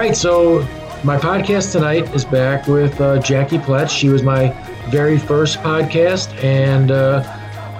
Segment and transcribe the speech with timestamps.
[0.00, 0.60] All right, so
[1.04, 3.90] my podcast tonight is back with uh, Jackie Pletch.
[3.90, 4.48] She was my
[4.88, 7.22] very first podcast, and uh,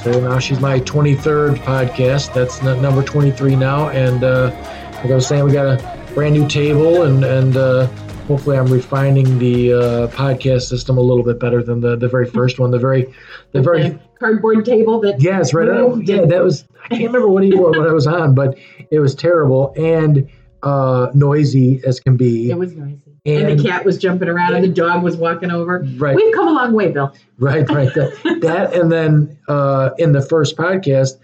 [0.01, 2.35] so now she's my 23rd podcast.
[2.35, 4.51] That's n- number 23 now, and uh,
[4.97, 7.87] like I was saying, we got a brand new table, and and uh,
[8.29, 12.27] hopefully I'm refining the uh, podcast system a little bit better than the, the very
[12.27, 12.71] first one.
[12.71, 13.15] The very
[13.53, 15.69] the very cardboard table that Yes, right.
[15.69, 16.67] Moved yeah, that was.
[16.85, 18.59] I can't remember what, he, what I was on, but
[18.91, 20.29] it was terrible and
[20.63, 22.51] uh, noisy as can be.
[22.51, 23.01] it was noisy.
[23.27, 25.85] And, And- the cat was jumping around and the dog was walking over.
[25.97, 27.15] Right, We've come a long way, Bill.
[27.39, 27.93] right, right.
[27.95, 31.19] That, that and then uh, in the first podcast,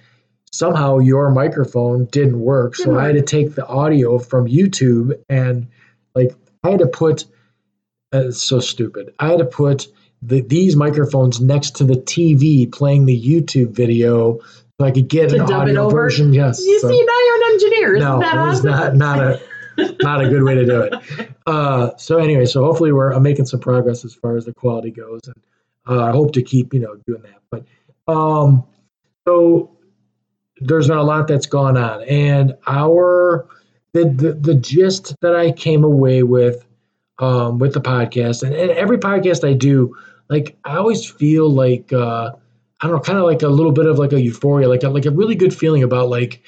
[0.53, 5.19] somehow your microphone didn't work, so Didn't I had to take the audio from YouTube
[5.29, 5.69] and
[6.15, 7.25] like I had to put.
[8.15, 9.13] Uh, it's so stupid.
[9.19, 9.89] I had to put
[10.23, 14.39] the, these microphones next to the TV playing the YouTube video
[14.79, 15.95] so I could get To an dub it audio over?
[15.97, 16.33] version.
[16.33, 16.61] Yes.
[16.65, 17.97] You so- see, now you're an engineer.
[17.97, 18.71] Isn't no, that awesome?
[18.71, 19.41] not not a
[20.03, 20.95] not a good way to do it.
[21.47, 24.91] Uh, so anyway, so hopefully we're I'm making some progress as far as the quality
[24.91, 25.37] goes, and
[25.89, 27.41] uh, I hope to keep you know doing that.
[27.51, 28.65] But um,
[29.29, 29.71] so
[30.61, 33.47] there's been a lot that's gone on, and our
[33.93, 36.67] the the, the gist that I came away with
[37.21, 39.97] um, with the podcast, and, and every podcast I do,
[40.29, 42.33] like I always feel like uh,
[42.81, 44.89] I don't know, kind of like a little bit of like a euphoria, like a,
[44.91, 46.43] like a really good feeling about like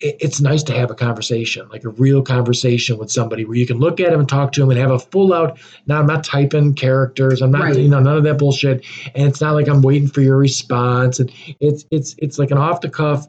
[0.00, 3.66] it- it's nice to have a conversation, like a real conversation with somebody where you
[3.66, 5.58] can look at them and talk to them and have a full out.
[5.86, 7.42] Now I'm not typing characters.
[7.42, 7.76] I'm not, Right.
[7.76, 8.84] you know, none of that bullshit.
[9.14, 11.18] And it's not like I'm waiting for your response.
[11.20, 13.26] And it's it's it's like an off the cuff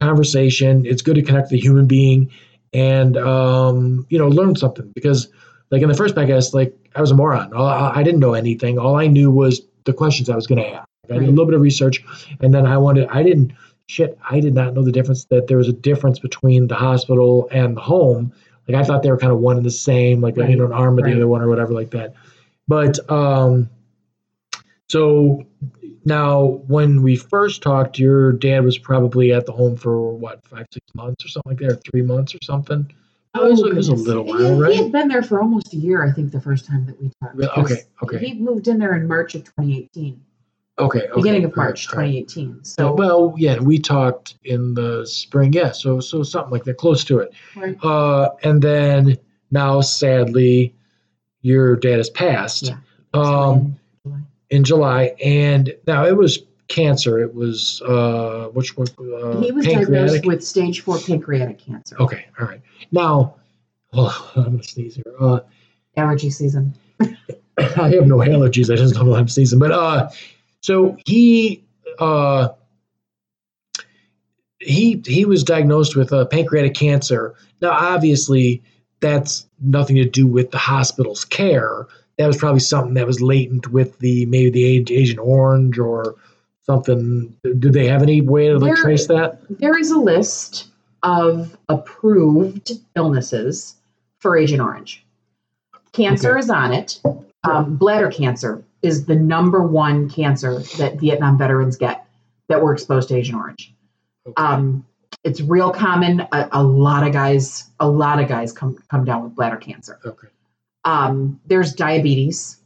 [0.00, 0.84] conversation.
[0.86, 2.30] It's good to connect with a human being
[2.74, 5.28] and um, you know learn something because
[5.70, 7.52] like in the first podcast, like I was a moron.
[7.54, 8.78] I, I didn't know anything.
[8.78, 10.86] All I knew was the questions I was going to ask.
[11.10, 12.04] I did a little bit of research,
[12.40, 13.08] and then I wanted.
[13.08, 13.52] I didn't
[13.88, 14.16] shit.
[14.30, 17.76] I did not know the difference that there was a difference between the hospital and
[17.76, 18.32] the home.
[18.68, 20.66] Like I thought they were kind of one and the same, like you Right, know
[20.66, 21.10] an arm of right.
[21.10, 22.14] the other one or whatever like that.
[22.68, 23.68] But um,
[24.88, 25.44] so
[26.04, 30.66] now when we first talked, your dad was probably at the home for what five
[30.72, 32.88] six months or something like that, or three months or something.
[33.34, 34.76] it was, it was a little He- while, He right?
[34.76, 37.34] had been there for almost a year, I think, the first time that we talked.
[37.34, 37.50] Really?
[37.56, 38.18] Okay, okay.
[38.18, 40.20] He moved in there in March of 2018,
[40.78, 41.10] Okay, okay.
[41.14, 42.06] beginning of March right.
[42.06, 42.64] 2018.
[42.64, 45.72] So, So, well, yeah, we talked in the spring, yeah.
[45.72, 47.32] So, so something like that, close to it.
[47.54, 47.76] Right.
[47.84, 49.18] Uh, and then
[49.50, 50.74] now, sadly,
[51.42, 52.68] your dad has passed.
[52.68, 52.78] Yeah.
[53.14, 54.20] Um, July.
[54.48, 56.38] in July, and now it was
[56.68, 57.18] cancer.
[57.18, 58.86] It was uh, which one?
[58.98, 61.96] Uh, he was diagnosed with stage four pancreatic cancer.
[62.00, 62.62] Okay, all right.
[62.90, 63.36] Now,
[63.92, 65.14] on, I'm gonna sneeze here.
[65.20, 65.40] Uh,
[65.96, 66.74] Allergy season.
[67.58, 68.72] I have no allergies.
[68.72, 69.58] I just don't know I'm sneezing.
[69.58, 70.08] But uh,
[70.62, 71.62] so he
[71.98, 72.48] uh,
[74.60, 77.34] he he was diagnosed with uh, pancreatic cancer.
[77.60, 78.62] Now, obviously,
[79.00, 81.86] that's nothing to do with the hospital's care.
[82.18, 84.64] That was probably something that was latent with the maybe the
[84.96, 86.14] Agent Orange or
[86.64, 87.36] something.
[87.58, 89.40] Do they have any way to like There- trace that?
[89.58, 90.68] There is a list
[91.02, 93.74] of approved illnesses
[94.20, 95.04] for Agent Orange.
[95.92, 96.38] Cancer Okay.
[96.40, 97.00] is on it.
[97.44, 102.06] Um, bladder cancer is the number one cancer that Vietnam veterans get
[102.48, 103.74] that were exposed to Agent Orange.
[104.26, 104.42] Okay.
[104.42, 104.86] Um,
[105.24, 106.20] it's real common.
[106.32, 109.98] A, a lot of guys, a lot of guys come come down with bladder cancer.
[110.04, 110.28] okay.
[110.84, 112.58] Um, there's diabetes,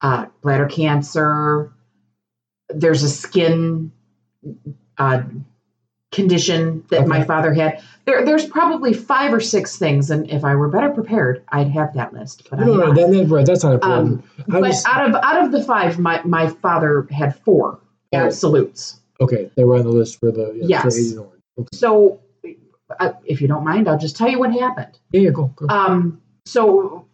[0.00, 1.72] uh, bladder cancer.
[2.70, 3.92] There's a skin
[4.96, 5.22] uh,
[6.14, 7.82] condition that my father had.
[8.06, 11.94] There, there's probably five or six things, and if I were better prepared, I'd have
[11.94, 12.48] that list.
[12.50, 12.96] But I'm No, no, not.
[12.96, 14.08] that, right, that's not important.
[14.22, 17.80] Um, but was- out of out of the five, my my father had four
[18.14, 18.30] Oh.
[18.30, 19.00] salutes.
[19.20, 20.98] okay, they were on the list for the yeah, for Yes.
[20.98, 21.26] Agent
[21.58, 21.68] Okay.
[21.72, 22.20] So,
[23.00, 24.98] uh, if you don't mind, I'll just tell you what happened.
[25.12, 25.66] Yeah, yeah, go, go.
[25.68, 27.06] Um, so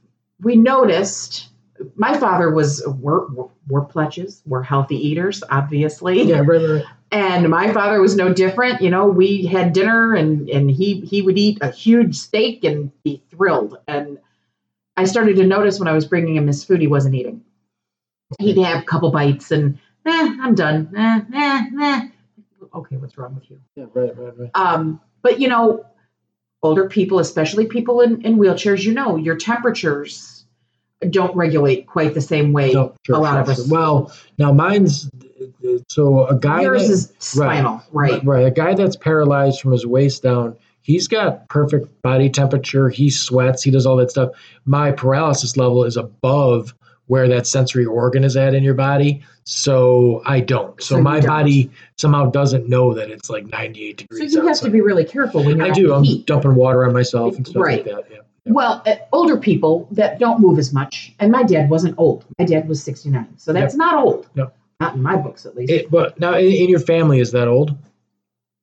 [0.42, 1.48] we noticed
[1.96, 3.86] my father was we're, we're, we're
[4.46, 6.22] we're healthy eaters, obviously.
[6.22, 6.84] yeah, right, right.
[7.12, 8.80] And my father was no different.
[8.82, 12.92] You know, we had dinner and and he he would eat a huge steak and
[13.02, 13.78] be thrilled.
[13.88, 14.18] And
[14.96, 17.42] I started to notice when I was bringing him his food, he wasn't eating.
[18.38, 20.92] He'd have a couple bites and eh, I'm done.
[20.96, 22.08] Eh, eh, eh.
[22.72, 23.60] Okay, what's wrong with you?
[23.74, 24.50] Yeah, right, right, right.
[24.54, 25.84] Um, but you know,
[26.62, 30.44] older people, especially people in, in wheelchairs, you know, your temperatures
[31.08, 32.72] don't regulate quite the same way.
[32.72, 33.76] No, sure, a lot sure, of us- sure.
[33.76, 35.10] Well, now mine's
[35.88, 38.24] so a guy Yours that, is spinal, right?
[38.24, 40.56] right, a guy that's paralyzed from his waist down.
[40.82, 42.88] He's got perfect body temperature.
[42.88, 43.62] He sweats.
[43.62, 44.30] He does all that stuff.
[44.64, 46.74] My paralysis level is above
[47.06, 49.22] where that sensory organ is at in your body.
[49.44, 50.80] So I don't.
[50.80, 51.28] So, So my don't.
[51.28, 54.32] body somehow doesn't know that it's like 98 degrees.
[54.32, 55.92] So you have to be really careful when you're I do.
[55.92, 56.26] I'm heat.
[56.26, 57.84] dumping water on myself and stuff Right.
[57.86, 58.04] like that.
[58.10, 58.18] Yeah.
[58.46, 62.24] Well, uh, older people that don't move as much, and my dad wasn't old.
[62.38, 64.28] My dad was 69, so that's not old.
[64.34, 64.50] No.
[64.80, 65.70] Not in my books, at least.
[65.70, 67.76] It, but now in, in your family, is that old?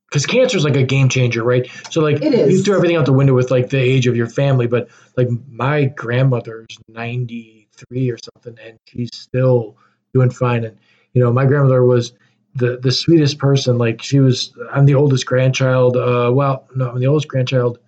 [0.10, 1.70] Because cancer is like a game changer, right?
[1.92, 4.66] So like you throw everything out the window with like the age of your family,
[4.66, 4.88] but
[5.18, 9.78] like my grandmother's ninety three or something, and she's still
[10.14, 10.64] doing fine.
[10.64, 10.78] And
[11.14, 12.14] you know, my grandmother was
[12.56, 13.78] the the sweetest person.
[13.78, 15.98] Like she was, I'm the oldest grandchild.
[15.98, 17.80] Uh, well, no, I'm the oldest grandchild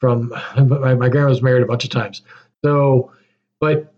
[0.00, 2.22] from my, my grandma was married a bunch of times.
[2.64, 3.12] So,
[3.60, 3.91] but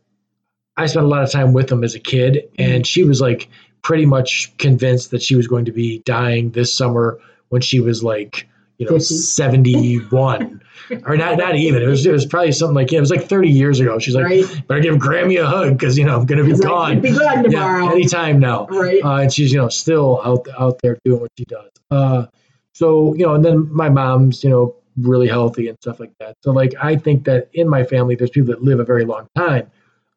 [0.76, 3.49] I spent a lot of time with them as a kid, and she was like
[3.82, 8.03] pretty much convinced that she was going to be dying this summer when she was
[8.03, 8.49] like,
[8.79, 10.61] you know, 71
[11.06, 11.82] or not, not even.
[11.82, 13.99] It was, it was probably something like, yeah, it was like 30 years ago.
[13.99, 14.67] She's like, right?
[14.67, 17.00] better give Grammy a hug because, you know, I'm going to be like, gone.
[17.00, 17.85] be gone tomorrow.
[17.85, 18.67] Yeah, anytime now.
[18.67, 19.03] right?
[19.05, 21.71] Uh, and she's, you know, still out, out there doing what she does.
[21.91, 22.26] Uh,
[22.73, 26.37] so, you know, and then my mom's, you know, really healthy and stuff like that.
[26.41, 29.29] So, like, I think that in my family, there's people that live a very long
[29.37, 29.71] time.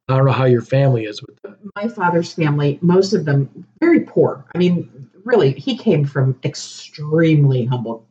[0.09, 1.57] I don't know how your family is with that.
[1.75, 4.45] my father's family, most of them very poor.
[4.55, 8.05] I mean, really, he came from extremely humble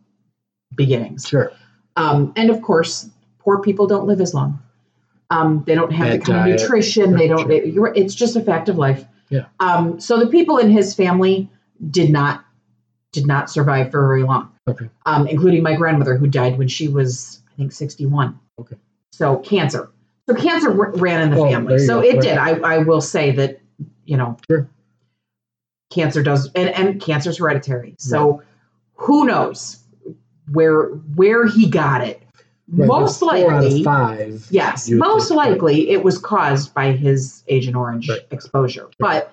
[0.75, 1.27] beginnings.
[1.27, 1.53] Sure.
[1.97, 3.09] Um, and of course,
[3.39, 4.63] poor people don't live as long.
[5.31, 6.55] Um, they don't have Bad the kind diet.
[6.57, 7.17] of nutrition.
[7.17, 7.41] They don't.
[7.41, 7.51] Sure.
[7.51, 9.05] It, you're, it's just a fact of life.
[9.31, 9.47] Yeah.
[9.59, 11.51] Um, so the people in his family
[11.91, 12.45] did not
[13.13, 14.53] did not survive for very long.
[14.69, 14.91] Okay.
[15.07, 18.39] Um, including my grandmother, who died when she was, I think, sixty one.
[18.61, 18.77] Okay.
[19.13, 19.91] So cancer.
[20.29, 21.79] So cancer r- ran in the Oh, family.
[21.79, 22.09] So go.
[22.09, 22.23] it Right.
[22.23, 22.39] did.
[22.39, 23.61] I, I will say that
[24.05, 24.37] you know.
[24.51, 24.69] Sure.
[25.91, 27.95] Cancer does, and, and cancer's hereditary.
[27.99, 28.43] So
[28.95, 29.79] who knows
[30.51, 32.21] where where he got it?
[32.69, 34.47] Right, most but four out of likely, five.
[34.51, 35.51] yes, most right.
[35.51, 38.23] likely it was caused by his Agent Orange Right.
[38.33, 38.89] exposure.
[38.99, 39.33] But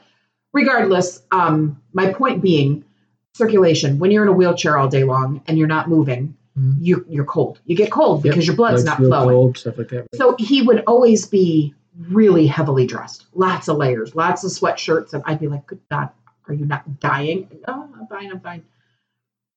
[0.53, 2.85] regardless, um, my point being,
[3.33, 3.97] circulation.
[3.97, 6.75] When you're in a wheelchair all day long and you're not moving, Mhm.
[6.79, 7.59] you you're cold.
[7.65, 8.31] You get cold Yep.
[8.33, 9.29] because your blood's not flowing.
[9.29, 9.97] cold, stuff like that.
[10.01, 10.07] right?
[10.15, 11.73] So he would always be
[12.09, 16.09] really heavily dressed, lots of layers, lots of sweatshirts, and I'd be like, "Good God,
[16.47, 18.31] are you not dying?" No, I'm fine.
[18.31, 18.63] I'm fine.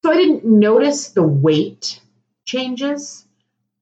[0.04, 2.00] So I didn't notice the weight
[2.46, 3.26] changes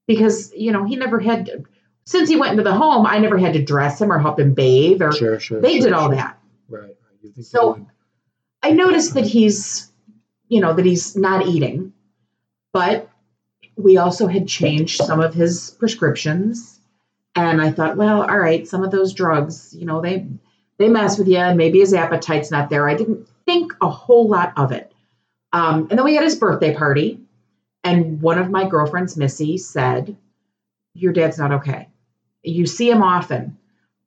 [0.07, 1.65] because you know he never had.
[2.07, 4.53] Since he went into the home, I never had to dress him or help him
[4.53, 5.61] bathe, or Sure, sure.
[5.63, 6.39] they sure, did all that.
[6.69, 6.83] Right.
[6.83, 6.97] right.
[7.23, 7.87] You think So-
[8.63, 9.91] I noticed that he's,
[10.49, 11.94] you know, that he's not eating,
[12.75, 13.09] but
[13.77, 16.81] we also had changed some of his prescriptions.
[17.37, 20.27] And I thought, well, all right, some of those drugs, you know, they
[20.77, 22.89] they mess with you, and maybe his appetite's not there.
[22.89, 24.93] I didn't think a whole lot of it.
[25.53, 27.21] Um, and then we had his birthday party,
[27.85, 30.17] and one of my girlfriends, Missy, said,
[30.95, 31.89] "Your dad's not okay.
[32.43, 33.57] You see him often.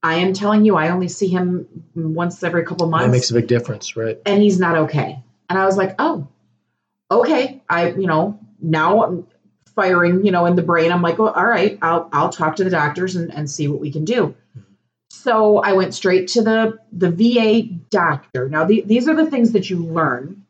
[0.04, 3.34] I am telling you, I only see him once every couple months that makes a
[3.34, 4.20] big difference, right?
[4.26, 5.24] and he's not okay.
[5.50, 6.28] And I was like, oh,
[7.10, 7.62] okay.
[7.70, 9.28] I, you know, now I'm
[9.76, 10.92] firing, you know, in the brain.
[10.92, 13.80] I'm like, well, all right, I'll I'll talk to the doctors and, and see what
[13.80, 14.36] we can do.
[15.10, 18.50] So I went straight to the the VA doctor.
[18.50, 20.46] Now the, these are the things that you learn.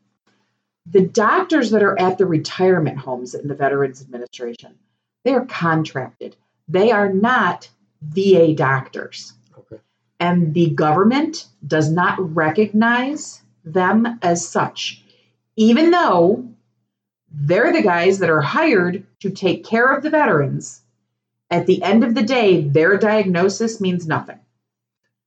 [0.86, 4.76] The doctors that are at the retirement homes in the Veterans Administration,
[5.26, 6.36] they are contracted.
[6.70, 7.70] They are not
[8.02, 9.82] VA doctors Okay.
[10.20, 15.04] and the government does not recognize them as such,
[15.56, 16.48] even though
[17.40, 20.82] they're the guys that are hired to take care of the veterans.
[21.50, 24.40] At the end of the day, their diagnosis means nothing.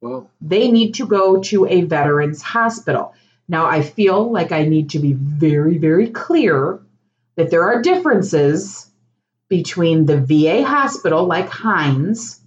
[0.00, 3.14] Well, They need to go to a veterans hospital.
[3.48, 6.80] Now, I feel like I need to be very, very clear
[7.36, 8.90] that there are differences
[9.48, 12.40] between the VA hospital, like Hines,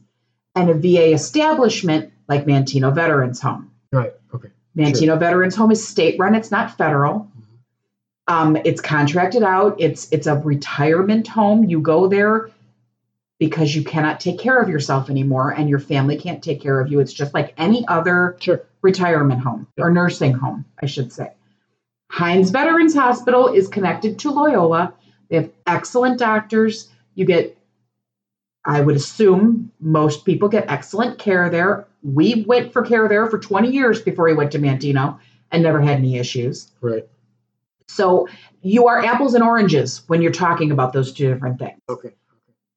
[0.56, 3.72] and a VA establishment like Manteno Veterans Home.
[3.92, 4.14] right.
[4.34, 4.50] Okay.
[4.76, 7.30] Manteno Veterans Home is state run; it's not federal.
[8.28, 9.76] Um, it's contracted out.
[9.80, 11.66] It's it's a retirement home.
[11.66, 12.50] You go there
[13.40, 16.90] because you cannot take care of yourself anymore, and your family can't take care of
[16.90, 17.00] you.
[17.00, 18.62] It's just like any other Sure.
[18.82, 21.32] retirement home or nursing home, I should say.
[22.10, 24.94] Hines Veterans Hospital is connected to Loyola.
[25.30, 26.90] They have excellent doctors.
[27.16, 27.58] You get,
[28.64, 31.88] I would assume, most people get excellent care there.
[32.04, 35.18] We went for care there for 20 years before we went to Manteno
[35.52, 36.72] and never had any issues.
[36.82, 37.08] Right.
[37.94, 38.28] So
[38.62, 41.80] you are apples and oranges when you're talking about those two different things.
[41.90, 42.14] Okay.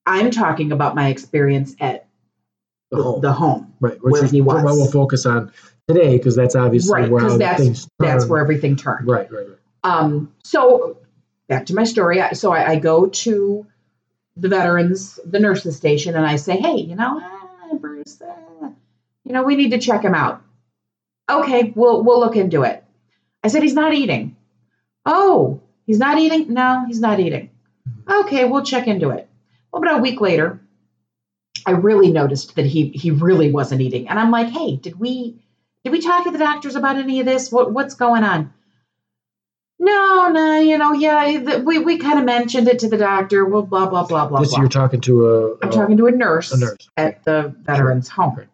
[0.05, 2.07] I'm talking about my experience at
[2.91, 3.21] The home.
[3.21, 3.75] the home.
[3.81, 3.99] right.
[4.03, 4.77] where Which is he what was.
[4.77, 5.53] we'll focus on
[5.89, 9.09] today because that's obviously Right, where that's- That's where everything turned.
[9.09, 9.31] Right.
[9.33, 9.47] Right.
[9.49, 9.59] Right.
[9.85, 10.99] Um, so
[11.49, 12.21] back to my story.
[12.21, 13.67] I- So I, I go to
[14.37, 18.69] the veterans, the nurses station, and I say, "Hey, you know, ah, Bruce, uh,
[19.25, 20.43] you know, we need to check him out."
[21.31, 22.85] Okay, we'll we'll look into it.
[23.43, 24.36] I said he's not eating.
[25.07, 26.53] Oh, he's not eating?
[26.53, 27.51] No, he's not eating.
[28.11, 29.29] Okay, we'll check into it.
[29.73, 30.61] Well, about a week later,
[31.65, 34.09] I really noticed that he he really wasn't eating.
[34.09, 35.37] And I'm like, hey, did we
[35.85, 37.51] did we talk to the doctors about any of this?
[37.51, 38.53] What what's going on?
[39.79, 43.45] No, no, you know, yeah, the, we, we kind of mentioned it to the doctor.
[43.45, 44.41] Well, blah blah blah blah blah.
[44.41, 44.61] This blah.
[44.61, 45.59] you're talking to a.
[45.63, 46.89] I'm talking to a nurse, a nurse.
[46.97, 48.47] at the veterans home.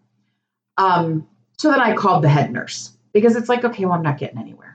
[0.76, 1.28] Um,
[1.58, 4.38] so then I called the head nurse because it's like, okay, well, I'm not getting
[4.38, 4.71] anywhere.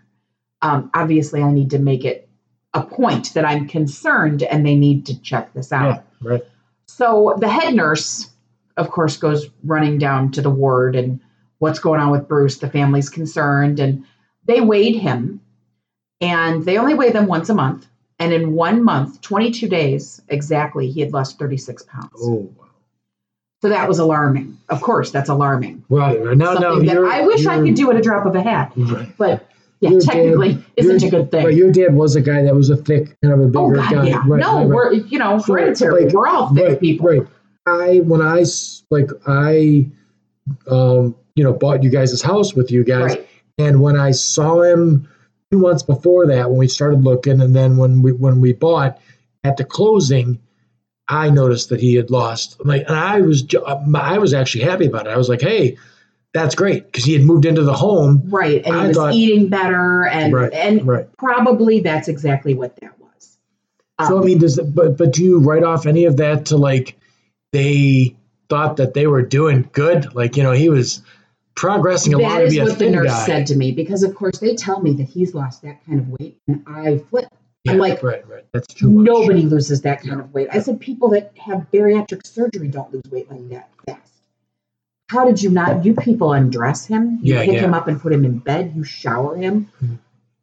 [0.62, 2.28] Um, obviously, I need to make it
[2.74, 6.04] a point that I'm concerned and they need to check this out.
[6.22, 6.44] Yeah, right.
[6.88, 8.30] So the head nurse,
[8.76, 11.20] of course, goes running down to the ward and
[11.60, 12.58] what's going on with Bruce.
[12.58, 14.06] The family's concerned and
[14.46, 15.42] they weighed him
[16.22, 17.86] and they only weigh them once a month.
[18.20, 22.10] And in one month, 22 days exactly, he had lost 36 pounds.
[22.18, 22.66] Oh, wow.
[23.62, 24.58] So that was alarming.
[24.70, 25.84] Of course, that's alarming.
[25.90, 28.74] Right, now, Something you're, I wish I could do at a drop of a hat,
[28.76, 29.16] Right.
[29.18, 31.43] but yeah, Your technically dad- isn't your- a good thing.
[31.43, 33.72] But your dad was a guy that was a thick, kind of a bigger oh
[33.75, 34.07] God, guy.
[34.07, 34.24] yeah.
[34.27, 36.05] Right, no, right, we're you know So, hereditary.
[36.05, 37.07] like, we're all thick right, people.
[37.07, 37.22] Right.
[37.67, 38.43] I when I
[38.89, 39.88] like I,
[40.69, 43.27] um, you know, bought you guys' house with you guys, Right.
[43.57, 45.07] and when I saw him
[45.51, 49.00] two months before that, when we started looking, and then when we when we bought
[49.43, 50.39] at the closing,
[51.10, 52.63] I noticed that he had lost.
[52.65, 53.46] Like, and I was
[53.96, 55.12] I was actually happy about it.
[55.12, 55.77] I was like, hey,
[56.38, 58.24] that's great because he had moved into the home.
[58.27, 61.08] Right, and he was thought- eating better, and Right, and right.
[61.17, 63.38] probably that's exactly what that was.
[64.08, 66.58] So I Um, mean, does but but do you write off any of that to
[66.58, 66.96] like
[67.51, 68.15] they
[68.50, 70.13] thought that they were doing good?
[70.15, 71.01] Like you know, he was
[71.56, 73.25] progressing along that to is a what the nurse guy.
[73.25, 76.08] said to me because, of course, they tell me that he's lost that kind of
[76.20, 77.25] weight, and I flip.
[77.63, 78.46] Yeah, I'm like, right, right.
[78.53, 79.06] That's too much.
[79.08, 80.24] Nobody loses that kind No.
[80.24, 80.48] of weight.
[80.53, 84.16] I said people that have bariatric surgery don't lose weight like that fast.
[85.08, 85.86] How did you not?
[85.86, 87.62] You people undress him, you Yeah, pick yeah.
[87.62, 89.68] him up and put him in bed, you shower him.
[89.82, 90.00] Mhm.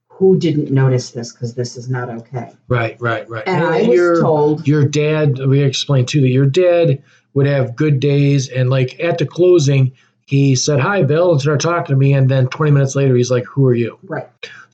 [0.09, 1.33] Who didn't notice this?
[1.33, 2.51] Because this is not okay.
[2.69, 3.43] Right, right, right.
[3.47, 5.39] And I was your told, your dad.
[5.45, 7.03] We explained too that your dad
[7.35, 9.93] would have good days, and like at the closing,
[10.25, 13.31] he said hi, Bill, and started talking to me, and then 20 minutes later, he's
[13.31, 14.29] like, "Who are you?" right?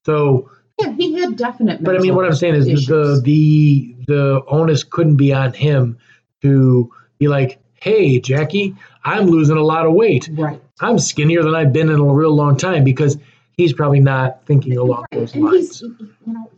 [0.05, 1.83] So Yeah, he had definite.
[1.83, 5.99] But I mean, what I'm saying is the, the the onus couldn't be on him
[6.43, 10.29] to be like, "Hey, Jackie, I'm losing a lot of weight.
[10.33, 10.61] right.
[10.81, 13.19] I'm skinnier than I've been in a real long time," because
[13.57, 15.21] he's probably not thinking along Right.
[15.21, 15.81] those And lines.
[15.81, 16.51] he's, you know,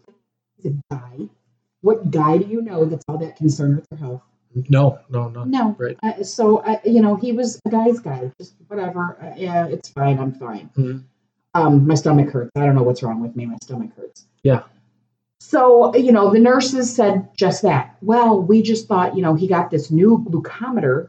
[0.56, 1.28] he's a guy.
[1.80, 4.22] What guy do you know that's all that concerned with their health?
[4.68, 5.44] No, no, no.
[5.44, 5.74] No.
[5.78, 5.96] Right.
[6.02, 8.30] Uh, so, uh, you know, he was a guy's guy.
[8.38, 9.16] Just whatever.
[9.20, 10.18] Uh, yeah, it's fine.
[10.18, 10.70] I'm fine.
[10.76, 11.02] Mhm.
[11.54, 12.50] Um, my stomach hurts.
[12.54, 13.46] I don't know what's wrong with me.
[13.46, 14.26] My stomach hurts.
[14.42, 14.62] Yeah.
[15.40, 17.96] So, you know, the nurses said just that.
[18.00, 21.08] Well, we just thought, you know, he got this new glucometer,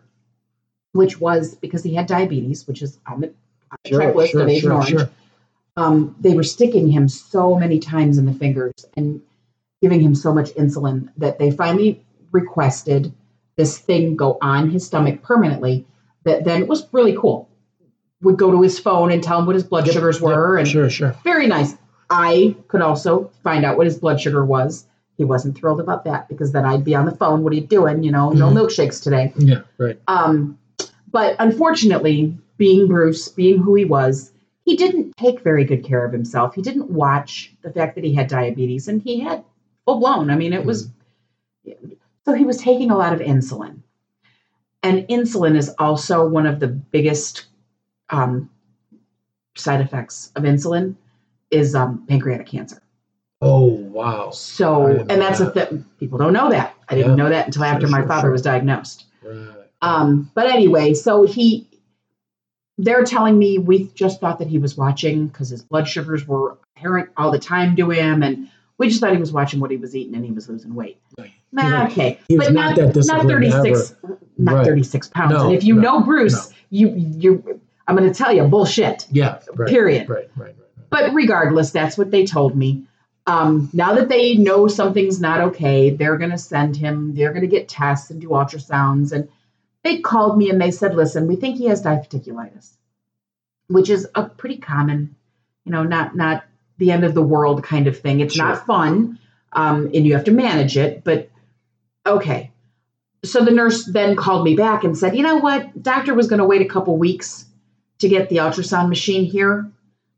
[0.94, 3.34] which was because he had diabetes, which is on the
[3.86, 4.90] Sure, checklist sure, of Agent sure, Orange.
[4.90, 5.10] sure.
[5.76, 9.20] Um, they were sticking him so many times in the fingers and
[9.82, 13.12] giving him so much insulin that they finally requested
[13.56, 15.86] this thing go on his stomach permanently.
[16.24, 17.50] That then it was really cool.
[18.22, 20.58] Would go to his phone and tell him what his blood Yep, sugars yep, were,
[20.58, 21.16] and sure, sure.
[21.24, 21.76] very nice.
[22.12, 24.86] I could also find out what his blood sugar was.
[25.18, 27.44] He wasn't thrilled about that because then I'd be on the phone.
[27.44, 28.04] What are you doing?
[28.04, 28.58] You know, no Mhm.
[28.60, 29.34] milkshakes today.
[29.38, 30.00] Yeah, right.
[30.08, 30.58] Um,
[31.14, 34.32] but unfortunately, being Bruce, being who he was,
[34.66, 36.56] he didn't take very good care of himself.
[36.56, 39.44] He didn't watch the fact that he had diabetes and he had
[39.86, 40.30] full blown.
[40.30, 40.90] I mean, it was
[42.26, 43.80] so he was taking a lot of insulin.
[44.82, 47.46] And insulin is also one of the biggest
[48.10, 48.50] um,
[49.56, 50.96] side effects of insulin
[51.52, 52.82] is um, pancreatic cancer.
[53.42, 54.32] Oh wow.
[54.32, 55.70] So, and that's a that.
[55.70, 55.86] thing.
[56.00, 56.76] People don't know that.
[56.90, 57.24] I didn't Yeah.
[57.24, 58.32] know that until Sure, after my sure, father sure.
[58.32, 59.06] was diagnosed.
[59.22, 59.63] Right.
[59.84, 61.68] Um, but anyway, so he,
[62.78, 66.58] they're telling me we just thought that he was watching because his blood sugars were
[66.76, 69.78] apparent all the time to him, and we just thought he was watching what he
[69.78, 71.00] was eating and he was losing weight.
[71.18, 71.32] Right.
[71.52, 73.96] Nah, okay, He was but not not that not thirty six,
[74.38, 74.66] not Right.
[74.66, 75.34] thirty six pounds.
[75.34, 79.06] No, and if you no, know Bruce, you you, I'm going to tell you bullshit.
[79.12, 79.40] Yeah.
[79.54, 79.70] Right.
[79.70, 80.10] Period.
[80.10, 80.30] Right.
[80.36, 80.56] Right.
[80.56, 80.90] Right.
[80.90, 82.86] But regardless, that's what they told me.
[83.28, 87.42] Um, now that they know something's not okay, they're going to send him, they're going
[87.42, 89.12] to get tests and do ultrasounds.
[89.12, 89.30] And
[89.84, 92.72] they called me and they said, listen, we think he has diverticulitis,
[93.68, 95.16] which is a pretty common,
[95.66, 96.46] you know, not, not
[96.78, 98.20] the end of the world kind of thing.
[98.20, 98.46] It's Sure.
[98.46, 99.20] not fun
[99.52, 101.30] um, and you have to manage it, but
[102.06, 102.52] okay.
[103.26, 105.82] So the nurse then called me back and said, you know what?
[105.82, 107.46] Doctor was going to wait a couple weeks
[108.00, 109.72] to get the ultrasound machine here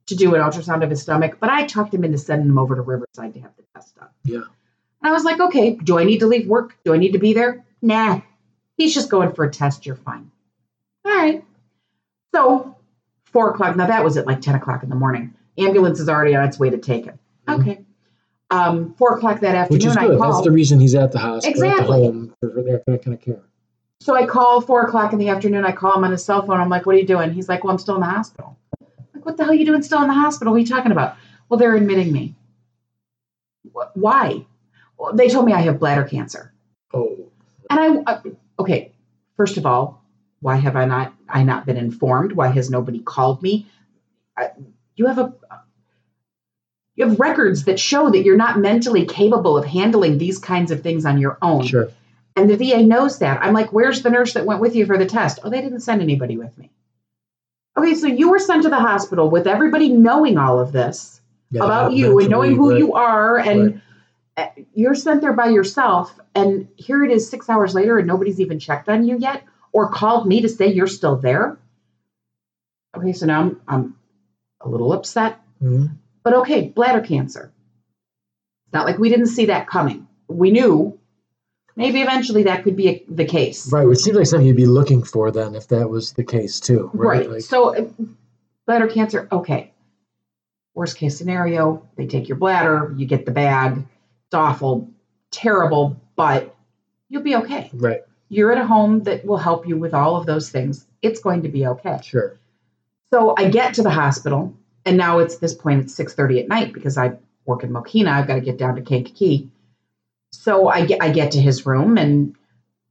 [0.08, 2.76] to do an ultrasound of his stomach, but I talked him into sending him over
[2.76, 4.10] to Riverside to have the test done.
[4.24, 4.38] Yeah.
[4.38, 4.46] And
[5.02, 6.78] I was like, okay, do I need to leave work?
[6.84, 7.64] Do I need to be there?
[7.82, 8.22] Nah.
[8.78, 9.86] He's just going for a test.
[9.86, 10.30] You're fine.
[11.06, 11.44] All right.
[12.34, 12.76] So
[13.26, 13.76] four o'clock.
[13.76, 15.34] Now that was at like 10 o'clock in the morning.
[15.58, 17.18] Ambulance is already on its way to take him.
[17.48, 17.62] Mhm.
[17.62, 17.86] Okay.
[18.52, 20.22] Um, four o'clock that afternoon, Which is I good.
[20.22, 22.30] That's the reason he's at the hospital, Exactly.
[22.42, 22.48] for,
[22.86, 23.42] that, kind of care.
[24.02, 25.66] So I call four o'clock in the afternoon.
[25.66, 26.60] I call him on his cell phone.
[26.60, 28.88] I'm like, "What are you doing?" He's like, "Well, I'm still in the hospital." I'm
[29.16, 30.54] like, "What the hell are you doing still in the hospital?
[30.54, 31.16] What are you talking about?"
[31.50, 32.36] Well, they're admitting me.
[33.74, 34.46] "Wh- Why?
[34.98, 36.54] Well, they told me I have bladder cancer.
[36.94, 37.16] Oh,
[37.72, 38.22] And I, uh,
[38.60, 38.92] okay,
[39.38, 40.02] first of all,
[40.40, 42.34] why have I not, I not been informed?
[42.34, 43.68] Why has nobody called me?
[44.38, 44.52] I,
[44.96, 45.34] you have a,
[46.96, 50.82] you have records that show that you're not mentally capable of handling these kinds of
[50.82, 51.66] things on your own.
[51.66, 51.90] sure.
[52.38, 53.42] And the VA knows that.
[53.42, 55.40] I'm like, where's the nurse that went with you for the test?
[55.44, 56.70] Oh, they didn't send anybody with me.
[57.78, 61.20] Okay, so you were sent to the hospital with everybody knowing all of this
[61.50, 62.80] Yeah, about you and knowing who right.
[62.80, 63.80] you are and uh,
[64.74, 68.60] you're sent there by yourself and here it is 6 hours later and nobody's even
[68.60, 71.58] checked on you yet or called me to say you're still there.
[72.98, 73.96] Okay, so now I'm I'm
[74.62, 75.92] a little upset, Mhm.
[76.24, 77.52] but okay, bladder cancer.
[78.66, 80.08] It's not like we didn't see that coming.
[80.28, 80.98] We knew
[81.76, 83.72] maybe eventually that could be a, the case.
[83.72, 86.60] Right, which seems like something you'd be looking for then if that was the case
[86.60, 87.20] too, right?
[87.20, 87.30] Right.
[87.32, 87.86] Like, so, uh,
[88.66, 89.72] bladder cancer, okay.
[90.74, 93.86] Worst case scenario, they take your bladder, you get the bag.
[94.36, 94.90] Awful,
[95.32, 96.56] terrible, but
[97.10, 97.70] you'll be okay.
[97.74, 100.86] right, You're at a home that will help you with all of those things.
[101.02, 102.00] It's going to be okay.
[102.04, 102.38] sure.
[103.12, 104.54] So I get to the hospital,
[104.86, 105.82] and now it's this point.
[105.82, 108.10] It's six thirty at night because I work in Mokena.
[108.10, 109.50] I've got to get down to Kankakee.
[110.32, 112.36] So I get I get to his room, and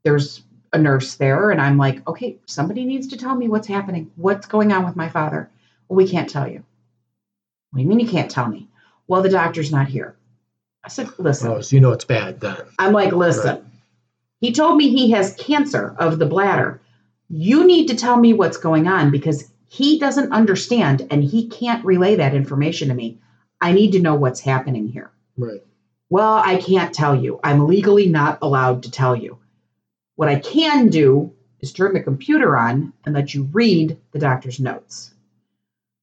[0.02, 4.10] there's a nurse there, and I'm like, okay, somebody needs to tell me what's happening.
[4.16, 5.50] What's going on with my father?
[5.88, 6.64] Well, we can't tell you.
[7.70, 8.68] What do you mean you can't tell me?
[9.06, 10.16] Well, the doctor's not here.
[10.84, 11.50] I said, listen.
[11.50, 12.58] Oh, so you know it's bad then.
[12.78, 13.70] I'm like, listen,
[14.40, 16.82] he told me he has cancer of the bladder.
[17.30, 21.84] You need to tell me what's going on because he doesn't understand and he can't
[21.84, 23.18] relay that information to me.
[23.60, 25.10] I need to know what's happening here.
[25.38, 25.62] Right.
[26.10, 27.40] Well, I can't tell you.
[27.42, 29.38] I'm legally not allowed to tell you.
[30.16, 34.60] What I can do is turn the computer on and let you read the doctor's
[34.60, 35.14] notes.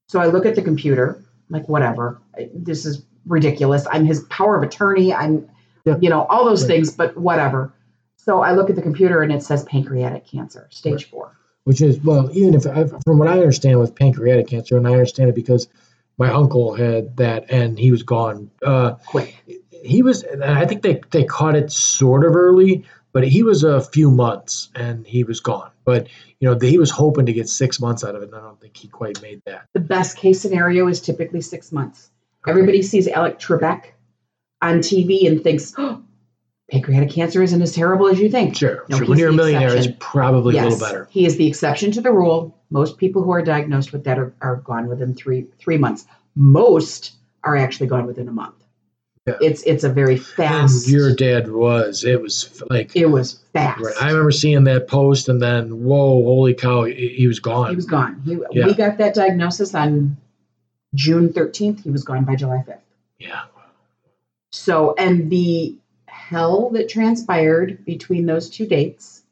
[0.08, 2.19] So I look at the computer, like, whatever.
[2.53, 3.86] This is ridiculous.
[3.91, 5.13] I'm his power of attorney.
[5.13, 5.47] I'm,
[5.86, 5.97] Yeah.
[5.99, 6.75] you know, all those Right.
[6.75, 7.73] things, but whatever.
[8.17, 11.31] So I look at the computer and it says pancreatic cancer, stage four.
[11.63, 14.91] Which is well, even if I, from what I understand with pancreatic cancer, and I
[14.91, 15.67] understand it because
[16.17, 18.51] my uncle had that and he was gone.
[18.63, 19.36] Uh, Quick.
[19.84, 23.63] he was, and I think they they caught it sort of early, but he was
[23.63, 25.71] a few months and he was gone.
[25.84, 26.07] But
[26.39, 28.60] you know, he was hoping to get six months out of it, and I don't
[28.62, 29.65] think he quite made that.
[29.73, 32.11] The best case scenario is typically six months.
[32.47, 33.86] Everybody sees Alex Trebek
[34.62, 36.01] on TV and thinks, oh,
[36.71, 38.56] pancreatic cancer isn't as terrible as you think.
[38.56, 39.08] Sure, No, sure.
[39.08, 39.91] When you're a millionaire, exception.
[39.93, 41.08] it's probably a little better.
[41.12, 42.58] he is the exception to the rule.
[42.69, 46.06] Most people who are diagnosed with that are, are gone within three three months.
[46.36, 48.56] Most are actually gone within a month.
[49.27, 49.36] Yeah.
[49.41, 50.88] It's it's a very And fast.
[50.88, 52.04] your dad was.
[52.06, 53.82] It was like it was fast.
[53.82, 53.93] Right.
[54.01, 57.69] I remember seeing that post, and then whoa, holy cow, he, he was gone.
[57.69, 58.21] he was gone.
[58.25, 58.65] He, Yeah.
[58.67, 60.15] We got that diagnosis on
[60.95, 61.84] June thirteenth.
[61.84, 62.82] He was gone by July fifth.
[63.19, 63.43] yeah,
[64.51, 65.77] So, and the
[66.08, 69.23] hell that transpired between those two dates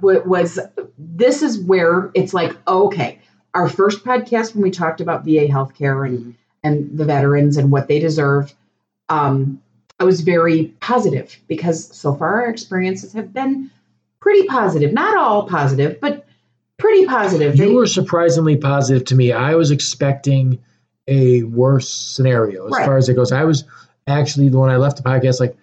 [0.00, 0.58] was
[0.98, 3.18] this is where it's like, okay,
[3.54, 7.88] our first podcast when we talked about VA healthcare and, and the veterans and what
[7.88, 8.52] they deserve,
[9.08, 9.60] um,
[10.00, 13.70] I was very positive because so far our experiences have been
[14.20, 14.92] pretty positive.
[14.92, 16.26] Not all positive, but
[16.78, 17.56] pretty positive.
[17.56, 19.32] They- you were surprisingly positive to me.
[19.32, 20.58] I was expecting
[21.06, 22.86] a worse scenario as Right.
[22.86, 23.30] far as it goes.
[23.32, 23.64] I was
[24.06, 25.56] actually when I left the podcast, like,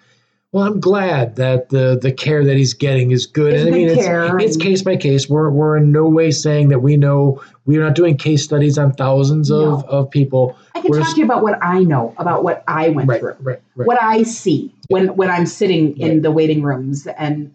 [0.53, 3.53] well, I'm glad that the the care that he's getting is good.
[3.53, 5.29] It's and I mean, it's, it's case by case.
[5.29, 7.41] We're we're in no way saying that we know.
[7.65, 9.89] We're not doing case studies on thousands of, No.
[9.89, 10.55] of people.
[10.75, 13.07] I can we're talk just- to you about what I know, about what I went
[13.07, 13.35] Right, through.
[13.41, 13.87] right, right.
[13.87, 17.53] what I see when when I'm sitting in the waiting rooms and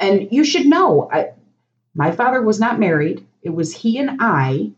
[0.00, 1.28] and you should know I,
[1.94, 4.72] my father was not married it was he and I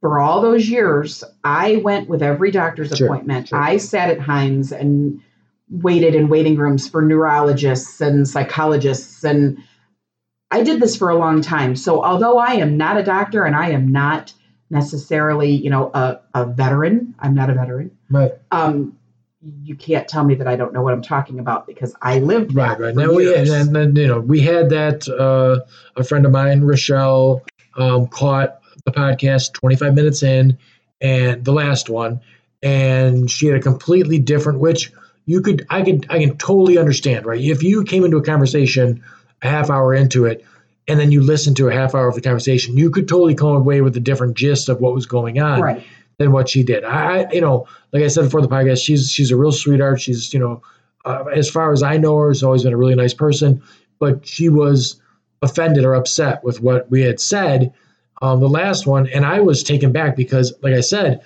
[0.00, 3.58] for all those years I went with every doctor's Sure, appointment sure.
[3.58, 5.20] I sat at Hines and
[5.70, 9.58] waited in waiting rooms for neurologists and psychologists and
[10.50, 13.56] I did this for a long time so although I am not a doctor and
[13.56, 14.32] I am not
[14.70, 18.32] necessarily you know a, a veteran I'm not a veteran right.
[18.50, 18.98] um,
[19.62, 22.54] you can't tell me that I don't know what I'm talking about because I lived
[22.54, 22.94] Right, that right.
[22.94, 23.50] Now we years.
[23.50, 25.60] and then you know we had that uh,
[25.96, 27.42] a friend of mine, Rochelle,
[27.76, 30.58] um, caught the podcast 25 minutes in,
[31.00, 32.20] and the last one,
[32.62, 34.60] and she had a completely different.
[34.60, 34.92] Which
[35.26, 37.26] you could, I could, I can totally understand.
[37.26, 39.02] Right, if you came into a conversation
[39.42, 40.44] a half hour into it,
[40.88, 43.56] and then you listened to a half hour of the conversation, you could totally come
[43.56, 45.82] away with a different gist of what was going on right.
[46.18, 46.84] Than what she did.
[46.84, 50.00] I, you know, like I said before the podcast, she's she's a real sweetheart.
[50.00, 50.62] She's, you know,
[51.04, 53.62] uh, as far as I know her, has always been a really nice person.
[53.98, 55.00] but she was
[55.42, 57.72] offended or upset with what we had said
[58.22, 61.20] um, the last one, and I was taken back because, like I said,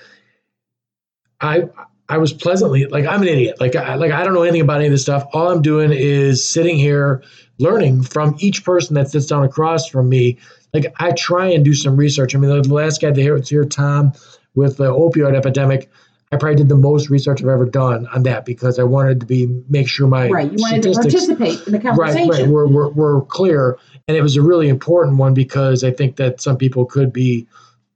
[1.40, 1.68] I
[2.08, 3.60] I was pleasantly like I'm an idiot.
[3.60, 5.24] Like I, like I don't know anything about any of this stuff.
[5.32, 7.22] All I'm doing is sitting here
[7.58, 10.38] learning from each person that sits down across from me.
[10.72, 12.34] Like I try and do some research.
[12.34, 14.12] I mean, the last guy that was here, Tom,
[14.54, 15.90] with the opioid epidemic.
[16.30, 19.26] I probably did the most research I've ever done on that because I wanted to
[19.26, 20.52] be make sure my right.
[20.52, 22.28] You wanted to participate in the conversation.
[22.28, 22.48] Right, right.
[22.48, 26.42] We're, we're, we're clear, and it was a really important one because I think that
[26.42, 27.46] some people could be,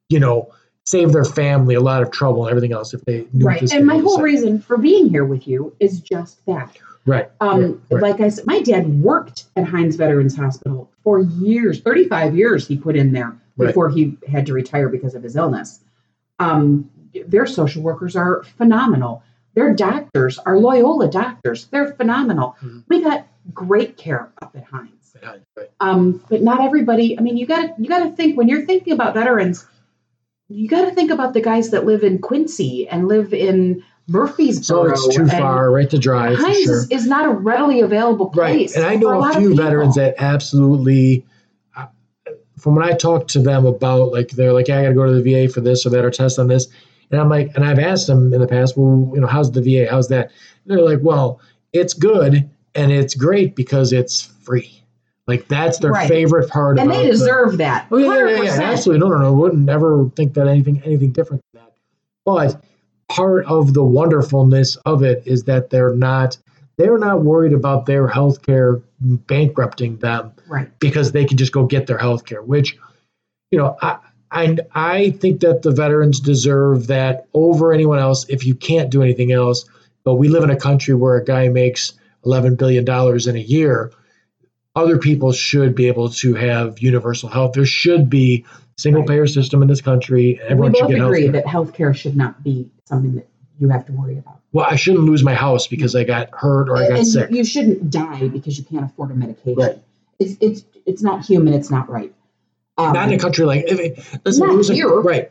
[0.08, 0.50] you know,
[0.86, 3.44] save their family a lot of trouble and everything else if they knew.
[3.44, 6.78] Right, and my whole reason for being here with you is just that.
[7.04, 7.30] Right.
[7.40, 12.36] Um, right, Like I said, my dad worked at Hines Veterans Hospital for years, 35
[12.36, 13.94] years he put in there before right.
[13.94, 15.80] he had to retire because of his illness.
[16.42, 16.90] Um,
[17.26, 19.22] their social workers are phenomenal.
[19.55, 21.66] Their doctors are Loyola doctors.
[21.66, 22.57] They're phenomenal.
[22.62, 22.81] Mm-hmm.
[22.88, 25.14] We got great care up at Hines.
[25.22, 25.70] Right.
[25.78, 27.18] Um, but not everybody.
[27.18, 29.66] I mean, you got to you got to think when you're thinking about veterans.
[30.48, 34.64] You got to think about the guys that live in Quincy and live in Murphysboro.
[34.64, 36.37] So it's too far, right to drive.
[36.37, 36.85] Hines sure.
[36.90, 38.76] is, not a readily available place.
[38.76, 41.24] Right, and I know a, a few veterans that absolutely
[42.62, 45.07] from when I talk to them about like they're like, yeah, I got to go
[45.07, 46.68] to the VA for this or that or test on this,
[47.11, 49.61] and I'm like, and I've asked them in the past, well, you know, how's the
[49.61, 49.90] VA?
[49.90, 50.31] How's that?
[50.64, 51.40] And they're like, well,
[51.72, 54.83] it's good and it's great because it's free.
[55.27, 56.09] Like that's their right.
[56.09, 56.79] favorite part.
[56.79, 56.90] Of it.
[56.90, 57.88] And they deserve the, that.
[57.90, 59.07] Oh yeah, yeah, yeah, absolutely.
[59.07, 59.33] No, no, no.
[59.33, 61.72] Wouldn't ever think that anything anything different than that.
[62.25, 62.64] But
[63.09, 66.38] part of the wonderfulness of it is that they're not
[66.77, 68.81] they're not worried about their health care
[69.26, 72.76] bankrupting them right because they can just go get their health care which
[73.50, 73.98] you know i
[74.32, 79.02] I, I think that the veterans deserve that over anyone else if you can't do
[79.02, 79.66] anything else.
[80.04, 81.92] But we live in a country where a guy makes
[82.24, 83.92] $11 billion in a year.
[84.74, 87.52] Other people should be able to have universal health.
[87.52, 88.46] There should be
[88.78, 90.40] single payer system in this country.
[90.42, 91.32] Everyone we should both get agree healthcare.
[91.32, 94.40] that healthcare should not be something that you have to worry about.
[94.52, 97.30] Well, I shouldn't lose my house because I got hurt or I got and sick.
[97.30, 99.54] You shouldn't die because you can't afford a medication.
[99.54, 99.78] Right.
[100.18, 101.54] It's it's it's not human.
[101.54, 102.12] It's not right.
[102.78, 105.30] Um, not in a country like if it, listen, not was a, right.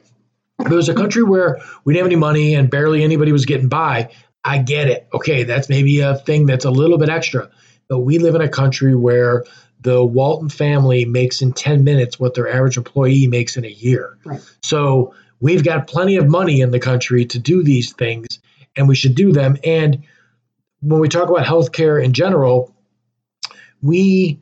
[0.60, 3.46] If it was a country where we didn't have any money and barely anybody was
[3.46, 4.12] getting by,
[4.44, 5.08] I get it.
[5.14, 7.50] Okay, that's maybe a thing that's a little bit extra.
[7.88, 9.44] But we live in a country where
[9.82, 14.18] the Walton family makes in 10 minutes what their average employee makes in a year.
[14.24, 14.40] Right.
[14.62, 18.40] So we've got plenty of money in the country to do these things,
[18.78, 19.58] and we should do them.
[19.66, 20.04] And
[20.82, 22.74] when we talk about healthcare in general,
[23.82, 24.40] we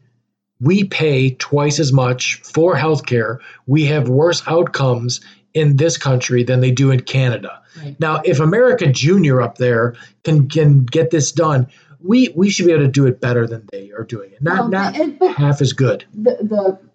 [0.61, 3.39] we pay twice as much for healthcare.
[3.65, 5.21] We have worse outcomes
[5.53, 7.61] in this country than they do in Canada.
[7.77, 7.99] Right.
[7.99, 11.67] Now, if America Junior up there can can get this done,
[12.01, 14.41] we we should be able to do it better than they are doing it.
[14.41, 16.05] Not well, not half as good.
[16.13, 16.88] The the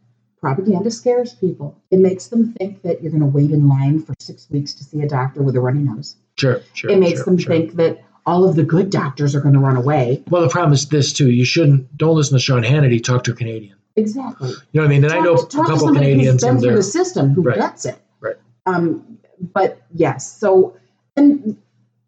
[0.45, 1.81] propaganda scares people.
[1.91, 4.85] It makes them think that you're going to wait in line for six weeks to
[4.85, 6.17] see a doctor with a runny nose.
[6.37, 6.91] Sure, sure.
[6.91, 7.51] It makes sure, them sure.
[7.53, 10.23] think that all of the good doctors are going to run away.
[10.29, 11.31] Well, the problem is this too.
[11.31, 13.03] You shouldn't don't listen to Sean Hannity.
[13.03, 13.77] Talk to a Canadian.
[13.97, 14.51] Exactly.
[14.51, 15.05] You know what I mean?
[15.05, 17.43] And talk, I know talk a couple to Canadians who's been through the system who
[17.43, 17.57] Right.
[17.57, 17.97] gets it.
[18.21, 18.37] Right.
[18.67, 20.77] Um, but yes, so
[21.17, 21.57] and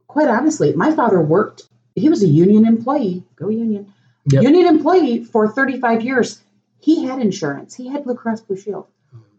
[0.09, 1.69] quite honestly, my father worked.
[1.95, 3.23] He was a union employee.
[3.37, 3.93] Go union.
[4.31, 4.43] Yep.
[4.43, 6.43] Union employee for 35 years.
[6.79, 7.75] He had insurance.
[7.75, 8.87] He had Blue Cross Blue Shield,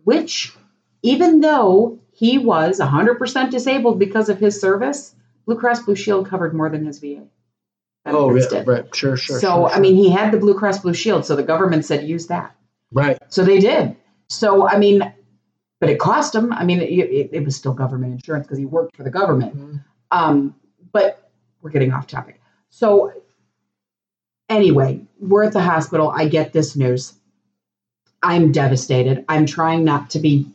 [0.04, 0.54] which,
[1.04, 6.54] even though he was 100% disabled because of his service, Blue Cross Blue Shield covered
[6.54, 7.24] more than his VA.
[8.06, 8.68] Oh yeah, did.
[8.68, 8.96] right.
[8.96, 9.40] Sure, sure.
[9.40, 12.08] So sure, I mean, he had the Blue Cross Blue Shield, so the government said
[12.08, 12.56] use that.
[12.92, 13.18] right.
[13.30, 13.96] So they did.
[14.30, 15.14] So I mean,
[15.80, 16.52] but it cost him.
[16.54, 19.56] I mean, it, it, it was still government insurance because he worked for the government.
[19.58, 19.84] Mhm.
[20.12, 20.56] Um,
[20.92, 21.30] but
[21.62, 22.42] we're getting off topic.
[22.70, 23.12] So
[24.50, 26.10] anyway, we're at the hospital.
[26.10, 27.14] I get this news.
[28.28, 29.24] I'm devastated.
[29.30, 30.52] I'm trying not to be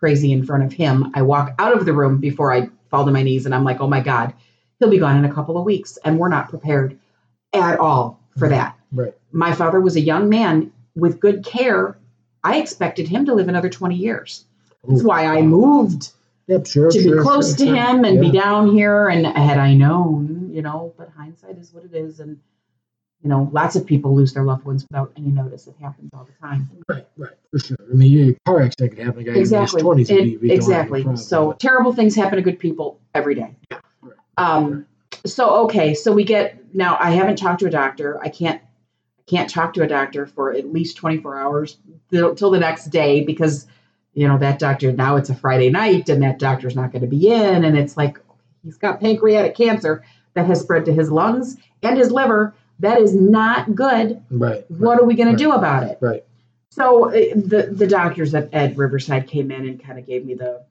[0.00, 1.12] crazy in front of him.
[1.12, 3.82] I walk out of the room before I fall to my knees and I'm like,
[3.82, 4.32] oh my God,
[4.78, 5.98] he'll be gone in a couple of weeks.
[6.02, 6.98] And we're not prepared
[7.52, 8.76] at all for that.
[8.76, 9.00] Mm-hmm.
[9.00, 9.14] Right.
[9.30, 11.98] My father was a young man with good care.
[12.42, 14.46] I expected him to live another 20 years.
[14.88, 16.12] That's why I moved
[16.48, 16.66] Yep.
[16.66, 16.90] Sure.
[16.90, 19.08] to sure, be close sure, to him and be down here.
[19.08, 22.20] And had I known, you know, but hindsight is what it is.
[22.20, 22.38] And,
[23.26, 25.66] you know, lots of people lose their loved ones without any notice.
[25.66, 26.70] It happens all the time.
[26.88, 27.08] Right.
[27.16, 27.32] Right.
[27.50, 27.76] For sure.
[27.92, 29.22] I mean, a car accident could happen.
[29.22, 29.80] A guy exactly.
[29.80, 30.10] in his twenties.
[30.44, 31.16] It- exactly.
[31.16, 33.56] So terrible things happen to good people every day.
[34.00, 34.14] Right.
[34.38, 34.86] Um,
[35.24, 36.96] so okay, so we get now.
[37.00, 38.22] I haven't talked to a doctor.
[38.22, 38.62] I can't.
[38.62, 41.78] I can't talk to a doctor for at least 24 hours
[42.12, 43.66] till, till the next day because
[44.14, 47.08] you know that doctor now it's a Friday night and that doctor's not going to
[47.08, 48.20] be in and it's like
[48.62, 52.54] he's got pancreatic cancer that has spread to his lungs and his liver.
[52.80, 54.22] That is not good.
[54.30, 54.64] Right.
[54.70, 55.38] What right, are we going right.
[55.38, 55.98] to do about it?
[56.00, 56.24] Right.
[56.70, 60.34] So uh, the the doctors at, at Riverside came in and kind of gave me
[60.34, 60.62] the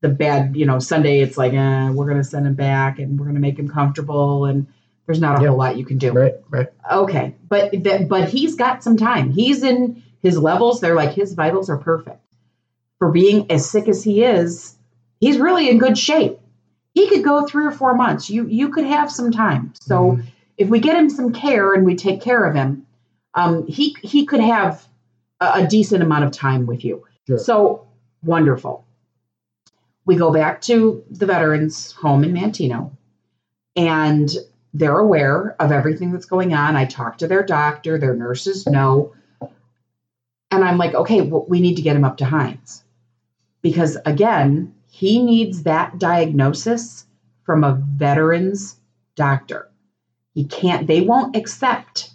[0.00, 1.20] the bad, you know, Sunday.
[1.20, 3.68] It's like, eh, we're going to send him back and we're going to make him
[3.68, 4.68] comfortable, and
[5.06, 5.48] there's not a Yeah.
[5.48, 6.12] whole lot you can do.
[6.12, 6.34] Right.
[6.48, 6.68] Right.
[6.90, 9.32] Okay, but th- but he's got some time.
[9.32, 10.80] He's in his levels.
[10.80, 12.20] They're like his vitals are perfect
[13.00, 14.76] for being as sick as he is.
[15.20, 16.38] He's really in good shape.
[16.94, 18.30] He could go three or four months.
[18.30, 19.72] You you could have some time.
[19.80, 20.24] So Mhm.
[20.58, 22.86] If we get him some care and we take care of him,
[23.34, 24.86] um, he he could have
[25.40, 27.06] a, a decent amount of time with you.
[27.26, 27.38] Sure.
[27.38, 27.86] So
[28.22, 28.84] wonderful.
[30.04, 32.90] We go back to the veterans home in Manteno,
[33.76, 34.28] and
[34.74, 36.76] they're aware of everything that's going on.
[36.76, 39.14] I talk to their doctor, their nurses know.
[40.50, 42.82] And I'm like, okay, well, we need to get him up to Hines.
[43.60, 47.04] Because again, he needs that diagnosis
[47.44, 48.76] from a veteran's
[49.14, 49.67] doctor.
[50.38, 52.10] He can't, they won't accept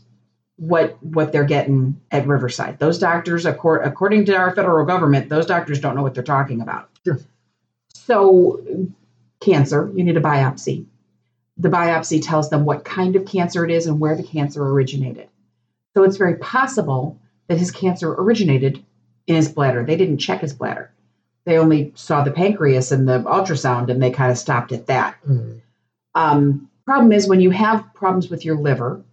[0.56, 2.80] what what they're getting at Riverside.
[2.80, 6.62] Those doctors, accor- according to our federal government, those doctors don't know what they're talking
[6.62, 6.90] about.
[7.04, 7.20] Sure.
[7.94, 8.62] So,
[9.42, 10.86] cancer, you need a biopsy
[11.58, 15.30] the biopsy tells them what kind of cancer it is and where the cancer originated.
[15.96, 18.84] So it's very possible that his cancer originated
[19.28, 19.86] in his bladder.
[19.86, 20.92] They didn't check his bladder.
[21.46, 25.16] They only saw the pancreas and the ultrasound and they kind of stopped at that.
[25.28, 25.62] Mhm.
[26.16, 29.04] Um, problem is when you have problems with your liver,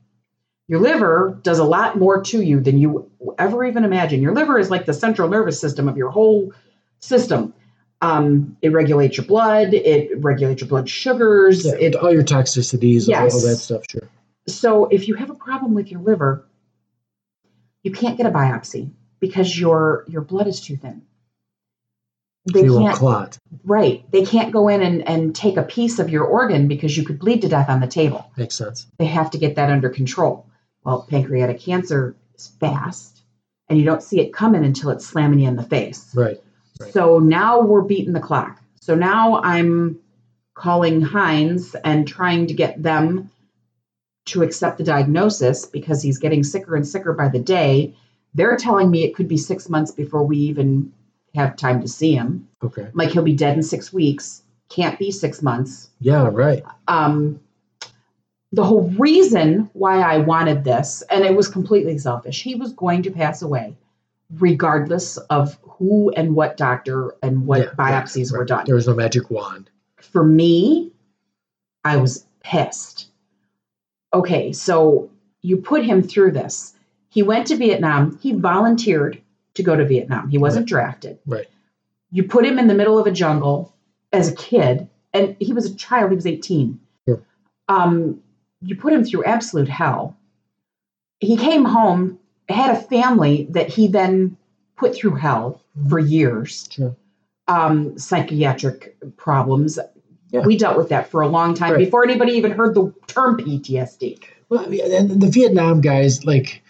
[0.68, 4.22] your liver does a lot more to you than you ever even imagine.
[4.22, 6.52] Your liver is like the central nervous system of your whole
[7.00, 7.52] system.
[8.00, 13.09] Um, it regulates your blood, it regulates your blood sugars, Yeah, it all your toxicities,
[13.09, 13.83] all, all that stuff.
[13.90, 14.09] Sure.
[14.46, 16.46] so if you have a problem with your liver,
[17.83, 21.02] you can't get a biopsy because your your blood is too thin.
[22.46, 23.38] They you can't clot.
[23.64, 24.05] right.
[24.11, 27.18] They can't go in and, and take a piece of your organ because you could
[27.18, 28.31] bleed to death on the table.
[28.37, 28.87] Makes sense.
[28.98, 30.46] They have to get that under control.
[30.83, 33.22] Well, pancreatic cancer is fast
[33.68, 36.11] and you don't see it coming until it's slamming you in the face.
[36.14, 36.42] Right.
[36.81, 36.92] Right.
[36.92, 38.59] So now we're beating the clock.
[38.81, 40.00] So now I'm
[40.55, 43.31] calling Hines and trying to get them
[44.26, 47.94] to accept the diagnosis because he's getting sicker and sicker by the day.
[48.35, 50.92] They're telling me it could be six months before we even
[51.35, 52.49] have time to see him.
[52.62, 52.88] Okay.
[52.93, 54.43] Like he'll be dead in six weeks.
[54.69, 55.90] Can't be six months.
[56.01, 56.29] Yeah.
[56.31, 56.62] Right.
[56.88, 57.40] Um,
[58.53, 63.03] the whole reason why I wanted this, and it was completely selfish, he was going
[63.05, 63.77] to pass away
[64.38, 68.64] regardless of who and what doctor and what Yeah, right, biopsies were done.
[68.66, 69.71] There was no magic wand.
[70.01, 70.93] For me,
[71.85, 73.09] I was pissed.
[74.12, 75.11] Okay, so
[75.43, 76.75] you put him through this.
[77.09, 78.19] He went to Vietnam.
[78.23, 79.21] He volunteered
[79.54, 80.28] to go to Vietnam.
[80.28, 81.18] He wasn't drafted.
[81.26, 81.46] Right.
[82.12, 83.74] You put him in the middle of a jungle
[84.12, 86.10] as a kid, and he was a child.
[86.10, 86.80] He was 18.
[87.08, 87.22] Sure.
[87.68, 88.20] Um,
[88.62, 90.16] you put him through absolute hell.
[91.20, 94.36] He came home, had a family that he then
[94.76, 96.96] put through hell for years Sure.
[97.48, 99.78] um, psychiatric problems.
[100.30, 100.40] Yeah.
[100.46, 101.78] We dealt with that for a long time Right.
[101.84, 104.20] before anybody even heard the term PTSD.
[104.48, 106.62] Well, and the Vietnam guys, like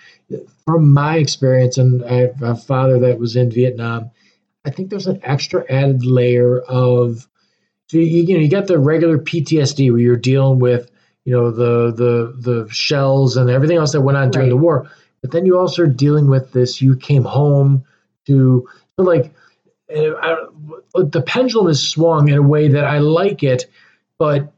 [0.70, 4.10] from my experience, and I have a father that was in Vietnam.
[4.64, 7.26] I think there's an extra added layer of,
[7.88, 10.90] so you, you know, you got the regular PTSD where you're dealing with,
[11.24, 14.90] you know, the the the shells and everything else that went on during the war,
[15.22, 16.80] but then you also are dealing with this.
[16.80, 17.84] You came home
[18.26, 19.32] to so like.
[19.92, 20.46] I,
[20.94, 23.66] the pendulum is swung in a way that I like it,
[24.18, 24.52] but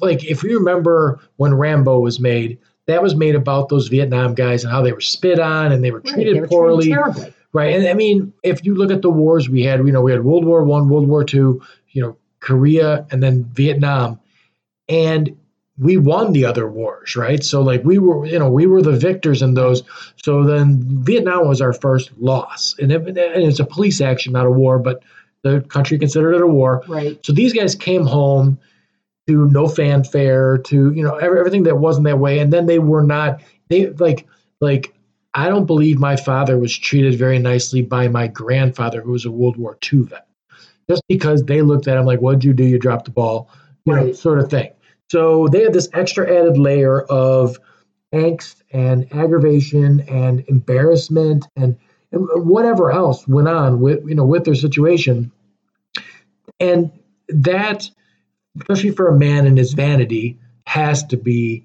[0.00, 4.64] like if you remember when Rambo was made, that was made about those Vietnam guys
[4.64, 7.76] and how they were spit on and they were treated they were poorly, treated right?
[7.76, 10.24] And I mean, if you look at the wars we had, you know, we had
[10.24, 14.18] World War One, World War Two, you know, Korea, and then Vietnam,
[14.88, 15.36] and
[15.78, 17.44] we won the other wars, right?
[17.44, 19.82] So like we were, you know, we were the victors in those.
[20.16, 24.46] So then Vietnam was our first loss, and, it, and it's a police action, not
[24.46, 25.02] a war, but
[25.42, 26.82] the country considered it a war.
[26.88, 27.24] Right.
[27.24, 28.58] So these guys came home
[29.28, 32.78] to no fanfare, to you know every- everything that wasn't that way, and then they
[32.78, 33.40] were not.
[33.68, 34.26] They like
[34.60, 34.94] like
[35.34, 39.30] I don't believe my father was treated very nicely by my grandfather, who was a
[39.30, 40.26] World War II vet,
[40.88, 42.64] just because they looked at him like, "What'd you do?
[42.64, 43.50] You dropped the ball,"
[43.84, 44.70] you know, sort of thing.
[45.10, 47.58] So they had this extra added layer of
[48.14, 51.76] angst and aggravation and embarrassment and,
[52.12, 55.30] and whatever else went on with you know with their situation
[56.58, 56.90] and
[57.28, 57.90] that
[58.60, 61.64] especially for a man in his vanity has to be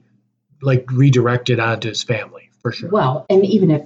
[0.62, 3.84] like redirected onto his family for sure Well, and even if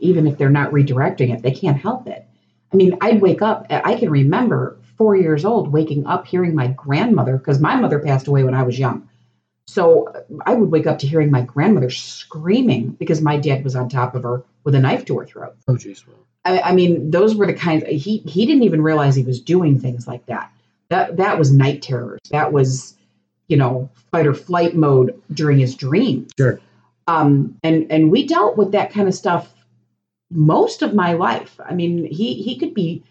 [0.00, 2.26] even if they're not redirecting it, they can't help it.
[2.72, 3.66] I mean, I'd wake up.
[3.68, 8.26] I can remember four years old waking up hearing my grandmother because my mother passed
[8.26, 9.08] away when I was young.
[9.66, 10.12] So
[10.44, 14.14] I would wake up to hearing my grandmother screaming because my dad was on top
[14.14, 15.54] of her with a knife to her throat.
[15.68, 16.04] Oh, jeez.
[16.44, 17.84] I, I mean, those were the kinds.
[17.86, 20.52] He he didn't even realize he was doing things like that.
[20.90, 22.20] That that was night terrors.
[22.30, 22.96] That was,
[23.48, 26.32] you know, fight or flight mode during his dreams.
[26.36, 26.60] Sure.
[27.06, 29.48] Um, and and we dealt with that kind of stuff
[30.30, 31.58] most of my life.
[31.64, 33.02] I mean, he he could be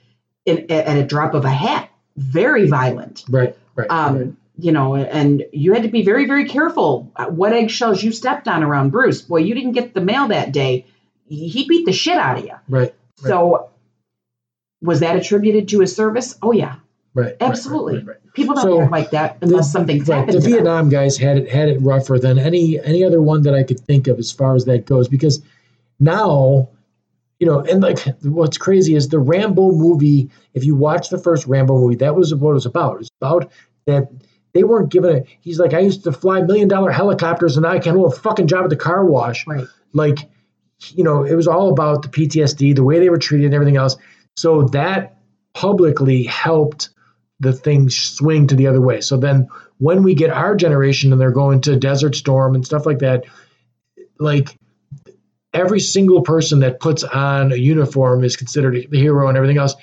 [0.46, 3.24] in, at a drop of a hat, very violent.
[3.30, 3.90] right, right.
[3.90, 4.34] Um, right.
[4.62, 8.62] You know, and you had to be very, very careful what eggshells you stepped on
[8.62, 9.22] around Bruce.
[9.22, 10.86] Boy, you didn't get the mail that day.
[11.30, 12.56] He beat the shit out of you.
[12.68, 13.70] Right, So,
[14.82, 16.38] was that attributed to his service?
[16.42, 16.76] Oh yeah,
[17.14, 17.96] right, absolutely.
[17.98, 18.34] Right, right, right.
[18.34, 20.50] people don't So, act like that unless something's Right, happened the.
[20.50, 23.80] Vietnam guys had it had it rougher than any any other one that I could
[23.80, 25.08] think of as far as that goes.
[25.08, 25.42] Because
[26.00, 26.70] now,
[27.40, 30.30] you know, and like what's crazy is the Rambo movie.
[30.54, 32.96] If you watch the first Rambo movie, that was what it was about.
[32.96, 33.52] It was about
[33.86, 34.10] that
[34.54, 35.24] they weren't given a.
[35.42, 38.16] He's like, I used to fly million dollar helicopters, and now I can't hold a
[38.16, 39.46] fucking job at the car wash.
[39.48, 39.68] Right.
[39.94, 40.30] Like,
[40.90, 43.78] you know, it was all about the PTSD, the way they were treated, and everything
[43.78, 43.98] else.
[44.36, 45.18] So that
[45.54, 46.90] publicly helped
[47.40, 49.02] the things swing to the other way.
[49.02, 49.48] So then
[49.78, 53.26] when we get our generation and they're going to Desert Storm and stuff like that,
[54.20, 54.58] like
[55.54, 59.76] every single person that puts on a uniform is considered the hero and everything else.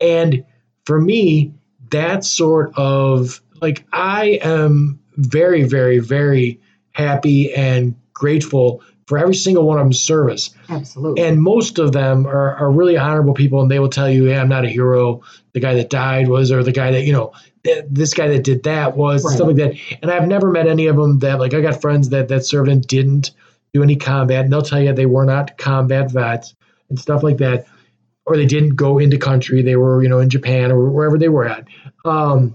[0.00, 0.44] And
[0.84, 1.54] for me,
[1.90, 6.60] that sort of like I am very, very, very
[6.92, 10.50] happy and grateful for every single one of them's service.
[10.68, 11.20] Absolutely.
[11.24, 14.38] and most of them are, are really honorable people and they will tell you hey
[14.38, 15.20] i'm not a hero.
[15.52, 17.32] The guy that died was or the guy that you know
[17.64, 19.74] th- this guy that did that was and stuff like that.
[20.00, 22.68] And i've never met any of them that like i got friends that that served
[22.70, 23.32] and didn't
[23.74, 26.54] do any combat and they'll tell you they were not combat vets
[26.88, 27.66] and stuff like that
[28.26, 29.60] or they didn't go into country.
[29.60, 31.64] They were you know in japan or wherever they were at.
[32.04, 32.54] Um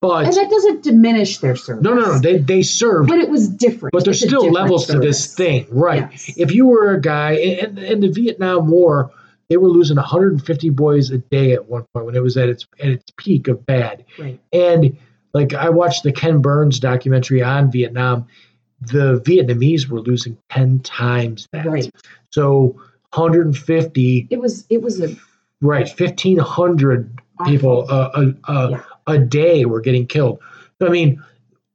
[0.00, 1.82] but and that doesn't diminish their service.
[1.82, 3.92] no no no they they served But it was different.
[3.92, 6.08] but there's It's still levels to this thing, right?
[6.10, 6.34] Yes.
[6.36, 9.10] If you were a guy in, in the Vietnam War,
[9.48, 12.66] they were losing 150 boys a day at one point when it was at its
[12.80, 14.04] at its peak of bad.
[14.18, 14.38] Right.
[14.52, 14.96] And
[15.32, 18.26] like I watched the Ken Burns documentary on Vietnam,
[18.80, 21.66] the Vietnamese were losing 10 times that.
[21.66, 21.90] Right.
[22.30, 22.76] So
[23.14, 25.14] 150, It was it was a
[25.60, 25.88] right?
[25.88, 28.82] 1,500 people uh, a, a, Yeah.
[29.06, 30.40] A day were getting killed.
[30.80, 31.22] I mean,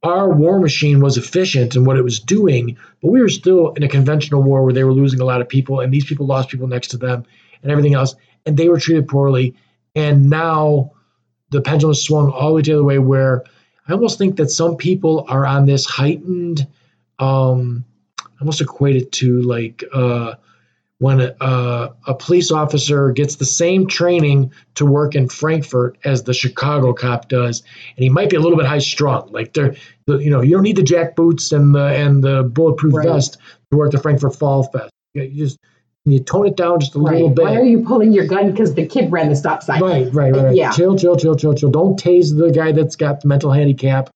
[0.04, 3.84] our war machine was efficient in what it was doing, but we were still in
[3.84, 6.50] a conventional war where they were losing a lot of people, and these people lost
[6.50, 7.26] people next to them,
[7.62, 8.16] and everything else,
[8.46, 9.56] and they were treated poorly.
[9.96, 10.92] And now
[11.50, 13.44] the pendulum swung all the way to the other way, where
[13.88, 16.68] I almost think that some people are on this heightened.
[17.18, 17.84] Um,
[18.20, 20.36] I almost equate it to like uh,
[21.00, 26.24] when a, a, a police officer gets the same training to work in Frankfort as
[26.24, 27.64] the Chicago cop does,
[27.96, 29.32] and he might be a little bit high strung.
[29.32, 32.44] Like they're, the, you know, you don't need the jack boots and the and the
[32.44, 33.08] bulletproof Right.
[33.08, 33.38] vest
[33.72, 34.92] to work the Frankfort Fall Fest.
[35.14, 35.58] You, you just
[36.06, 37.14] you tone it down just a right.
[37.14, 37.46] little bit.
[37.46, 39.82] Why are you pulling your gun because the kid ran the stop sign?
[39.82, 40.44] Right, right, right.
[40.46, 40.56] right.
[40.56, 40.72] Yeah.
[40.72, 41.70] Chill, chill, chill, chill, chill.
[41.72, 44.10] Don't tase the guy that's got the mental handicap.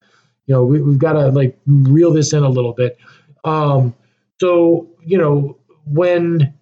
[0.48, 2.98] You know, we, we've got to like reel this in a little bit.
[3.44, 3.94] Um,
[4.40, 6.54] so, you know, when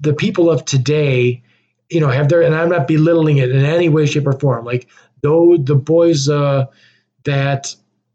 [0.00, 1.42] the people of today,
[1.90, 4.64] you know, have their, and I'm not belittling it in any way, shape, or form.
[4.64, 4.88] Like,
[5.22, 6.66] though the boys uh,
[7.24, 7.74] that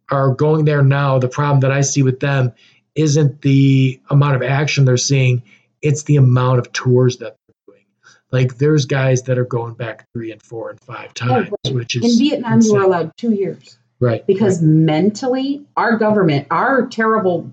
[0.09, 2.53] are going there now, the problem that I see with them
[2.95, 5.43] isn't the amount of action they're seeing,
[5.81, 7.85] it's the amount of tours that they're doing.
[8.31, 11.73] Like there's guys that are going back three and four and five times, right.
[11.75, 16.87] which is In Vietnam, you were allowed two years right because mentally, our government, our
[16.87, 17.51] terrible,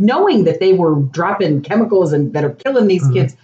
[0.00, 3.12] knowing that they were dropping chemicals and that are killing these Mhm.
[3.14, 3.36] kids,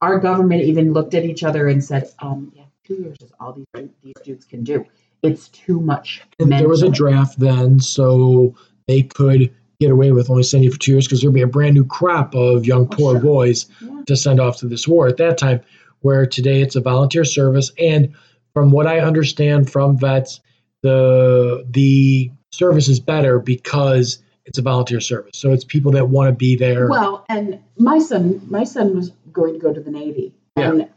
[0.00, 3.52] our government even looked at each other and said, um, "Yeah, two years is all
[3.52, 4.84] these these dudes can do.
[5.22, 8.54] It's too much." And there was a draft then, so
[8.86, 9.50] they could
[9.80, 11.84] get away with only sending you for two years because there'd be a brand new
[11.84, 13.20] crop of young Oh, poor sure.
[13.20, 14.02] boys Yeah.
[14.06, 15.60] to send off to this war at that time.
[16.00, 18.10] Where today it's a volunteer service, and
[18.54, 20.40] from what I understand from vets,
[20.82, 24.18] the the service is better because
[24.48, 25.38] it's a volunteer service.
[25.38, 26.88] So it's people that want to be there.
[26.88, 30.88] Well, and my son, my son was going to go to the Navy, and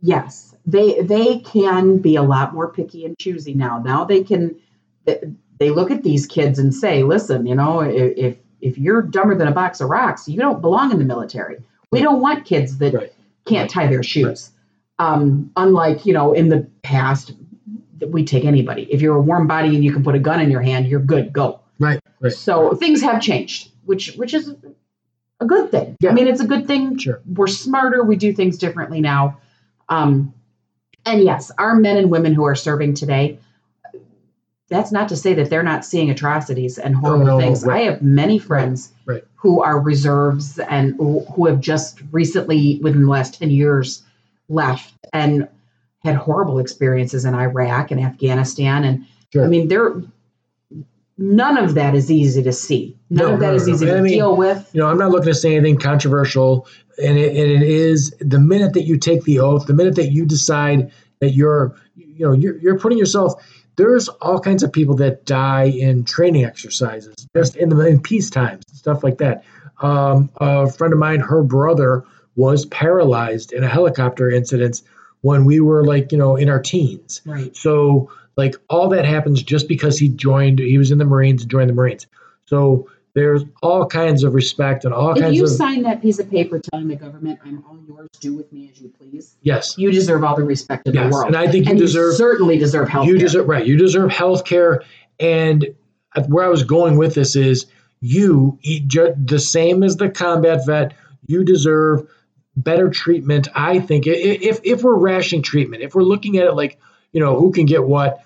[0.00, 3.78] yes, they they can be a lot more picky and choosy now.
[3.80, 4.56] Now they can
[5.04, 9.34] they, look at these kids and say, listen, you know, if if- if you're dumber
[9.34, 11.58] than a box of rocks, you don't belong in the military.
[11.90, 13.12] We don't want kids that Right.
[13.44, 14.52] can't tie their shoes.
[14.98, 17.34] Um, unlike you know, in the past,
[17.98, 18.84] that we take anybody.
[18.90, 21.00] If you're a warm body and you can put a gun in your hand, you're
[21.00, 21.30] good.
[21.30, 21.60] Go.
[21.78, 22.32] Right, right.
[22.32, 24.54] So things have changed, which which is
[25.40, 25.96] a good thing.
[26.00, 26.10] Yeah.
[26.10, 26.96] I mean, it's a good thing.
[26.98, 27.20] Sure.
[27.26, 28.02] We're smarter.
[28.04, 29.38] We do things differently now.
[29.88, 30.32] Um,
[31.04, 33.38] and yes, our men and women who are serving today,
[34.68, 37.64] that's not to say that they're not seeing atrocities and horrible no, no, things.
[37.64, 37.82] right.
[37.82, 39.22] I have many friends Right.
[39.34, 44.02] who are reserves and who who have just recently, within the last 10 years,
[44.48, 45.46] left and
[46.02, 48.84] had horrible experiences in Iraq and Afghanistan.
[48.84, 49.44] And Sure.
[49.44, 50.00] I mean, they're
[51.18, 52.96] none of that is easy to see.
[53.10, 53.74] None No, of that no, is no.
[53.74, 54.68] easy to I mean, deal with.
[54.72, 56.66] you know, I'm not looking to say anything controversial,
[57.02, 60.12] and it, and it is the minute that you take the oath, the minute that
[60.12, 60.90] you decide
[61.20, 63.34] that you're, you know, you're, you're putting yourself.
[63.76, 68.30] There's all kinds of people that die in training exercises, just in the in peace
[68.30, 69.44] times, stuff like that.
[69.80, 72.04] Um, a friend of mine, her brother
[72.36, 74.82] was paralyzed in a helicopter incident
[75.22, 77.20] when we were like, you know, in our teens.
[77.24, 77.56] Right.
[77.56, 81.50] So like all that happens just because he joined, he was in the Marines and
[81.50, 82.06] joined the Marines.
[82.46, 85.44] So there's all kinds of respect and all If kinds of.
[85.44, 88.52] If you sign that piece of paper telling the government, I'm all yours, do with
[88.52, 91.28] me as you please, yes, you deserve all the respect in yes, the world.
[91.28, 93.64] and I think you and deserve you certainly deserve health you deserve right.
[93.64, 94.82] You deserve health care,
[95.20, 95.66] and
[96.26, 97.66] where I was going with this is
[98.00, 100.94] you the same as the combat vet.
[101.26, 102.08] You deserve
[102.56, 103.48] better treatment.
[103.54, 106.78] I think if if we're rationing treatment, if we're looking at it like
[107.14, 108.22] you know who can get what,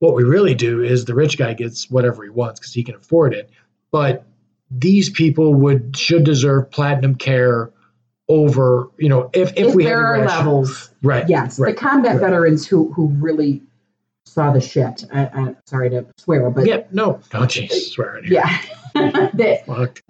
[0.00, 2.96] what we really do is the rich guy gets whatever he wants because he can
[2.96, 3.48] afford it.
[3.92, 4.24] But
[4.70, 7.70] these people would should deserve platinum care
[8.28, 11.76] over you know if if, if we there had are ration- levels, right yes, right
[11.76, 12.20] the combat right.
[12.20, 13.62] veterans who who really
[14.24, 15.04] saw the shit.
[15.12, 18.60] I, I'm sorry to swear, but yeah no no Jesus uh, swear it yeah,
[18.94, 20.00] that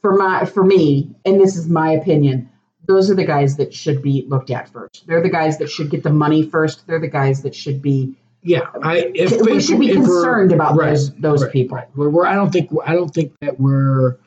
[0.00, 2.48] for my for me, and this is my opinion,
[2.86, 5.04] those are the guys that should be looked at first.
[5.06, 6.86] They're the guys that should get the money first.
[6.86, 8.14] They're the guys that should be.
[8.42, 11.76] Yeah, I if, we if- should be concerned about right, those those right, people.
[11.76, 11.88] right.
[11.94, 14.18] We're, I don't think I don't think that we're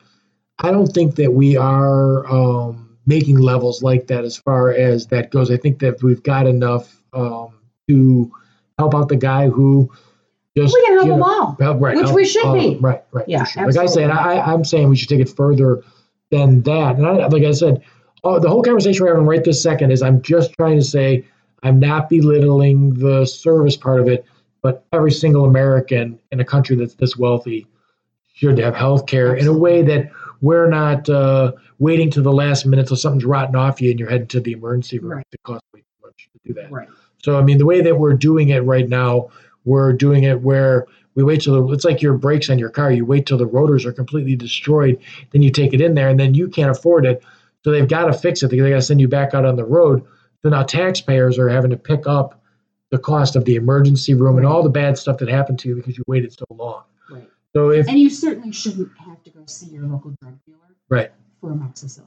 [0.58, 5.30] I don't think that we are um, making levels like that as far as that
[5.30, 5.50] goes.
[5.50, 7.52] I think that we've got enough um,
[7.90, 8.32] to
[8.78, 9.90] help out the guy who
[10.56, 11.56] just We can help them know, all.
[11.60, 12.76] help- right, which help we should be.
[12.80, 13.28] Right, right.
[13.28, 13.66] Yeah, sure.
[13.66, 14.10] Like I said.
[14.10, 15.82] I, I'm saying we should take it further
[16.30, 16.96] than that.
[16.96, 17.84] And I, like I said,
[18.24, 21.24] oh, the whole conversation we're having right this second is I'm just trying to say
[21.62, 24.24] I'm not belittling the service part of it,
[24.62, 27.66] but every single American in a country that's this wealthy
[28.34, 30.10] should have health care in a way that
[30.42, 34.10] we're not uh, waiting to the last minute till something's rotten off you and you're
[34.10, 35.18] heading to the emergency room.
[35.18, 35.26] Right.
[35.32, 36.70] It costs way too much to do that.
[36.70, 36.88] Right.
[37.22, 39.30] So I mean, the way that we're doing it right now,
[39.64, 42.92] we're doing it where we wait till the, it's like your brakes on your car.
[42.92, 45.00] You wait till the rotors are completely destroyed,
[45.30, 47.22] then you take it in there, and then you can't afford it.
[47.66, 48.50] So they've got to fix it.
[48.52, 50.04] They got to send you back out on the road.
[50.44, 52.40] So now taxpayers are having to pick up
[52.92, 55.74] the cost of the emergency room and all the bad stuff that happened to you
[55.74, 56.84] because you waited so long.
[57.10, 57.28] Right.
[57.56, 60.58] So if And you certainly shouldn't have to go see your local drug dealer
[60.88, 61.10] right,
[61.40, 62.04] for amoxicillin.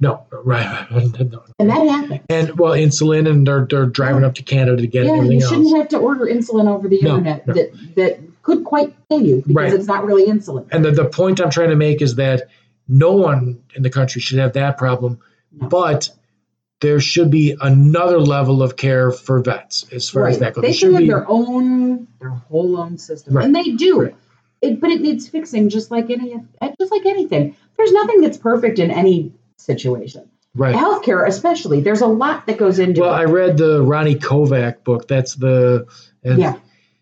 [0.00, 1.42] no, right, no.
[1.58, 2.20] And that happens.
[2.28, 5.40] and well, insulin, and they're they're driving up to Canada to get it yeah, you
[5.40, 7.54] shouldn't have to order insulin over the No, internet no.
[7.54, 9.72] that that could quite kill you because Right.
[9.72, 10.66] it's not really insulin.
[10.72, 12.48] And the, the point I'm trying to make is that
[12.88, 15.18] no one in the country should have that problem,
[15.52, 16.10] but
[16.80, 20.62] there should be another level of care for vets as far as that goes.
[20.62, 23.44] They should have be, their own, their whole own system, Right.
[23.44, 24.02] and they do.
[24.02, 24.16] Right.
[24.62, 26.34] It, but it needs fixing, just like any,
[26.80, 27.56] just like anything.
[27.76, 30.28] There's nothing that's perfect in any situation.
[30.54, 30.74] right.
[30.74, 33.18] Healthcare, especially, there's a lot that goes into Well, it.
[33.18, 35.06] I read the Ronnie Kovic book.
[35.08, 35.86] That's the,
[36.24, 36.56] and, yeah,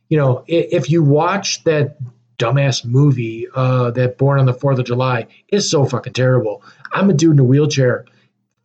[0.09, 1.97] you know, if you watch that
[2.39, 6.63] dumbass movie, uh, that Born on the Fourth of July, is so fucking terrible.
[6.93, 8.05] I'm a dude in a wheelchair.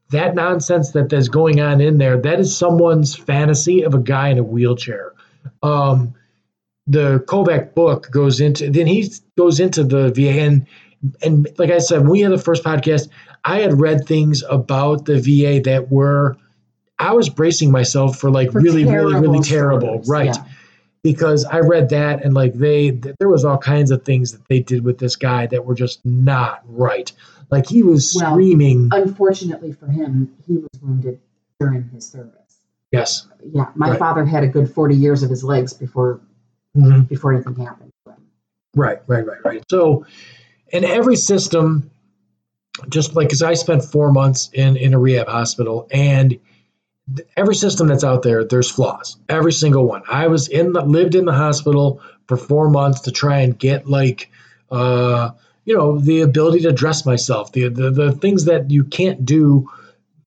[0.10, 4.30] That nonsense that is going on in there, that is someone's fantasy of a guy
[4.30, 5.14] in a wheelchair.
[5.64, 6.14] Um,
[6.88, 10.68] the Kovic book goes into then he goes into the VA and
[11.22, 13.08] and like I said, when we had the first podcast,
[13.44, 16.38] I had read things about the VA that were
[17.00, 20.36] I was bracing myself for like for really, really, really terrible, stories, right?
[20.36, 20.46] yeah.
[21.04, 24.48] Because I read that and like they th- there was all kinds of things that
[24.50, 27.12] they did with this guy that were just not right.
[27.50, 31.20] Like he was Well, screaming, Unfortunately for him, he was wounded
[31.60, 32.36] during his service.
[32.92, 34.00] yes, Yeah, my Right.
[34.00, 36.22] father had a good 40 years of his legs before
[36.78, 37.08] Mhm.
[37.10, 37.92] before anything happened.
[38.76, 39.64] Right, right, right, right.
[39.70, 40.06] So,
[40.72, 41.90] in every system,
[42.90, 46.38] just like because I spent four months in in a rehab hospital, and
[47.36, 49.18] every system that's out there, there's flaws.
[49.30, 50.04] Every single one.
[50.10, 53.88] I was in the lived in the hospital for four months to try and get
[53.88, 54.32] like,
[54.72, 55.32] uh,
[55.66, 59.70] you know, the ability to dress myself, the the, the things that you can't do.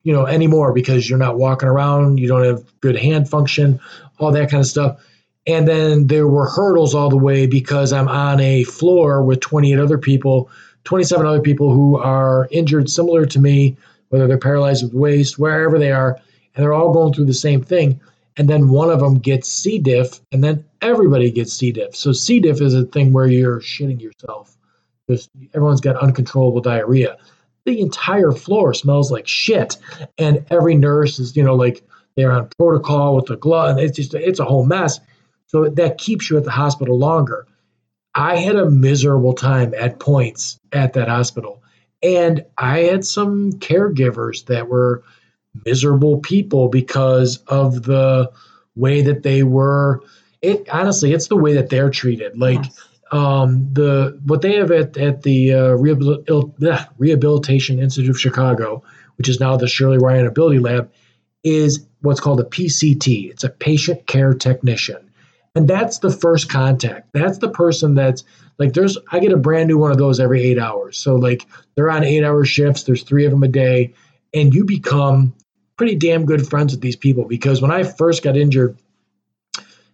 [0.06, 3.80] You know anymore because you're not walking around, you don't have good hand function,
[4.18, 5.02] all that kind of stuff.
[5.46, 9.78] And then there were hurdles all the way because I'm on a floor with 28
[9.78, 10.50] other people,
[10.84, 13.78] 27 other people who are injured similar to me,
[14.10, 16.20] whether they're paralyzed with waist, wherever they are,
[16.54, 18.00] and they're all going through the same thing.
[18.36, 19.78] and then one of them gets C.
[19.78, 21.70] diff, and then everybody gets C.
[21.70, 21.94] diff.
[21.94, 22.40] So C.
[22.40, 24.56] diff is a thing where you're shitting yourself.
[25.08, 27.16] Just everyone's got uncontrollable diarrhea.
[27.64, 29.76] The entire floor smells like shit,
[30.18, 31.84] and every nurse is, you know, like
[32.16, 34.98] they're on protocol with the glove, and it's just it's a whole mess.
[35.46, 37.46] So that keeps you at the hospital longer.
[38.16, 41.62] I had a miserable time at points at that hospital.
[42.02, 45.02] And I had some caregivers that were
[45.64, 48.30] miserable people because of the
[48.76, 50.02] way that they were.
[50.42, 52.38] It honestly, it's the way that they're treated.
[52.38, 52.80] Like Yes.
[53.12, 58.82] um, the what they have at at the uh, Rehabil- Rehabilitation Institute of Chicago,
[59.16, 60.90] which is now the Shirley Ryan Ability Lab,
[61.42, 63.30] is what's called a PCT.
[63.30, 65.10] It's a patient care technician.
[65.54, 67.10] And that's the first contact.
[67.12, 68.24] That's the person that's
[68.58, 70.98] like, there's, I get a brand new one of those every eight hours.
[70.98, 73.94] So, like, they're on eight hour shifts, there's three of them a day,
[74.32, 75.32] and you become
[75.76, 78.78] pretty damn good friends with these people because when I first got injured,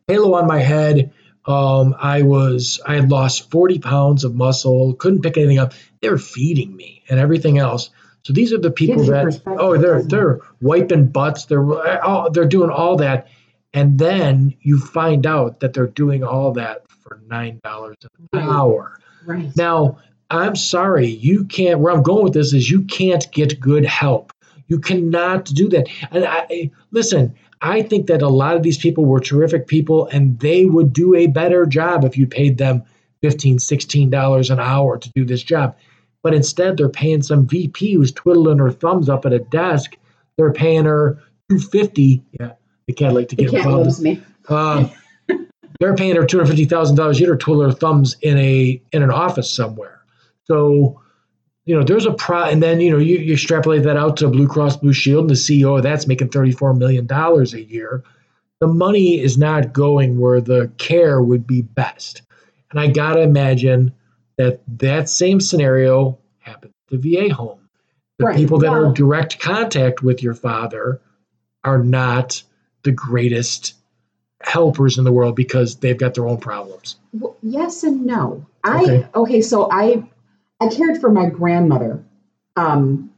[0.06, 1.12] halo on my head,
[1.46, 5.72] um, I was, I had lost 40 pounds of muscle, couldn't pick anything up.
[6.00, 7.90] They were feeding me and everything else.
[8.22, 12.70] So these are the people that, oh, they're, they're wiping butts, they're, oh, they're doing
[12.70, 13.28] all that
[13.72, 17.96] and then you find out that they're doing all that for nine dollars
[18.32, 18.98] an hour.
[19.24, 19.54] Right.
[19.56, 21.80] Now, I'm sorry, you can't.
[21.80, 24.32] Where I'm going with this is you can't get good help.
[24.70, 25.88] You cannot do that.
[26.10, 27.34] And I listen.
[27.62, 31.14] I think that a lot of these people were terrific people, and they would do
[31.14, 32.82] a better job if you paid them
[33.22, 35.76] $15, 16 dollars an hour to do this job.
[36.22, 39.96] But instead, they're paying some VP who's twiddling her thumbs up at a desk.
[40.38, 41.18] They're paying her
[41.50, 42.22] 250.
[42.40, 42.52] Yeah,
[42.86, 43.84] the cat like to the get cat involved.
[43.84, 44.22] loves me.
[44.48, 44.90] Um,
[45.80, 48.38] they're paying her two hundred fifty thousand dollars a year to twiddle her thumbs in
[48.38, 50.00] a in an office somewhere.
[50.44, 51.00] So,
[51.66, 54.28] you know, there's a pro, and then you know you, you extrapolate that out to
[54.28, 57.62] Blue Cross Blue Shield, and the CEO of that's making thirty four million dollars a
[57.62, 58.02] year.
[58.60, 62.22] The money is not going where the care would be best,
[62.70, 63.92] and I gotta imagine
[64.36, 67.58] that that same scenario happens at the VA home.
[68.18, 68.36] The Right.
[68.36, 71.00] people that are in direct contact with your father
[71.64, 72.42] are not
[72.82, 73.74] the greatest
[74.42, 76.96] helpers in the world because they've got their own problems.
[77.12, 78.46] Well, yes and no.
[78.64, 79.06] I Okay.
[79.14, 79.40] okay.
[79.42, 80.02] so I
[80.60, 82.04] I cared for my grandmother
[82.56, 83.10] um,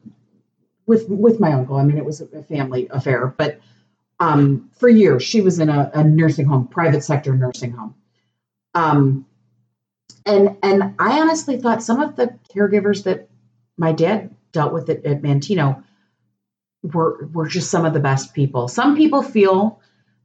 [0.86, 1.76] with with my uncle.
[1.76, 3.60] I mean, it was a family affair, but
[4.20, 7.94] um, for years she was in a, a nursing home, private sector nursing home.
[8.74, 9.26] Um,
[10.24, 13.28] and and I honestly thought some of the caregivers that
[13.76, 15.82] my dad dealt with at, at Manteno
[16.82, 18.68] were were just some of the best people.
[18.68, 19.80] Some people feel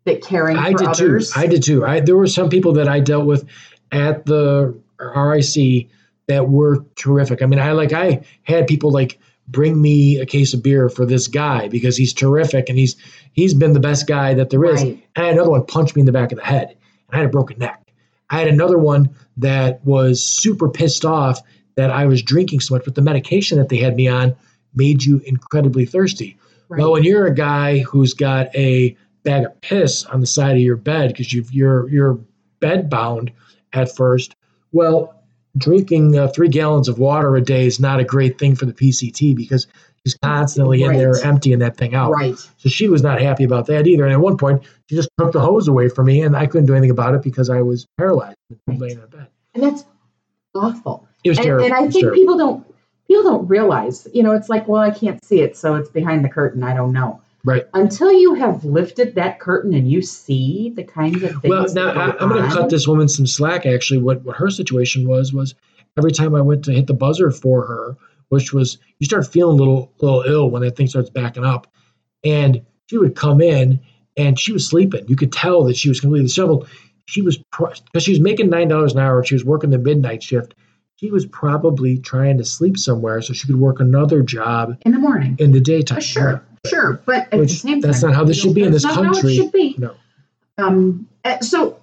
[0.05, 1.31] that caring I for did others.
[1.31, 1.39] too.
[1.39, 1.85] I did too.
[1.85, 3.45] I there were some people that I dealt with
[3.91, 5.87] at the RIC
[6.27, 7.41] that were terrific.
[7.41, 11.05] I mean, I like I had people like bring me a case of beer for
[11.05, 12.95] this guy because he's terrific and he's
[13.33, 14.83] he's been the best guy that there is.
[14.83, 15.03] Right.
[15.15, 16.69] And I had another one punch me in the back of the head.
[16.69, 17.81] And I had a broken neck.
[18.29, 21.41] I had another one that was super pissed off
[21.75, 24.35] that I was drinking so much, but the medication that they had me on
[24.75, 26.37] made you incredibly thirsty.
[26.67, 26.81] Right.
[26.81, 30.61] Well, when you're a guy who's got a bag of piss on the side of
[30.61, 32.19] your bed because you've you're you're
[32.59, 33.31] bed bound
[33.71, 34.35] at first,
[34.73, 35.16] well,
[35.57, 38.73] drinking uh, three gallons of water a day is not a great thing for the
[38.73, 39.67] PCT because
[40.05, 42.11] she's constantly in there emptying that thing out.
[42.11, 42.35] right.
[42.57, 44.03] So she was not happy about that either.
[44.05, 46.65] And at one point, she just took the hose away from me, and I couldn't
[46.67, 48.37] do anything about it because I was paralyzed,
[48.67, 48.79] Right.
[48.79, 49.27] laying in bed.
[49.53, 49.83] and that's
[50.55, 51.07] awful.
[51.23, 51.65] It was And, terrible.
[51.65, 52.15] and I think terrible.
[52.15, 52.73] people don't
[53.07, 56.25] people don't realize, you know, it's like, well, I can't see it, so it's behind
[56.25, 56.61] the curtain.
[56.63, 57.21] I don't know.
[57.47, 57.63] Right.
[57.73, 61.43] Until you have lifted that curtain and you see the kinds of things.
[61.45, 63.65] Well, now I, I'm going to cut this woman some slack.
[63.65, 65.55] Actually, what what her situation was was
[65.97, 67.95] every time I went to hit the buzzer for her,
[68.27, 71.71] which was you start feeling a little little ill when that thing starts backing up,
[72.21, 73.79] and she would come in
[74.17, 75.07] and she was sleeping.
[75.07, 76.67] You could tell that she was completely disheveled.
[77.05, 79.23] She was because she was making nine dollars an hour.
[79.23, 80.53] She was working the midnight shift.
[80.97, 84.99] She was probably trying to sleep somewhere so she could work another job in the
[84.99, 85.37] morning.
[85.39, 85.99] in the daytime.
[85.99, 88.63] Uh, sure, sure, but at the Which- same time, that's not how this should be
[88.63, 89.35] in this not how it country.
[89.35, 89.75] should be.
[89.77, 89.93] No.
[90.57, 91.79] Um, uh, so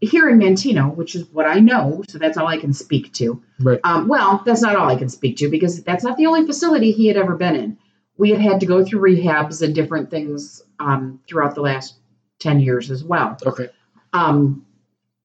[0.00, 3.42] here in Manteno, which is what I know, so that's all I can speak to.
[3.60, 3.80] Right.
[3.84, 6.92] Um, well, that's not all I can speak to because that's not the only facility
[6.92, 7.78] he had ever been in.
[8.18, 11.96] We had had to go through rehabs and different things um, throughout the last
[12.40, 13.36] 10 years as well.
[13.46, 13.68] Okay.
[14.12, 14.64] Um,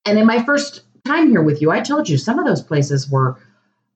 [0.06, 3.10] and in my first time here with you, I told you some of those places
[3.10, 3.40] were,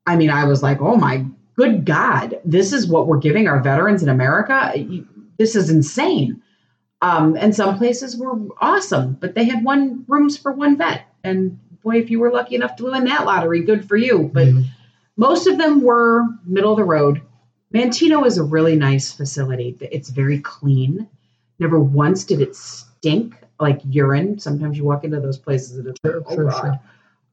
[0.07, 3.61] I mean, I was like, oh my good God, this is what we're giving our
[3.61, 4.73] veterans in America.
[5.37, 6.41] This is insane.
[7.01, 11.05] Um, and some places were awesome, but they had one rooms for one vet.
[11.23, 14.29] And boy, if you were lucky enough to win that lottery, good for you.
[14.33, 14.65] But Mhm.
[15.17, 17.21] most of them were middle of the road.
[17.73, 19.75] Manteno is a really nice facility.
[19.81, 21.07] It's very clean.
[21.59, 24.39] Never once did it stink like urine.
[24.39, 26.61] Sometimes you walk into those places and it's like, oh sure, God.
[26.61, 26.79] sure.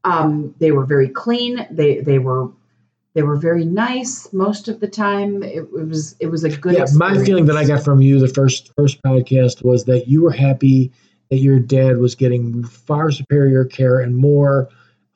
[0.04, 1.66] Um, they were very clean.
[1.70, 2.48] They they were
[3.14, 5.42] they were very nice most of the time.
[5.42, 6.74] It, it was it was a good.
[6.74, 10.22] yeah, my feeling that I got from you the first first podcast was that you
[10.22, 10.92] were happy
[11.30, 14.68] that your dad was getting far superior care and more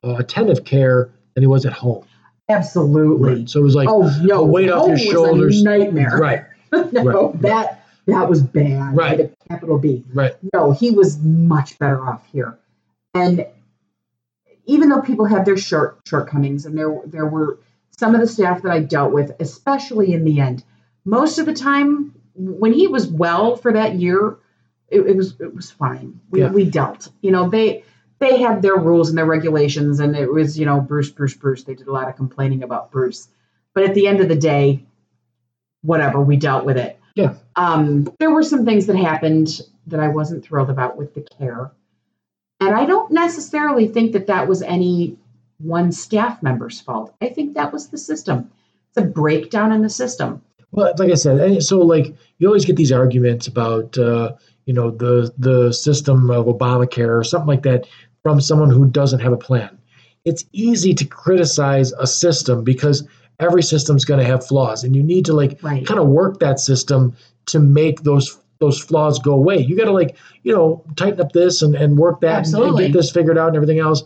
[0.05, 2.07] uh, attentive care than he was at home.
[2.49, 3.47] absolutely.
[3.47, 5.63] So it was like, oh no, a weight off your was a shoulders.
[5.63, 6.19] nightmare.
[6.19, 6.45] right,
[6.93, 7.43] no, right.
[7.43, 8.97] that that was bad.
[8.97, 9.19] Right.
[9.19, 10.05] With a capital B.
[10.13, 12.59] right, No, he was much better off here.
[13.15, 13.47] And
[14.67, 17.59] even though people had their short shortcomings, and there there were
[17.99, 20.65] some of the staff that I dealt with, especially in the end,
[21.05, 24.39] most of the time when he was well for that year,
[24.89, 26.21] it, it was it was fine.
[26.31, 26.51] We Yeah.
[26.51, 27.09] we dealt.
[27.23, 27.85] You know, they
[28.19, 31.65] they had their rules and their regulations, and it was you know Bruce Bruce Bruce.
[31.65, 33.29] They did a lot of complaining about Bruce,
[33.75, 34.85] but at the end of the day,
[35.83, 36.99] whatever we dealt with it.
[37.15, 37.35] Yeah.
[37.57, 41.71] Um, there were some things that happened that I wasn't thrilled about with the care.
[42.61, 45.17] And I don't necessarily think that that was any
[45.59, 47.15] one staff member's fault.
[47.21, 48.51] I think that was the system.
[48.89, 50.43] It's a breakdown in the system.
[50.73, 54.33] Well, like I said, so like you always get these arguments about uh,
[54.67, 57.87] you know the the system of Obamacare or something like that
[58.23, 59.79] from someone who doesn't have a plan.
[60.25, 63.07] It's easy to criticize a system because
[63.39, 65.87] every system's going to have flaws, and you need to like Right.
[65.87, 69.59] kind of work that system to make those those flaws go away.
[69.59, 72.77] You got to like you know tighten up this and, and work that and- and
[72.79, 74.03] get this figured out and everything else.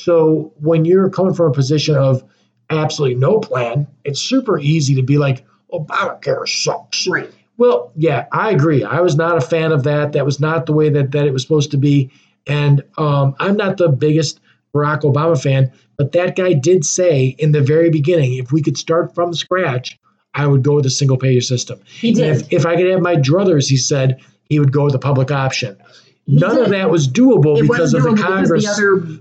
[0.00, 2.24] So when you're coming from a position of
[2.70, 7.06] absolutely no plan, it's super easy to be like Obamacare sucks.
[7.06, 7.30] Right.
[7.58, 8.82] Well, yeah, I agree.
[8.82, 10.12] I was not a fan of that.
[10.12, 12.10] That was not the way that, that it was supposed to be.
[12.46, 14.40] And um, I'm not the biggest
[14.74, 18.78] Barack Obama fan, but that guy did say in the very beginning, if we could
[18.78, 19.98] start from scratch,
[20.32, 21.78] I would go with a single payer system.
[21.84, 22.36] He did.
[22.36, 25.30] If, if I could have my druthers, he said he would go with the public
[25.30, 25.76] option.
[26.32, 28.64] None of that was doable it because of wasn't the doable Congress.
[28.64, 28.70] the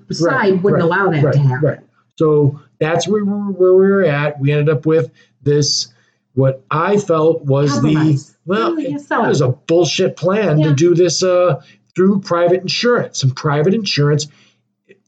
[0.08, 1.68] other side Right, wouldn't right, allow that right, to happen.
[1.70, 1.80] Right.
[2.18, 4.40] So that's where, we were- where we were at.
[4.40, 5.12] We ended up with
[5.44, 5.88] this,
[6.34, 9.10] what I felt was the, well, it, it.
[9.10, 10.70] was a bullshit plan Yeah.
[10.70, 11.62] to do this uh,
[11.96, 13.24] through private insurance.
[13.24, 14.28] And private insurance,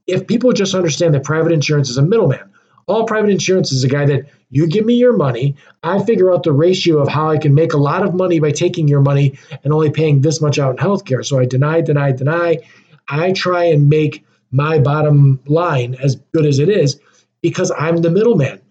[0.07, 2.50] if people just understand that private insurance is a middleman,
[2.87, 6.43] all private insurance is a guy that you give me your money, I figure out
[6.43, 9.39] the ratio of how I can make a lot of money by taking your money
[9.63, 11.25] and only paying this much out in healthcare.
[11.25, 12.59] So I deny, deny, deny.
[13.07, 16.99] I try and make my bottom line as good as it is
[17.41, 18.61] because I'm the middleman.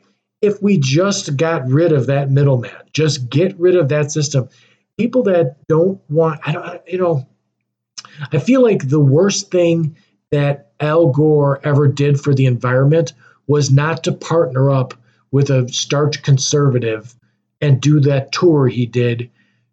[0.42, 4.48] If we just got rid of that middleman, just get rid of that system,
[4.98, 7.26] people that don't want, I don't, you know,
[8.32, 9.96] I feel like the worst thing
[10.30, 13.12] that Al Gore ever did for the environment
[13.50, 14.94] was not to partner up
[15.32, 17.14] with a starch conservative
[17.60, 19.28] and do that tour he did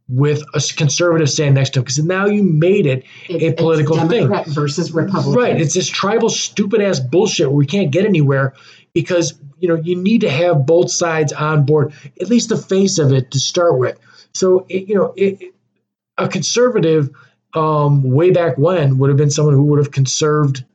[0.10, 3.98] with a conservative standing next to him because now you made it It's, a political
[3.98, 4.22] it's thing.
[4.30, 5.34] Democrat versus Republican.
[5.34, 5.62] Right.
[5.62, 8.54] It's this tribal, stupid ass bullshit where we can't get anywhere
[8.94, 12.98] because you know you need to have both sides on board, at least the face
[13.00, 14.00] of it to start with.
[14.34, 15.54] So it, you know, it-
[16.20, 17.12] a conservative
[17.54, 20.66] um, way back when would have been someone who would have conserved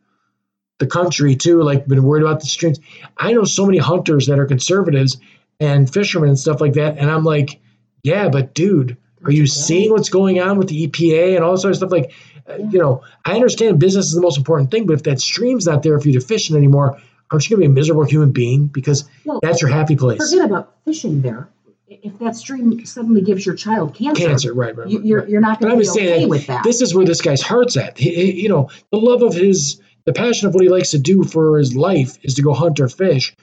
[0.82, 2.80] the country too, like been worried about the streams.
[3.16, 5.16] I know so many hunters that are conservatives
[5.60, 7.60] and fishermen and stuff like that, and I'm like,
[8.02, 11.62] yeah, but dude, are you seeing what's going on with the EPA and all this
[11.62, 11.92] sort of stuff?
[11.92, 12.12] Like,
[12.48, 15.66] uh, you know, I understand business is the most important thing, but if that stream's
[15.66, 18.04] not there for you to fish in anymore, aren't you going to be a miserable
[18.04, 18.66] human being?
[18.66, 20.18] Because Well, that's your happy place.
[20.30, 21.48] Forget about fishing there.
[21.88, 24.88] If that stream suddenly gives your child cancer, Cancer, right, right.
[24.88, 25.28] you, right, you're, right.
[25.28, 26.64] you're not going to be saying okay with that.
[26.64, 27.98] This is where this guy's heart's at.
[27.98, 30.98] He, he- you know, the love of his, the passion of what he likes to
[30.98, 33.34] do for his life is to go hunt or fish,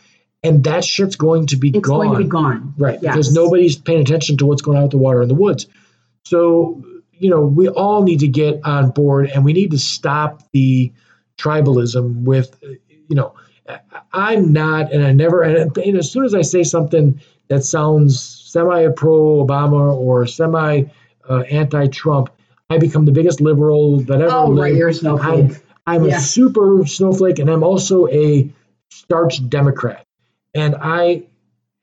[0.43, 2.07] and that shit's going to be it's gone.
[2.07, 2.73] going to be gone.
[2.77, 3.13] Right, Yes.
[3.15, 5.67] because nobody's paying attention to what's going on with the water in the woods.
[6.25, 6.83] So,
[7.13, 10.91] you know, we all need to get on board and we need to stop the
[11.37, 13.33] tribalism with, you know,
[14.13, 18.19] I'm not, and I never, and, and as soon as I say something that sounds
[18.19, 20.83] semi pro Obama or semi
[21.29, 22.29] uh, anti Trump,
[22.69, 24.77] I become the biggest liberal that ever Oh, right, lived.
[24.77, 25.57] you're a I'm, snowflake.
[25.85, 26.17] I'm Yeah.
[26.17, 28.51] a super snowflake, and I'm also a
[28.89, 30.05] starch Democrat.
[30.53, 31.23] And I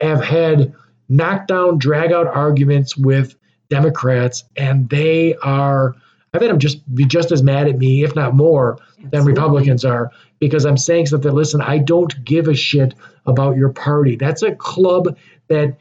[0.00, 0.74] have had
[1.08, 3.36] knockdown, drag out arguments with
[3.70, 5.94] Democrats, and they are.
[6.34, 8.78] I've had them just be just as mad at me, if not more,
[9.10, 11.32] than Republicans are, because I'm saying something.
[11.32, 12.94] Listen, I don't give a shit
[13.24, 14.16] about your party.
[14.16, 15.16] That's a club
[15.48, 15.78] that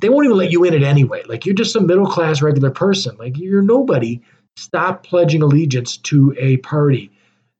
[0.00, 1.22] they won't even let you in it anyway.
[1.26, 3.16] Like you're just a middle class regular person.
[3.18, 4.20] Like you're nobody.
[4.56, 7.10] Stop pledging allegiance to a party.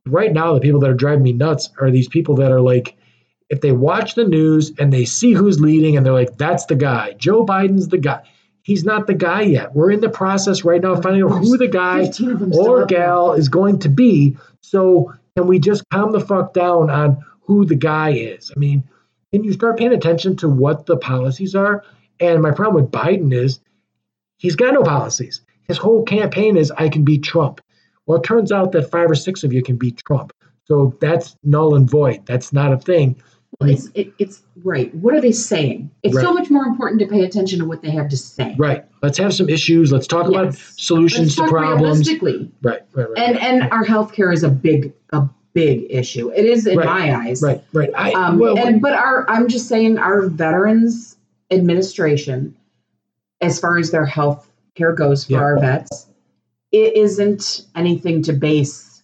[0.08, 2.96] Right now, the people that are driving me nuts are these people that are like,
[3.48, 6.74] if they watch the news and they see who's leading and they're like, that's the
[6.74, 7.12] guy.
[7.14, 8.22] Joe Biden's the guy.
[8.62, 9.74] he's not the guy yet.
[9.74, 12.52] We're in the process right now of finding out who the guy 15 of them
[12.52, 14.36] still or gal is going to be.
[14.60, 18.52] So can we just calm the fuck down on who the guy is?
[18.54, 18.84] I mean,
[19.32, 21.84] can you start paying attention to what the policies are?
[22.20, 23.60] And my problem with Biden is
[24.36, 25.40] he's got no policies.
[25.66, 27.60] His whole campaign is I can beat Trump.
[28.08, 30.32] Well, it turns out that five or six of you can beat Trump.
[30.64, 32.26] So that's null and void.
[32.26, 33.20] That's not a thing.
[33.60, 34.94] Well, it's it, it's right.
[34.94, 35.90] What are they saying?
[36.02, 38.54] It's so much more important to pay attention to what they have to say.
[38.58, 38.84] Right.
[39.02, 39.90] Let's have some issues.
[39.92, 41.82] Let's talk about solutions Let's to problems.
[41.82, 42.50] realistically.
[42.62, 43.18] Right, right, right.
[43.18, 46.30] And and our healthcare is a big a big issue.
[46.32, 46.86] It is in Right.
[46.86, 47.42] my eyes.
[47.42, 47.90] right, right.
[47.96, 51.16] I, Um, well, and but our I'm just saying our Veterans
[51.50, 52.54] Administration,
[53.40, 55.38] as far as their health care goes for Yeah.
[55.40, 56.06] our vets,
[56.72, 59.02] it isn't anything to base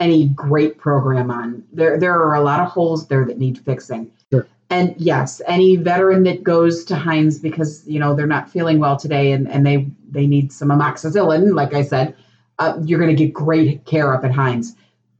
[0.00, 1.64] any great program on.
[1.72, 4.10] There there are a lot of holes there that need fixing.
[4.32, 4.46] Sure.
[4.70, 8.96] And yes, any veteran that goes to Hines because you know they're not feeling well
[8.96, 12.16] today and, and they they need some amoxicillin, like I said,
[12.58, 14.74] uh, you're going to get great care up at Hines.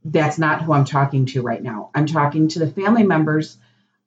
[0.05, 1.89] That's not who I'm talking to right now.
[1.93, 3.57] I'm talking to the family members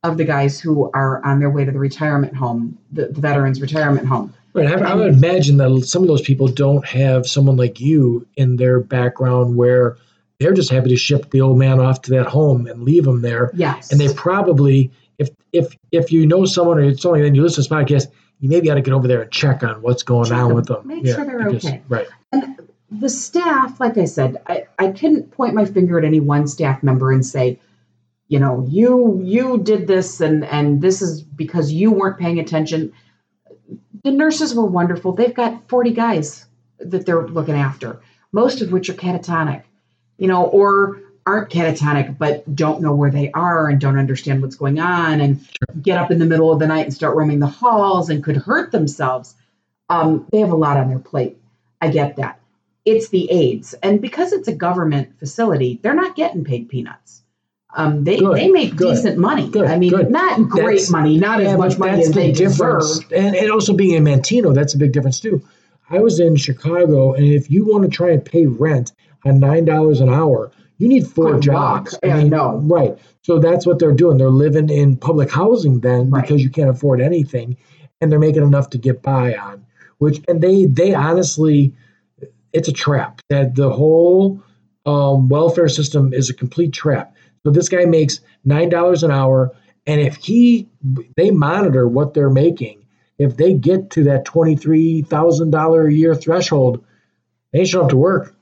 [0.02, 3.60] of the guys who are on their way to the retirement home, the, the veterans
[3.60, 4.34] retirement home.
[4.54, 4.68] Right.
[4.68, 8.56] I, I would imagine that some of those people don't have someone like you in
[8.56, 9.96] their background where
[10.38, 13.22] they're just happy to ship the old man off to that home and leave him
[13.22, 13.50] there.
[13.54, 13.90] Yes.
[13.92, 17.62] And they probably, if if if you know someone or it's only then you listen
[17.62, 20.28] to this podcast, you maybe ought to get over there and check on what's going
[20.28, 20.56] Check on them.
[20.56, 20.86] with them.
[20.86, 21.82] Make sure they're because- okay.
[21.88, 22.08] Right.
[22.32, 22.58] And
[22.90, 26.82] the staff, like I said, I, I couldn't point my finger at any one staff
[26.82, 27.58] member and say,
[28.28, 32.92] you know, you you did this and and this is because you weren't paying attention.
[34.04, 35.12] The nurses were wonderful.
[35.12, 36.46] They've got 40 guys
[36.78, 38.00] that they're looking after,
[38.32, 39.62] most of which are catatonic,
[40.18, 44.56] you know, or aren't catatonic but don't know where they are and don't understand what's
[44.56, 45.46] going on and
[45.80, 48.36] get up in the middle of the night and start roaming the halls and could
[48.36, 49.36] hurt themselves.
[49.88, 51.38] Um, they have a lot on their plate.
[51.80, 52.40] I get that
[52.84, 53.74] it's the aides.
[53.74, 57.22] and because it's a government facility they're not getting paid peanuts
[57.74, 61.16] um, they, Good, they make good, decent money good, i mean not great That's- money
[61.18, 62.98] not as Yeah, much money that's as the they difference.
[63.00, 65.40] deserve And, and also being in Manteno, that's a big difference too.
[65.90, 68.92] I was in Chicago, and if you want to try and pay rent
[69.26, 71.98] on nine dollars an hour, you need four Good jobs.
[72.02, 72.58] Yeah, I know.
[72.64, 72.96] Right.
[73.22, 74.16] So that's what they're doing.
[74.18, 76.22] They're living in public housing then Right.
[76.22, 77.56] because you can't afford anything,
[78.00, 79.64] and they're making enough to get by on.
[79.98, 81.74] Which and they they honestly,
[82.52, 83.20] it's a trap.
[83.28, 84.42] That the whole
[84.86, 87.11] um, welfare system is a complete trap.
[87.44, 89.52] So this guy makes nine dollars an hour,
[89.86, 90.68] and if he
[91.16, 92.84] they monitor what they're making,
[93.18, 96.84] if they get to that twenty three thousand dollar a year threshold,
[97.52, 98.34] they show up to work.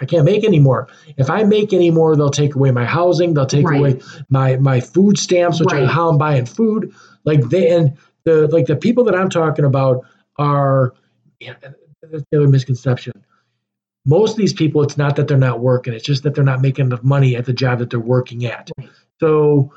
[0.00, 0.88] I can't make any more.
[1.16, 3.34] If I make any more, they'll take away my housing.
[3.34, 3.78] They'll take Right.
[3.80, 6.94] away my my food stamps, which are how I'm buying food.
[7.24, 10.04] Like they and the like the people that I'm talking about
[10.36, 10.94] are
[11.40, 13.12] yeah, that's the other misconception.
[14.08, 16.62] Most of these people, it's not that they're not working; it's just that they're not
[16.62, 18.70] making enough money at the job that they're working at.
[18.78, 18.88] Right.
[19.20, 19.70] So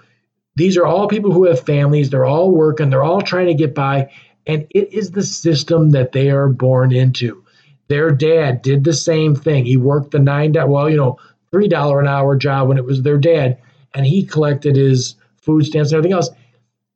[0.55, 2.09] these are all people who have families.
[2.09, 2.89] They're all working.
[2.89, 4.09] They're all trying to get by,
[4.47, 7.43] and it is the system that they are born into.
[7.89, 9.65] Their dad did the same thing.
[9.65, 11.19] He worked the nine well, you know,
[11.51, 13.57] three dollar an hour job when it was their dad,
[13.93, 16.29] and he collected his food stamps and everything else.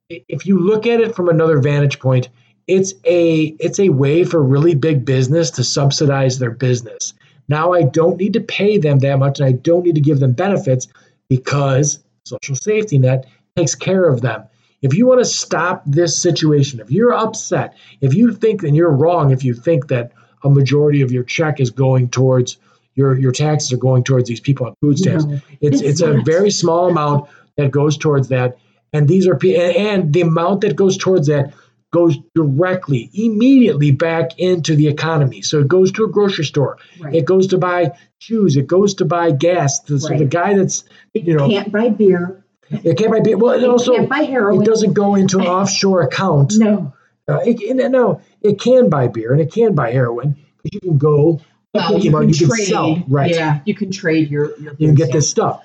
[0.10, 2.30] If you look at it from another vantage point,
[2.68, 7.14] it's a it's a way for really big business to subsidize their business.
[7.48, 10.20] Now I don't need to pay them that much, and I don't need to give
[10.20, 10.88] them benefits
[11.30, 14.44] because social safety net takes care of them.
[14.82, 18.92] If you want to stop this situation, if you're upset, if you think and you're
[18.92, 20.12] wrong, if you think that
[20.44, 22.58] a majority of your check is going towards
[22.96, 26.02] your your taxes are going towards these people on food stamps, No, it's it's it's
[26.02, 28.58] a very small amount that goes towards that,
[28.94, 31.54] and these are and, and the amount that goes towards that
[31.96, 35.42] goes directly, immediately back into the economy.
[35.42, 37.16] So it goes to a grocery store, right.
[37.16, 39.80] it goes to buy shoes, it goes to buy gas.
[39.88, 40.84] So the guy that's
[41.14, 43.38] you know can't buy beer it can't buy beer.
[43.38, 46.54] Well, it It also can't buy heroin it doesn't go into an offshore account.
[46.58, 46.94] no
[47.28, 50.98] Uh, it, no, it can buy beer and it can buy heroin because you can
[50.98, 51.40] go.
[51.74, 53.32] well, you can you can trade sell, right.
[53.32, 55.64] yeah you can trade your, your You can get this stuff,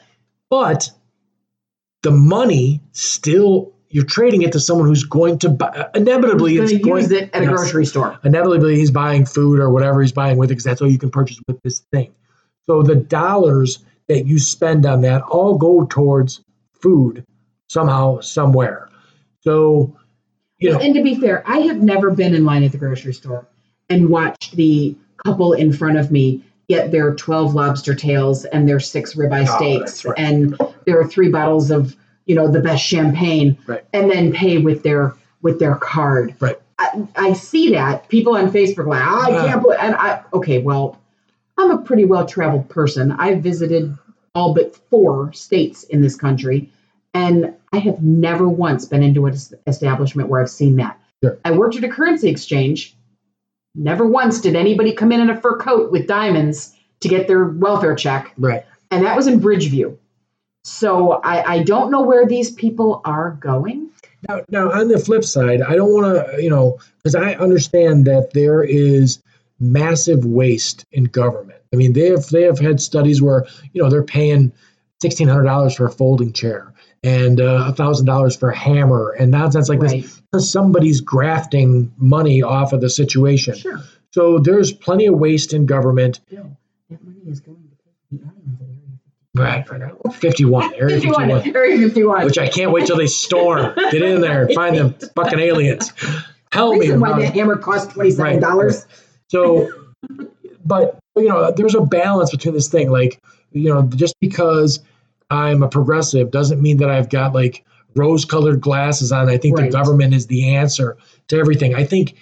[0.49, 0.91] but
[2.03, 5.89] the money still you're trading it to someone who's going to buy.
[5.95, 9.59] Inevitably, Who's it's gonna going use it at a grocery store inevitably he's buying food
[9.59, 12.13] or whatever he's buying with it because that's all you can purchase with this thing.
[12.67, 17.25] So the dollars that you spend on that all go towards food
[17.69, 18.89] somehow, somewhere.
[19.43, 19.97] So,
[20.59, 23.15] you know, and to be fair, I have never been in line at the grocery
[23.15, 23.47] store
[23.89, 28.79] and watched the couple in front of me get their 12 lobster tails and their
[28.79, 30.15] six ribeye Oh, steaks right.
[30.19, 31.97] and their three bottles of,
[32.31, 33.85] you know, the best champagne Right.
[33.93, 36.37] and then pay with their with their card.
[36.39, 36.57] Right.
[36.79, 40.59] I, I see that people on Facebook like "Ah, I can't believe and I okay
[40.63, 40.97] well
[41.59, 43.11] I'm a pretty well traveled person.
[43.11, 43.99] I've visited
[44.37, 46.71] all but four states in this country,
[47.13, 49.35] and I have never once been into an
[49.67, 51.01] establishment where I've seen that.
[51.25, 51.37] Sure.
[51.45, 52.95] I worked at a currency exchange.
[53.75, 57.45] Never once did anybody come in in a fur coat with diamonds to get their
[57.45, 58.65] welfare check, Right.
[58.93, 59.97] and that was in Bridgeview.
[60.63, 63.91] So I, I don't know where these people are going.
[64.29, 68.07] Now, now on the flip side, I don't want to, you know, because I understand
[68.07, 69.23] that there is
[69.59, 71.61] massive waste in government.
[71.73, 74.53] I mean, they have they have had studies where you know they're paying
[75.01, 79.31] sixteen hundred dollars for a folding chair and uh, thousand dollars for a hammer and
[79.31, 80.03] nonsense like right.
[80.03, 83.55] this because somebody's grafting money off of the situation.
[83.57, 83.81] Sure.
[84.13, 86.21] So there's plenty of waste in government.
[86.29, 86.57] Bill,
[86.91, 88.99] that money is going to pay the aliens at Area
[89.41, 90.15] Right, right.
[90.15, 91.29] Fifty-one, Area 51.
[91.43, 91.57] fifty-one.
[91.57, 92.25] Area 51.
[92.25, 93.75] which I can't wait till they storm.
[93.91, 95.93] Get in there and find them fucking aliens.
[96.53, 98.41] Help me why that hammer cost $27.
[98.43, 98.87] Right,
[99.29, 99.71] So,
[100.65, 102.91] but you know, there's a balance between this thing.
[102.91, 103.21] Like,
[103.53, 104.81] you know, just because
[105.31, 107.65] I'm a progressive doesn't mean that I've got like
[107.95, 109.29] rose-colored glasses on.
[109.29, 109.71] I think Right.
[109.71, 110.97] the government is the answer
[111.29, 111.75] to everything.
[111.75, 112.15] I think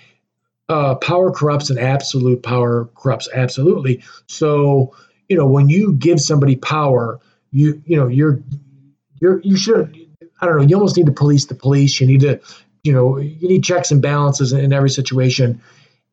[0.68, 4.02] uh, power corrupts and absolute power corrupts absolutely.
[4.26, 4.94] So,
[5.28, 7.20] you know, when you give somebody power,
[7.50, 8.40] you you know, you're
[9.20, 9.96] you're you should
[10.40, 12.00] I don't know, you almost need to police the police.
[12.00, 12.40] You need to,
[12.84, 15.60] you know, you need checks and balances in every situation.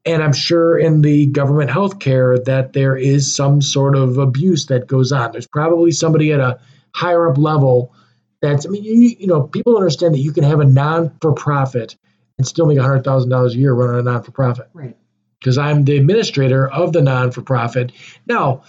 [0.06, 4.88] And I'm sure in the government healthcare that there is some sort of abuse that
[4.88, 5.32] goes on.
[5.32, 6.60] There's probably somebody at a
[6.94, 7.94] higher up level
[8.42, 11.96] that's I mean, you, you know, people understand that you can have a non-for-profit
[12.38, 14.96] and still make $100,000 a year running a non-for-profit Right.
[15.40, 17.92] because I'm the administrator of the non for profit.
[18.28, 18.64] Now,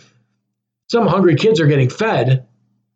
[0.89, 2.47] some hungry kids are getting fed,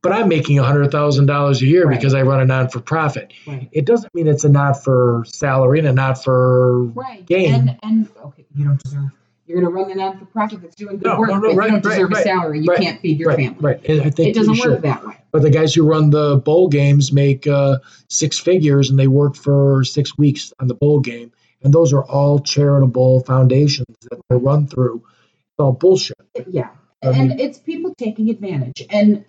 [0.03, 1.97] but I'm making $100,000 a year Right.
[1.99, 3.33] because I run a non for profit.
[3.47, 3.69] Right.
[3.73, 6.85] It doesn't mean it's a not for salary and a not for.
[6.85, 7.25] Right.
[7.27, 7.55] Gain.
[7.55, 9.11] And, and, okay, you don't deserve,
[9.47, 11.49] you're going to run the non for profit that's doing good No, work, no, no,
[11.51, 12.61] but right, you don't deserve a salary.
[12.61, 13.57] You can't feed your family.
[13.61, 13.85] right.
[13.89, 15.17] And I think It doesn't work that way.
[15.33, 17.79] But the guys who run the bowl games make uh,
[18.09, 21.33] six figures and they work for six weeks on the bowl game.
[21.63, 25.03] And those are all charitable foundations that they run through.
[25.05, 26.17] It's all bullshit.
[26.49, 26.71] Yeah.
[27.03, 28.83] And it's people taking advantage.
[28.91, 29.25] And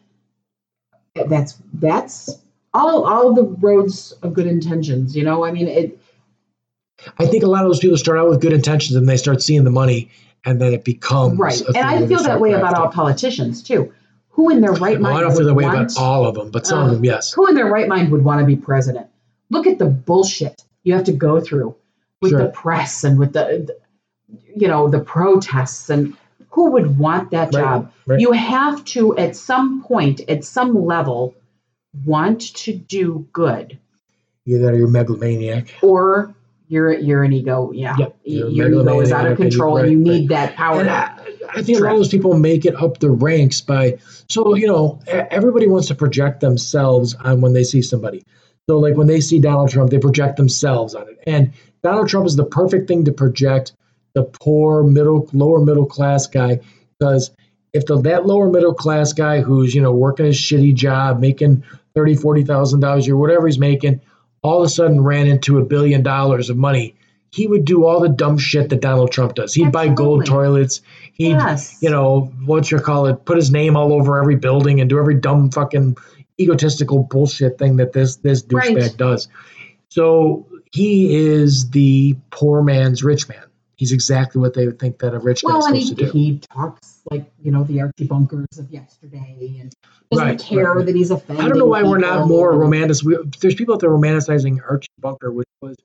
[1.27, 2.29] that's, that's
[2.73, 5.45] all, all the roads of good intentions, you know?
[5.45, 5.99] I mean, it,
[7.17, 9.41] I think a lot of those people start out with good intentions and they start
[9.41, 10.09] seeing the money
[10.45, 11.61] and then it becomes right.
[11.67, 13.93] And I feel that way about all politicians too.
[14.29, 16.35] Who in their right Well, mind I don't feel that way want- about all of
[16.35, 17.33] them, but some of Uh, them, yes.
[17.33, 19.07] Who in their right mind would want to be president?
[19.49, 21.75] Look at the bullshit you have to go through
[22.21, 22.43] with Sure.
[22.43, 23.77] the press and with the, the-
[24.55, 26.15] you know, the protests and
[26.51, 27.91] who would want that Right, job?
[28.05, 28.19] right.
[28.19, 31.33] You have to, at some point, at some level,
[32.05, 33.77] want to do good,
[34.45, 35.73] Either you're a megalomaniac.
[35.81, 36.33] or
[36.67, 37.71] you're you're an ego.
[37.73, 39.91] Yeah, Yep, Y- you're a your ego is out of and you- control, and right,
[39.91, 40.05] you right.
[40.19, 40.79] need that power.
[40.79, 41.19] And I,
[41.53, 43.97] I think a lot of those people make it up the ranks by,
[44.29, 48.23] so, you know, everybody wants to project themselves on when they see somebody.
[48.69, 51.19] So, like when they see Donald Trump, they project themselves on it.
[51.27, 51.51] And
[51.83, 53.73] Donald Trump is the perfect thing to project
[54.13, 56.59] the poor, middle, lower middle class guy.
[56.99, 57.31] Because
[57.73, 61.63] if the, that lower middle class guy who's, you know, working a shitty job, making
[61.95, 64.01] thirty, forty thousand dollars a year, whatever he's making,
[64.41, 66.95] all of a sudden ran into a billion dollars of money,
[67.31, 69.53] he would do all the dumb shit that Donald Trump does.
[69.53, 70.25] He'd buy gold Absolutely.
[70.45, 70.81] toilets.
[71.13, 74.81] He'd, yes, you know, what you call it, put his name all over every building
[74.81, 75.95] and do every dumb fucking
[76.39, 78.97] egotistical bullshit thing that this this douchebag Right.
[78.97, 79.27] does.
[79.89, 83.43] So he is the poor man's rich man.
[83.81, 86.11] He's exactly what they would think that a rich Well, guy's supposed he, to do.
[86.11, 89.73] he talks like you know the Archie Bunkers of yesterday, and
[90.11, 91.43] doesn't Right, care right, that he's offending.
[91.43, 92.97] I don't know why we're not more romantic.
[93.39, 95.77] There's people out there romanticizing Archie Bunker, which was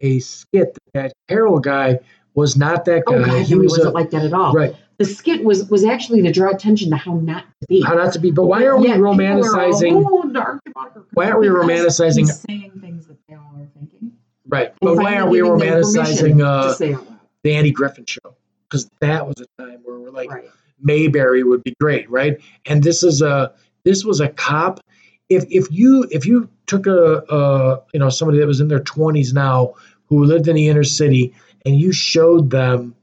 [0.00, 1.98] a skit that Carroll guy
[2.34, 3.16] was not that guy.
[3.16, 4.54] Oh God, he no, he was wasn't a, like that at all.
[4.54, 4.74] right.
[4.96, 7.82] The skit was was actually to draw attention to how not to be.
[7.82, 10.04] How not to be, but why are we Yet people are all, romanticizing?
[10.10, 14.12] "Oh, the Archie Bunker." Why aren't we romanticizing- saying things that they all are thinking?
[14.48, 17.11] Right, and but why aren't we romanticizing uh,
[17.44, 17.54] to say out loud.
[17.54, 18.36] the Andy Griffin show?
[18.68, 20.44] Because that was a time where we're like, right.
[20.80, 22.40] Mayberry would be great, right?
[22.66, 23.52] And this is a
[23.84, 24.80] this was a cop.
[25.28, 28.80] If if you if you took a, a you know somebody that was in their
[28.80, 29.74] twenties now
[30.06, 31.34] who lived in the inner city
[31.64, 32.94] and you showed them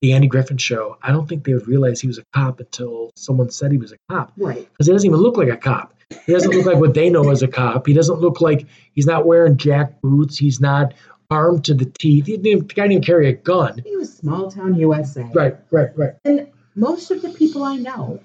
[0.00, 3.10] the Andy Griffin show, I don't think they would realize he was a cop until
[3.16, 4.68] someone said he was a cop Right.
[4.70, 5.94] because he doesn't even look like a cop.
[6.24, 7.86] He doesn't look like what they know as a cop.
[7.86, 10.38] He doesn't look like he's not wearing jack boots.
[10.38, 10.94] He's not
[11.30, 12.26] armed to the teeth.
[12.26, 13.82] He didn't, guy didn't carry a gun.
[13.84, 15.28] He was small town USA.
[15.34, 16.14] Right, right, right.
[16.24, 18.20] And most of the people I know,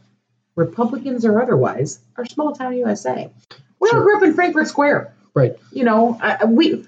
[0.56, 3.30] Republicans or otherwise, are small town USA.
[3.80, 5.14] We all grew up in Frankfort Square.
[5.34, 5.54] Right.
[5.72, 6.86] You know, I, we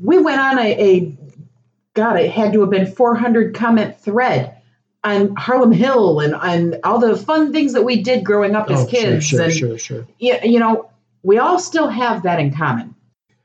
[0.00, 1.16] we went on a, a
[1.94, 4.56] God, it had to have been 400 comment thread
[5.02, 8.84] on Harlem Hill and on all the fun things that we did growing up as
[8.84, 9.26] Oh, kids.
[9.26, 10.06] sure, sure, and sure, sure.
[10.18, 10.90] You, you know,
[11.22, 12.94] we all still have that in common.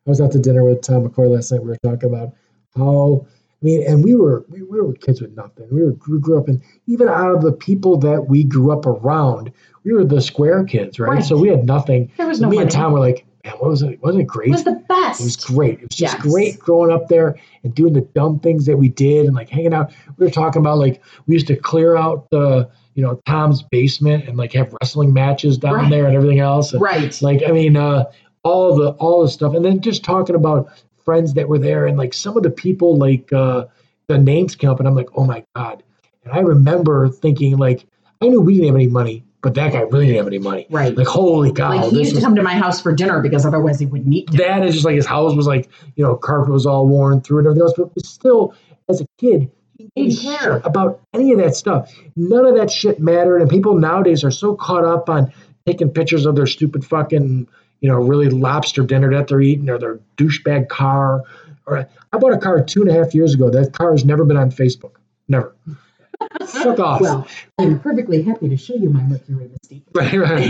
[0.08, 1.62] I was out to dinner with Tom McCoy last night.
[1.62, 2.34] We were talking about
[2.76, 3.26] how
[3.62, 5.68] I mean, and we were we, we were kids with nothing.
[5.72, 8.86] We were we grew up in even out of the people that we grew up
[8.86, 9.52] around,
[9.84, 11.10] we were the square kids, right?
[11.16, 11.24] Right.
[11.24, 12.12] So we had nothing.
[12.18, 12.64] There was no me money.
[12.66, 14.02] and Tom were like, man, what was it?
[14.02, 14.50] Wasn't it great?
[14.50, 15.20] It was the best.
[15.20, 15.80] It was great.
[15.80, 16.22] It was just Yes.
[16.22, 19.74] great growing up there and doing the dumb things that we did and like hanging
[19.74, 19.92] out.
[20.18, 24.28] We were talking about like we used to clear out the you know Tom's basement
[24.30, 25.90] and like have wrestling matches down Right.
[25.90, 26.72] there and everything else.
[26.72, 27.22] And, right.
[27.22, 28.06] Like I mean, uh,
[28.44, 30.70] all the all the stuff, and then just talking about
[31.06, 33.66] friends that were there and like some of the people like uh,
[34.08, 35.84] the names came up, and I'm like, oh my god.
[36.24, 37.86] And I remember thinking like
[38.22, 40.68] I knew we didn't have any money, but that guy really didn't have any money.
[40.70, 40.96] Right.
[40.96, 43.80] Like holy cow, like he used to come to my house for dinner because otherwise
[43.80, 44.44] he wouldn't eat dinner.
[44.44, 47.40] that is just like his house was like you know carpet was all worn through
[47.40, 48.54] and everything else but still
[48.90, 53.00] as a kid he didn't care about any of that stuff none of that shit
[53.00, 55.32] mattered and people nowadays are so caught up on
[55.66, 57.48] taking pictures of their stupid fucking
[57.82, 61.24] you know really lobster dinner that they're eating or their douchebag car
[61.66, 64.26] or i bought a car two and a half years ago that car has never
[64.26, 64.96] been on facebook
[65.28, 65.56] never
[66.46, 67.28] fuck off Well,
[67.58, 69.84] I'm perfectly happy to show you my Mercury Mystique.
[69.94, 70.50] right right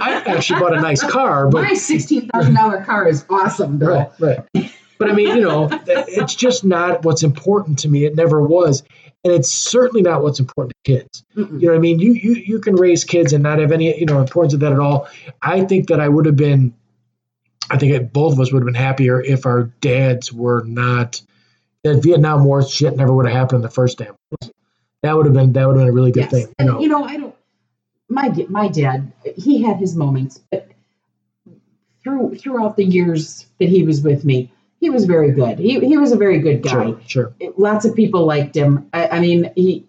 [0.00, 4.10] i actually bought a nice car but My sixteen thousand dollar car is awesome, though.
[4.20, 4.72] Right, right.
[5.02, 8.04] But I mean, you know, it's just not what's important to me.
[8.04, 8.84] It never was,
[9.24, 11.24] and it's certainly not what's important to kids.
[11.36, 11.60] Mm-mm.
[11.60, 11.98] You know what I mean?
[11.98, 14.72] You you you can raise kids and not have any you know importance of that
[14.72, 15.08] at all.
[15.40, 16.74] I think that I would have been,
[17.68, 21.20] I think that both of us would have been happier if our dads were not.
[21.82, 24.14] That Vietnam War shit never would have happened in the first damn.
[24.30, 24.52] place.
[25.02, 26.46] That would have been that would have been a really good Yes, thing.
[26.46, 27.34] You and know, you know, I don't.
[28.08, 30.68] My my dad, he had his moments, but
[32.04, 34.52] through throughout the years that he was with me,
[34.82, 35.60] he was very good.
[35.60, 36.70] He he was a very good guy.
[36.70, 38.88] sure, sure, lots of people liked him.
[38.92, 39.86] I, I mean, he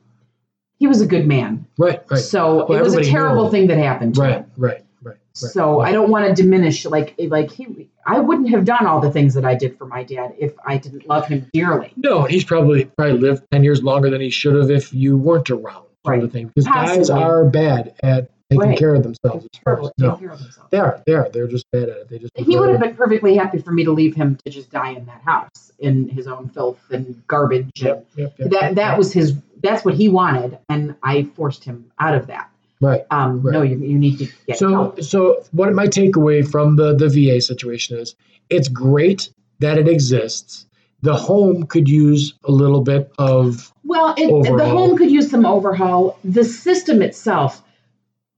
[0.77, 1.65] he was a good man.
[1.79, 4.51] right, right, So Well, it was a terrible thing that happened to right, him.
[4.55, 5.17] right, right, right.
[5.33, 7.89] So I don't want to diminish like like he.
[8.05, 10.77] I wouldn't have done all the things that I did for my dad if I
[10.77, 11.91] didn't love him dearly.
[11.95, 15.49] No, he's probably probably lived ten years longer than he should have if you weren't
[15.49, 15.85] around.
[16.05, 16.51] Sort of thing.
[16.53, 18.77] Because guys are bad at taking Right.
[18.77, 19.47] care of themselves.
[19.65, 20.69] Terrible No, himself.
[20.69, 21.01] they are.
[21.05, 21.29] They are.
[21.31, 22.09] They're just bad at it.
[22.09, 22.31] They just.
[22.37, 25.05] He would have been perfectly happy for me to leave him to just die in
[25.05, 27.69] that house in his own filth and garbage.
[27.75, 28.97] Yep, yep, yep, that yep, that yep.
[28.97, 29.35] was his.
[29.61, 32.49] That's what he wanted, and I forced him out of that.
[32.81, 33.03] right.
[33.11, 33.53] Um, Right.
[33.53, 35.01] No, you, you need to get So, help.
[35.01, 38.15] so what my takeaway from the the VA situation is,
[38.49, 39.29] it's great
[39.59, 40.65] that it exists.
[41.01, 44.27] The home could use a little bit of Well, it,
[44.57, 46.17] the home could use some overhaul.
[46.25, 47.61] The system itself,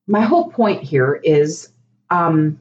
[0.07, 1.69] my whole point here is
[2.09, 2.59] um,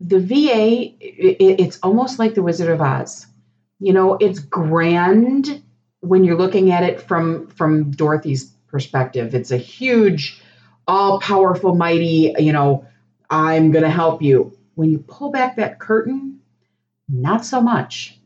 [0.00, 3.26] the VA, i it's almost like the Wizard of Oz.
[3.78, 5.62] You know, it's grand
[6.00, 9.34] when you're looking at it from from Dorothy's perspective.
[9.34, 10.40] It's a huge,
[10.86, 12.86] all powerful, mighty, you know,
[13.30, 14.56] I'm going to help you.
[14.74, 16.40] When you pull back that curtain,
[17.08, 18.18] not so much.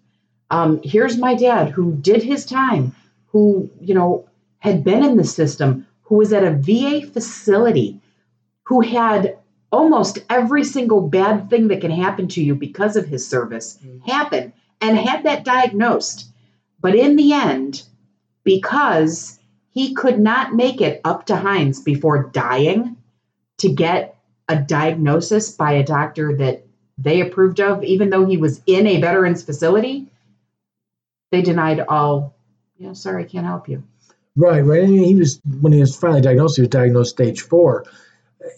[0.51, 2.95] Um, here's my dad who did his time,
[3.27, 8.00] who, you know, had been in the system, who was at a VA facility,
[8.64, 9.36] who had
[9.70, 13.98] almost every single bad thing that can happen to you because of his service hmm.
[14.00, 16.30] happen and had that diagnosed.
[16.80, 17.82] But in the end,
[18.42, 19.38] because
[19.70, 22.96] he could not make it up to Hines before dying
[23.59, 24.16] to get
[24.48, 26.64] a diagnosis by a doctor that
[26.96, 30.06] they approved of, even though he was in a veterans facility,
[31.30, 32.34] they denied all,
[32.78, 33.82] yeah, sorry, I can't help you.
[34.39, 34.84] Right, right.
[34.84, 37.84] And he was when he was finally diagnosed, he was diagnosed stage four.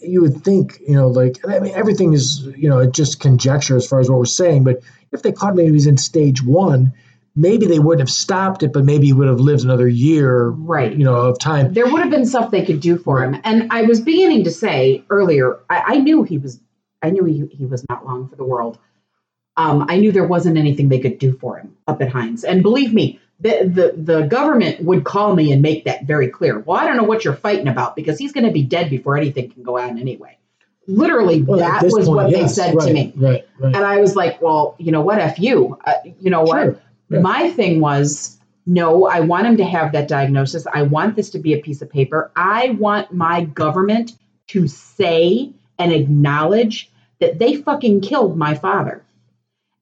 [0.01, 3.87] You would think, you know, like I mean, everything is, you know, just conjecture as
[3.87, 4.63] far as what we're saying.
[4.63, 6.93] But if they caught him, he was in stage one.
[7.35, 10.93] Maybe they wouldn't have stopped it, but maybe he would have lived another year, Right.
[10.93, 11.73] you know, of time.
[11.73, 13.39] There would have been stuff they could do for him.
[13.43, 16.59] And I was beginning to say earlier, I, I knew he was,
[17.01, 18.77] I knew he, he was not long for the world.
[19.55, 22.43] Um, I knew there wasn't anything they could do for him up at Hines.
[22.43, 26.59] And believe me, the, the, the government would call me and make that very clear.
[26.59, 29.17] Well, I don't know what you're fighting about because he's going to be dead before
[29.17, 30.37] anything can go on anyway.
[30.87, 33.13] Literally, Well, that was point, what they said right, to me.
[33.15, 33.75] Right, right.
[33.75, 35.19] And I was like, well, you know what?
[35.19, 35.79] F you.
[35.85, 36.63] Uh, you know what?
[36.63, 37.19] Sure, yeah.
[37.19, 40.67] My thing was, no, I want him to have that diagnosis.
[40.71, 42.31] I want this to be a piece of paper.
[42.35, 44.13] I want my government
[44.47, 49.03] to say and acknowledge that they fucking killed my father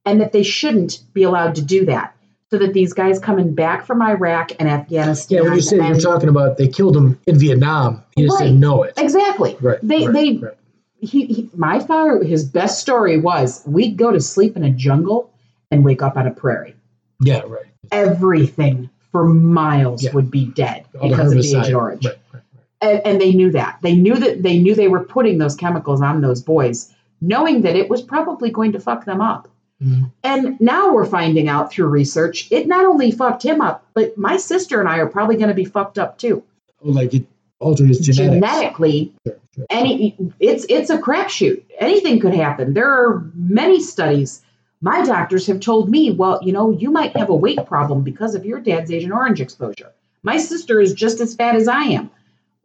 [0.05, 2.15] and that they shouldn't be allowed to do that.
[2.51, 5.37] So that these guys coming back from Iraq and Afghanistan.
[5.37, 8.45] Yeah, when you say you're talking about they killed him in Vietnam, he just Right.
[8.47, 8.93] didn't know it.
[8.97, 9.55] Exactly.
[9.61, 9.77] Right.
[9.83, 10.53] They right, they right.
[10.99, 15.31] he, he my father his best story was we'd go to sleep in a jungle
[15.69, 16.73] and wake up on a prairie
[17.21, 17.65] Yeah, right.
[17.91, 20.13] everything for miles Yeah.
[20.13, 21.55] would be dead All because of the.
[21.55, 22.05] Agent Orange.
[22.05, 22.53] Right, right, right.
[22.81, 23.77] And, and they knew that.
[23.83, 26.91] They knew that they knew they were putting those chemicals on those boys,
[27.21, 29.47] knowing that it was probably going to fuck them up.
[29.83, 30.11] Mhm.
[30.23, 34.37] And now we're finding out through research, it not only fucked him up, but my
[34.37, 36.43] sister and I are probably going to be fucked up too.
[36.83, 37.25] Oh, like it
[37.59, 38.35] altered his genetics.
[38.35, 39.65] Genetically, Sure, sure.
[39.69, 41.61] any it's it's a crapshoot.
[41.79, 42.73] Anything could happen.
[42.73, 44.41] There are many studies.
[44.81, 48.33] My doctors have told me, well, you know, you might have a weight problem because
[48.35, 49.91] of your dad's Agent Orange exposure.
[50.23, 52.09] My sister is just as fat as I am.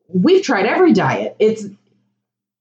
[0.08, 1.34] We've tried every diet.
[1.40, 1.66] It's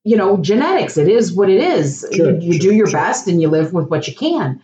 [0.04, 0.97] you know, genetics.
[0.97, 2.06] It is what it is.
[2.14, 2.99] Sure, you you sure, do your sure.
[2.99, 4.62] best and you live with what you can.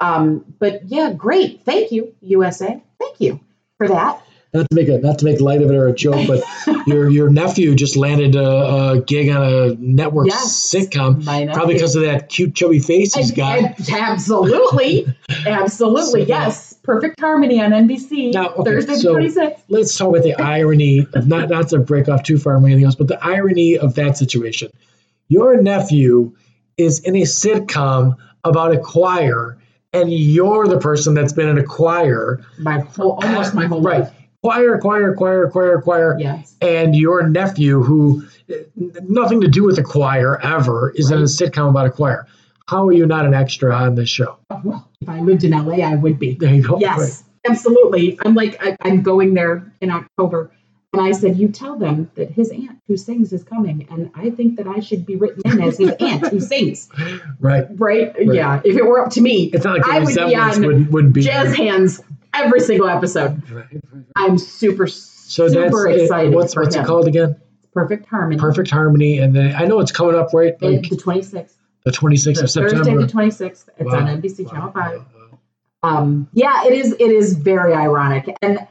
[0.00, 1.62] Um, but yeah, great.
[1.64, 2.82] Thank you, USA.
[2.98, 3.40] Thank you
[3.78, 4.20] for that.
[4.54, 6.42] Not to make a not to make light of it or a joke, but
[6.86, 10.70] your your nephew just landed a, a gig on a network Yes.
[10.74, 11.24] sitcom,
[11.54, 13.80] probably because of that cute chubby face he's got.
[13.90, 15.06] absolutely,
[15.46, 16.71] absolutely, So- yes.
[16.82, 19.64] Perfect Harmony on NBC Now, okay, Thursday the so- twenty sixth.
[19.68, 22.84] let's talk about the irony of not not to break off too far from anything
[22.84, 24.70] else, but the irony of that situation.
[25.28, 26.34] Your nephew
[26.76, 29.58] is in a sitcom about a choir,
[29.92, 32.44] and you're the person that's been in a choir.
[32.58, 34.00] My whole, almost my whole right.
[34.00, 34.12] life.
[34.42, 36.16] Choir, choir, choir, choir, choir.
[36.18, 36.56] Yes.
[36.60, 38.26] And your nephew, who
[39.02, 42.26] nothing to do with the choir ever, is in a sitcom about a choir.
[42.66, 44.38] How are you not an extra on this show?
[44.64, 46.34] Well, if I lived in LA, I would be.
[46.34, 46.78] There you go.
[46.78, 47.50] Yes, Right.
[47.50, 48.18] absolutely.
[48.24, 50.50] I'm like, I, I'm going there in October.
[50.94, 53.86] And I said, You tell them that his aunt who sings is coming.
[53.90, 56.88] And I think that I should be written in as his aunt who sings.
[57.40, 57.64] Right.
[57.70, 58.12] Right?
[58.20, 58.60] Yeah.
[58.62, 61.14] If it were up to me, It's not like I would be on wouldn't, wouldn't
[61.14, 61.66] be jazz there.
[61.66, 62.02] hands
[62.34, 63.42] every single episode.
[63.50, 64.04] Right, right, right.
[64.16, 66.32] I'm super, So that's super it.
[66.34, 66.82] What's what's him.
[66.84, 67.40] it called again?
[67.72, 68.38] Perfect Harmony.
[68.38, 71.54] Perfect Harmony, and then I know it's coming up right like the 26th.
[71.84, 72.84] The 26th of September.
[72.84, 73.64] Thursday the 26th.
[73.78, 73.98] It's Wow.
[73.98, 74.74] on NBC Wow, Channel 5.
[74.98, 75.04] wow,
[75.82, 75.98] wow.
[75.98, 76.92] Um, yeah, it is.
[76.92, 78.34] It is very ironic.
[78.42, 78.66] And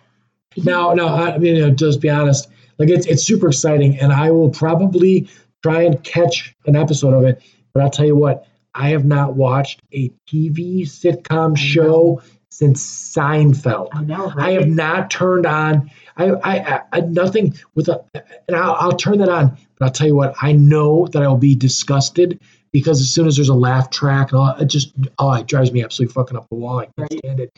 [0.58, 2.48] Now, no, I I mean, you know, just be honest.
[2.78, 5.30] Like it's it's super exciting, and I will probably
[5.62, 7.42] try and catch an episode of it.
[7.74, 12.84] But I'll tell you what, I have not watched a TV sitcom show since
[13.16, 13.90] Seinfeld.
[13.94, 14.28] I know.
[14.32, 14.50] Right?
[14.50, 15.92] I have not turned on.
[16.18, 18.04] I, I, I, I nothing with a,
[18.48, 19.58] and I'll, I'll turn that on.
[19.78, 22.40] But I'll tell you what, I know that I'll be disgusted
[22.72, 25.72] because as soon as there's a laugh track and all, it just, oh, it drives
[25.72, 26.80] me absolutely fucking up the wall.
[26.80, 27.18] I can't Right.
[27.20, 27.52] stand it.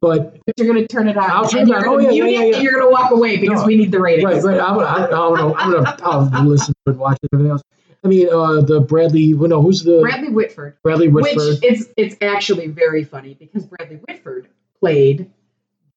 [0.00, 1.28] But But you're going to turn it on.
[1.30, 1.84] I'll turn it on.
[1.86, 2.60] Oh, yeah, yeah, yeah, yeah.
[2.60, 3.66] You're going to walk away because No.
[3.66, 4.44] we need the ratings.
[4.44, 7.50] right, right, I'm, I, I'm gonna, I'm gonna, I'll listen to it, watch it, everything
[7.50, 7.62] else.
[8.04, 11.36] I mean, uh, the Bradley, well, no, who's the Bradley Whitford, Bradley Whitford?
[11.36, 14.46] which it's it's actually very funny because Bradley Whitford
[14.78, 15.32] played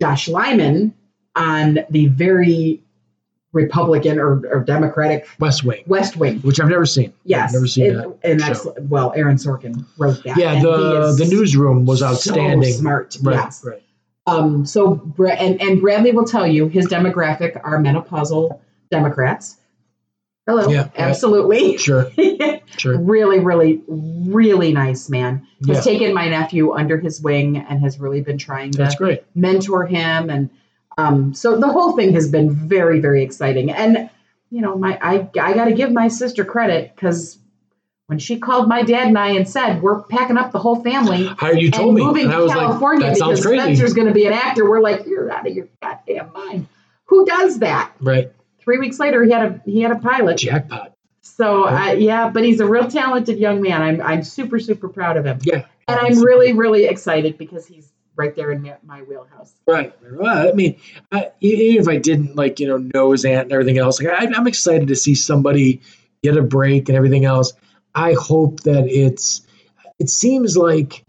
[0.01, 0.95] Josh Lyman
[1.35, 2.81] on the very
[3.53, 6.39] Republican or, or Democratic West Wing, West Wing.
[6.39, 7.11] which I've never seen.
[7.25, 8.17] Yes, I've never seen it- that.
[8.23, 8.47] and show.
[8.47, 8.89] excellent.
[8.89, 10.37] Well, Aaron Sorkin wrote that.
[10.37, 12.71] Yeah, the the newsroom was so outstanding.
[12.73, 13.17] smart.
[13.21, 13.63] Right, Yes.
[13.65, 13.81] right.
[14.27, 18.59] Um, so and and Bradley will tell you his demographic are menopausal
[18.91, 19.57] Democrats.
[20.47, 20.91] Hello, Yeah, right.
[20.97, 21.77] absolutely.
[21.77, 22.09] Sure,
[22.77, 22.99] sure.
[22.99, 25.45] really, really, really nice man.
[25.67, 25.81] Has Yeah.
[25.93, 29.23] taken my nephew under his wing and has really been trying to That's great.
[29.35, 30.49] mentor him, and
[30.97, 33.71] um, so the whole thing has been very, very exciting.
[33.71, 34.09] And
[34.49, 37.37] you know, my I I got to give my sister credit because
[38.07, 41.27] when she called my dad and I and said we're packing up the whole family
[41.37, 43.41] How you told and me, moving and I to was California like, because.
[43.41, 44.69] Spencer's going to be an actor.
[44.69, 46.67] We're like, you're out of your goddamn mind.
[47.05, 47.93] Who does that?
[48.01, 50.37] Right, Three weeks later, he had a he had a pilot.
[50.37, 50.93] jackpot.
[51.21, 53.81] So uh, yeah, but he's a real talented young man.
[53.81, 57.91] I'm I'm super super proud of him, Yeah, and I'm really really excited because he's
[58.15, 59.53] right there in my, my wheelhouse.
[59.67, 59.93] right.
[60.11, 60.79] Well, I mean,
[61.11, 64.13] I, even if I didn't like you know know his aunt and everything else, like
[64.13, 65.81] I, I'm excited to see somebody
[66.23, 67.53] get a break and everything else.
[67.95, 69.41] I hope that it's.
[69.99, 71.03] It seems like,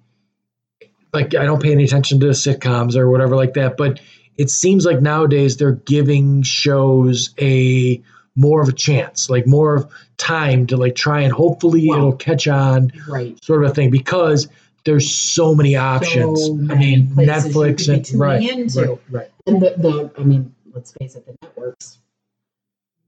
[1.13, 4.01] like I don't pay any attention to sitcoms or whatever like that, but
[4.37, 8.03] it seems like nowadays they're giving shows a
[8.35, 12.17] more of a chance, like more of time to like try and hopefully Well- it'll
[12.17, 12.93] catch on.
[13.09, 13.43] Right.
[13.45, 14.49] sort of a thing because
[14.85, 16.47] there's so many options.
[16.47, 18.81] So I mean, Netflix and right, into.
[18.81, 19.31] right, right.
[19.47, 21.99] And the the I mean, let's face it, the networks.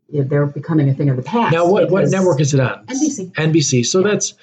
[0.09, 1.53] Yeah, they're becoming a thing of the past.
[1.53, 2.87] Now, what what network is it on?
[2.87, 3.33] NBC.
[3.33, 3.87] NBC.
[3.87, 4.13] So Yeah.
[4.13, 4.35] that's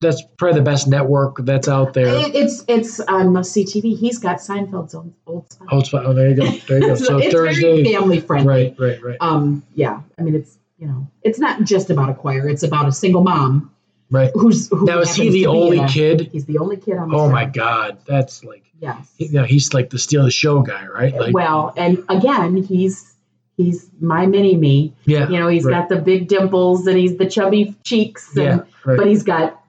[0.00, 2.06] that's probably the best network that's out there.
[2.06, 3.98] It, it's it's on must see TV.
[3.98, 5.68] He's got Seinfeld's own old spot.
[5.72, 6.44] Oh, it's, oh, there you go.
[6.68, 6.94] There you go.
[6.96, 8.46] So it's Thursday, very family friendly.
[8.46, 12.14] right, right, right, Um, yeah, I mean, it's you know, it's not just about a
[12.14, 12.48] choir.
[12.48, 13.72] It's about a single mom
[14.10, 14.30] right.
[14.34, 14.84] who's who.
[14.84, 16.28] Now, is he the only a- kid?
[16.32, 17.32] He's the only kid on the Oh show.
[17.32, 19.12] my God, that's like, Yes.
[19.18, 21.14] you know, he's like the steal the show guy, right?
[21.14, 23.12] Like, well, and again, he's
[23.56, 24.94] he's my mini me.
[25.04, 25.72] yeah, You know, he's right.
[25.72, 28.96] got the big dimples and he's the chubby cheeks, and yeah, right.
[28.96, 29.60] but he's got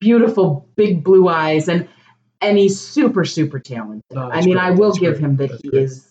[0.00, 1.88] beautiful big blue eyes and
[2.40, 4.02] and he's super super talented.
[4.12, 4.58] No, I mean, great.
[4.64, 5.24] I will That's give great.
[5.24, 5.82] him that That's he great.
[5.82, 6.10] is.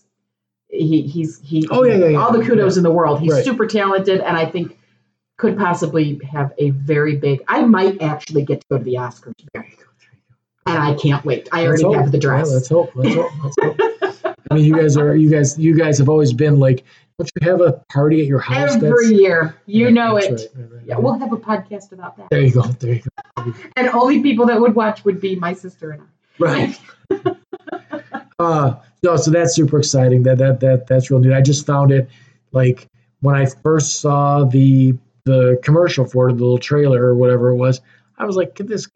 [0.70, 1.68] He he's he.
[1.70, 2.18] Oh, yeah, yeah, yeah.
[2.18, 3.20] All the kudos in the world.
[3.20, 4.78] He's super talented, and I think
[5.44, 7.44] could possibly have a very big.
[7.50, 9.84] I might actually get to go to the Oscars, There you go.
[10.68, 11.50] and I can't wait.
[11.52, 11.96] I Let's already hope.
[11.96, 12.48] have the dress.
[12.48, 12.92] Yeah, let's hope.
[12.96, 13.32] Let's hope.
[13.44, 13.56] Let's
[14.24, 14.36] hope.
[14.52, 16.86] I mean, you guys are you guys you guys have always been like,
[17.20, 18.76] don't you have a party at your house?
[18.76, 20.32] Every year, you Yeah, know it.
[20.32, 22.62] right, right, right, Yeah, we'll have a podcast about that, there you go.
[22.64, 23.02] There you
[23.38, 23.54] go.
[23.76, 26.06] and only people that would watch would be my sister and I.
[26.40, 26.80] Right.
[28.40, 30.24] uh, no, so that's super exciting.
[30.24, 31.34] That that that that's real neat.
[31.34, 32.10] I just found it
[32.54, 32.88] like
[33.22, 37.56] when I first saw the the commercial for it, the little trailer or whatever it
[37.56, 37.82] was.
[38.18, 38.88] I was like, could this?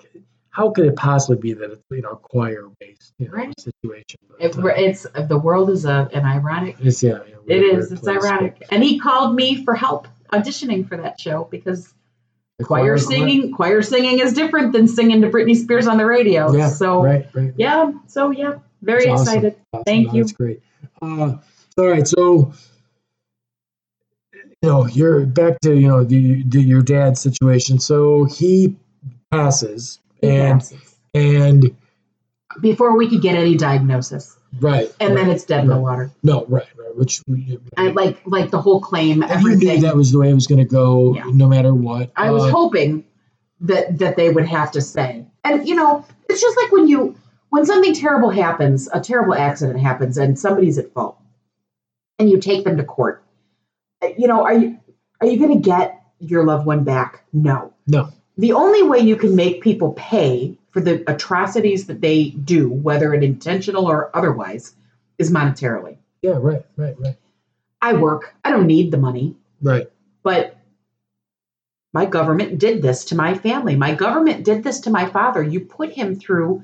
[0.50, 3.54] How could it possibly be that it's you know choir based you know, Right.
[3.60, 4.20] situation?
[4.30, 6.78] But, It, uh, it's the world is a, an ironic.
[6.80, 7.92] it's yeah, yeah It is.
[7.92, 8.24] It's place.
[8.24, 8.64] ironic.
[8.72, 11.94] And he called me for help auditioning for that show because
[12.58, 16.52] The choir singing choir singing is different than singing to Britney Spears on the radio.
[16.56, 16.70] Yeah.
[16.70, 17.54] so right, right.
[17.56, 19.28] yeah, so yeah, very awesome.
[19.28, 19.56] excited.
[19.74, 19.84] Awesome.
[19.86, 20.24] Thank No, you.
[20.24, 20.62] That's great.
[21.02, 21.38] Uh,
[21.78, 22.52] all right, so
[24.62, 27.80] you know, you're back to you know the, the your dad's situation.
[27.80, 28.76] So he
[29.32, 30.96] passes, He and passes.
[31.14, 31.76] and
[32.62, 35.22] before we could get any diagnosis, right, and right.
[35.26, 36.10] then it's dead in the water.
[36.24, 36.96] no, right, right.
[36.98, 37.22] Which
[37.78, 40.60] I like like the whole claim, you knew that was the way it was going
[40.60, 41.24] to go, Yeah.
[41.28, 42.12] no matter what.
[42.16, 43.04] I was Uh, hoping
[43.62, 45.24] that that they would have to say.
[45.44, 47.16] And you know, it's just like when you
[47.50, 51.18] when something terrible happens, a terrible accident happens and somebody's at fault.
[52.20, 53.24] And you take them to court.
[54.18, 54.80] You know, are you
[55.22, 57.24] are you going to get your loved one back?
[57.34, 57.74] No.
[57.88, 62.70] no, The only way you can make people pay for the atrocities that they do,
[62.70, 64.76] whether it intentional or otherwise,
[65.18, 65.98] is monetarily.
[66.22, 67.16] yeah, right, right, right,
[67.82, 68.36] I work.
[68.44, 69.90] I don't need the money right.
[70.24, 70.58] but
[71.94, 73.76] my government did this to my family.
[73.76, 75.42] My government did this to my father.
[75.42, 76.64] You put him through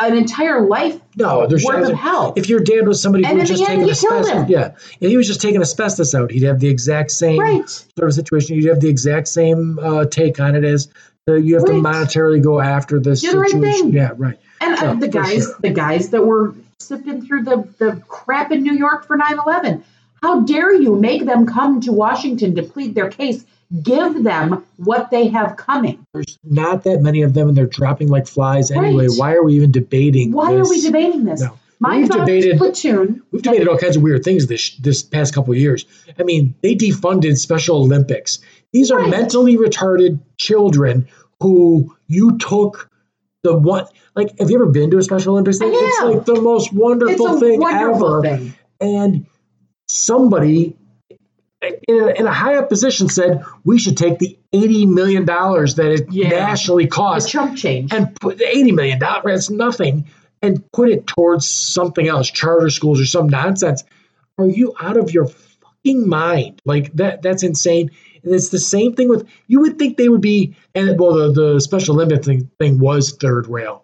[0.00, 2.32] an entire life No, there's worth of hell.
[2.36, 4.46] if your dad was somebody And who was just taking asbestos, him.
[4.48, 7.68] yeah, if he was just taking asbestos out, he'd have the exact same right.
[7.68, 8.56] sort of situation.
[8.56, 10.88] You'd have the exact same uh, take on it as
[11.28, 13.60] uh, you have to monetarily go after this right situation.
[13.60, 13.92] thing.
[13.92, 14.38] Yeah, right.
[14.60, 15.56] And uh, the guys, sure.
[15.60, 19.82] the guys that were sipping through the, the crap in New York for 9-11.
[20.22, 23.44] How dare you make them come to Washington to plead their case?
[23.82, 26.06] Give them what they have coming.
[26.12, 29.06] There's not that many of them, and they're dropping like flies anyway.
[29.08, 29.16] Right.
[29.18, 30.32] Why are we even debating?
[30.32, 30.66] Why this?
[30.66, 31.40] are we debating this?
[31.40, 31.58] No.
[31.80, 33.22] My We've debated- platoon.
[33.32, 35.84] We've debated all kinds of weird things this this past couple of years.
[36.18, 38.38] I mean, they defunded Special Olympics.
[38.72, 39.10] These are Right.
[39.10, 41.08] mentally retarded children
[41.40, 42.88] who you took
[43.42, 43.86] the one.
[44.14, 45.70] Like, have you ever been to a Special Olympics thing?
[45.74, 48.22] It's like the most wonderful thing wonderful ever.
[48.22, 48.54] thing.
[48.80, 49.26] and
[49.88, 50.76] somebody
[51.88, 55.74] in a, in a high up position said we should take the 80 million dollars
[55.76, 56.28] that it Yeah.
[56.28, 57.92] nationally The costs chump change.
[57.92, 60.06] and put the 80 million dollars that's nothing
[60.42, 63.84] and put it towards something else charter schools or some nonsense
[64.38, 67.90] are you out of your fucking mind like that that's insane
[68.22, 71.32] and it's the same thing with you would think they would be and well the,
[71.54, 73.83] the special olympic thing, thing was third rail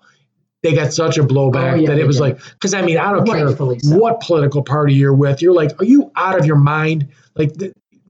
[0.62, 2.22] they got such a blowback Oh, yeah, that it was did.
[2.22, 3.74] like because i mean i don't care so.
[3.96, 7.52] what political party you're with you're like are you out of your mind like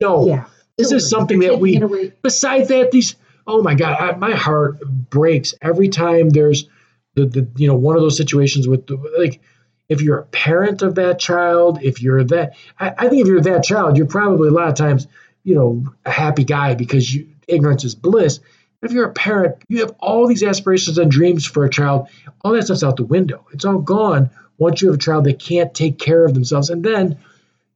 [0.01, 0.44] no yeah.
[0.77, 1.78] this is something that we
[2.22, 3.16] besides that these
[3.47, 6.68] oh my god I, my heart breaks every time there's
[7.14, 9.40] the, the you know one of those situations with the, like
[9.89, 13.40] if you're a parent of that child if you're that I, I think if you're
[13.43, 15.06] that child you're probably a lot of times
[15.43, 18.40] you know a happy guy because you, ignorance is bliss
[18.82, 22.09] if you're a parent you have all these aspirations and dreams for a child
[22.43, 23.47] all that stuff's out the window.
[23.52, 26.70] It's all gone once you have a child that can't take care of themselves.
[26.70, 27.19] And then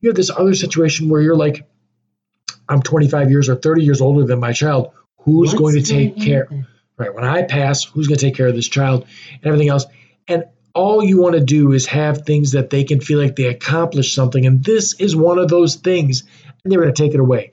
[0.01, 1.67] you have this other situation where you're like
[2.69, 4.93] i'm 25 years or 30 years older than my child.
[5.19, 6.25] Who's What's going to take mm-hmm.
[6.25, 6.45] care?
[6.45, 6.67] Happen?
[6.97, 9.87] right when i pass who's going to take care of this child and everything else?
[10.29, 10.45] And
[10.75, 14.13] all you want to do is have things that they can feel like they accomplished
[14.13, 14.45] something.
[14.45, 16.25] And this is one of those things
[16.63, 17.53] and they're going to take it away.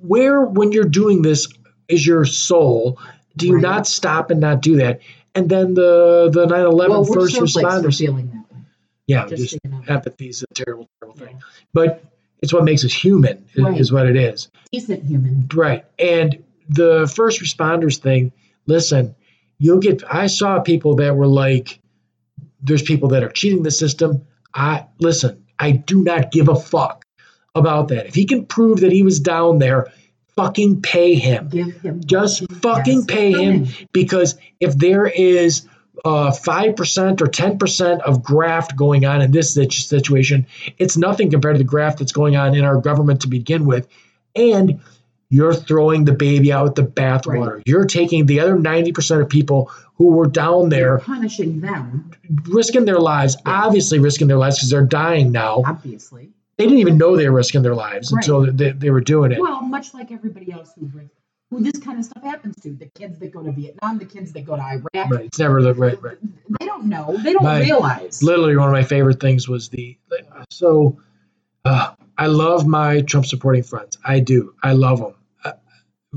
[0.00, 1.48] Where when you're doing this
[1.88, 2.98] is your soul
[3.36, 3.62] do you Right.
[3.62, 5.00] not stop and not do that
[5.34, 8.60] and then the the 9-11 Well, first responders feeling that way.
[9.06, 9.82] yeah Just, just you know.
[9.88, 11.40] empathy is a terrible terrible thing Yeah.
[11.72, 12.04] but
[12.42, 13.80] it's what makes us human is, Right.
[13.80, 15.46] is what it is Decent human.
[15.54, 15.84] Right.
[15.98, 18.32] And the first responders thing,
[18.66, 19.14] listen,
[19.58, 21.78] you'll get I saw people that were like
[22.62, 24.22] there's people that are cheating the system.
[24.54, 27.04] I listen, I do not give a fuck
[27.54, 28.06] about that.
[28.06, 29.88] If he can prove that he was down there,
[30.36, 31.50] fucking pay him.
[31.50, 35.66] Him Just fucking has pay him because if there is
[36.04, 40.46] uh, 5% or 10% of graft going on in this situation,
[40.78, 43.86] it's nothing compared to the graft that's going on in our government to begin with.
[44.34, 44.80] And
[45.28, 47.62] you're throwing the baby out with the bathwater.
[47.64, 52.10] You're taking the other 90% of people who were down there punishing them,
[52.48, 53.64] risking their lives, Yeah.
[53.64, 55.62] obviously risking their lives because they're dying now.
[55.66, 56.30] obviously.
[56.58, 58.18] They didn't even know they were risking their lives Right.
[58.22, 59.40] until they, they were doing it.
[59.40, 60.90] Well, much like everybody else who
[61.50, 64.32] who this kind of stuff happens to, the kids that go to Vietnam, the kids
[64.32, 65.24] that go to Iraq, Right.
[65.26, 66.16] It's never the right, right.
[66.60, 67.14] they don't know.
[67.22, 68.22] They don't My- realize.
[68.22, 69.98] literally one of my favorite things was the
[70.50, 70.98] so
[71.64, 75.14] uh, i love my trump supporting friends i do i love them
[75.44, 75.52] uh,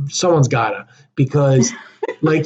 [0.07, 1.71] someone's gotta because
[2.21, 2.45] like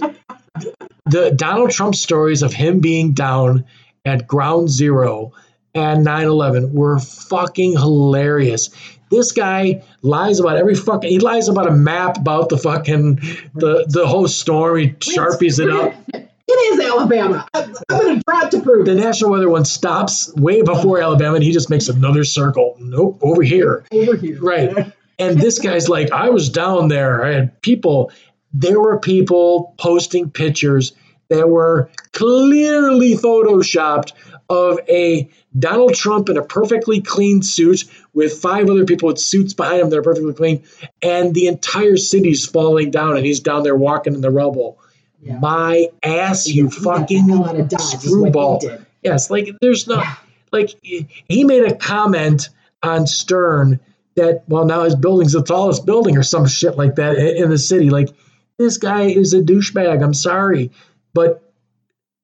[1.06, 3.66] the donald trump stories of him being down
[4.06, 5.32] at ground zero
[5.76, 8.70] and 9-11 were fucking hilarious
[9.12, 13.16] this guy lies about every fucking he lies about a map about the fucking
[13.54, 15.94] the the whole storm he sharpies it up
[16.52, 17.48] It is Alabama.
[17.54, 21.36] I'm, I'm going to try to prove the national weather one stops way before Alabama,
[21.36, 22.76] and he just makes another circle.
[22.80, 23.86] Nope, over here.
[23.92, 24.42] Over here.
[24.42, 24.92] Right.
[25.20, 27.24] And this guy's like, I was down there.
[27.24, 28.12] I had people.
[28.52, 30.94] There were people posting pictures
[31.30, 34.14] that were clearly photoshopped
[34.50, 39.54] of a Donald Trump in a perfectly clean suit with five other people with suits
[39.54, 40.64] behind him that are perfectly clean,
[41.02, 44.80] and the entire city's falling down, and he's down there walking in the rubble.
[45.22, 45.38] Yeah.
[45.40, 48.62] My ass, you fucking hell out of Dodge is what he screwball.
[49.04, 50.16] Yes, like there's no Yeah.
[50.52, 52.50] like he made a comment
[52.82, 53.80] on Stern
[54.16, 57.58] that well now his building's the tallest building or some shit like that in, the
[57.58, 57.90] city.
[57.90, 58.10] Like
[58.58, 60.02] this guy is a douchebag.
[60.04, 60.72] I'm sorry,
[61.14, 61.44] but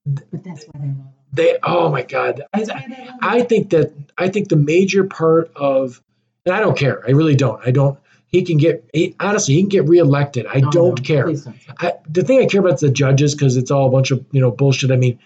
[0.05, 1.14] But that's why they love.
[1.35, 3.19] They oh my god, I, why they love him.
[3.21, 6.01] I think that I think the major part of
[6.45, 7.03] and I don't care.
[7.05, 7.65] I really don't.
[7.65, 7.99] I don't.
[8.27, 10.45] He can get he, honestly he can get reelected.
[10.45, 11.25] I don't no, care.
[11.25, 11.47] don't.
[11.79, 14.25] I, the thing I care about is the judges because it's all a bunch of
[14.31, 14.91] you know bullshit.
[14.91, 15.19] I mean,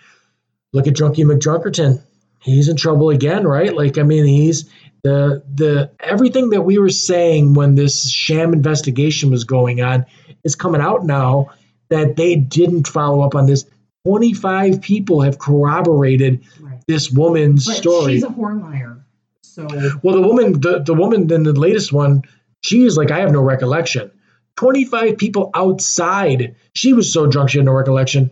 [0.74, 2.02] look at Drunky McDrunkerton.
[2.42, 3.76] He's in trouble again, right?
[3.76, 4.70] Like, I mean, he's
[5.04, 10.06] the the everything that we were saying when this sham investigation was going on
[10.44, 11.52] is coming out now
[11.90, 13.66] that they didn't follow up on this.
[14.06, 16.80] Twenty five people have corroborated Right.
[16.88, 18.14] this woman's But story.
[18.14, 18.98] she's a whore liar.
[19.42, 19.68] So
[20.04, 22.24] Well, the woman, the, the woman in the latest one,
[22.62, 24.12] she is like, I have no recollection.
[24.56, 28.32] 25 people outside, she was so drunk she had no recollection.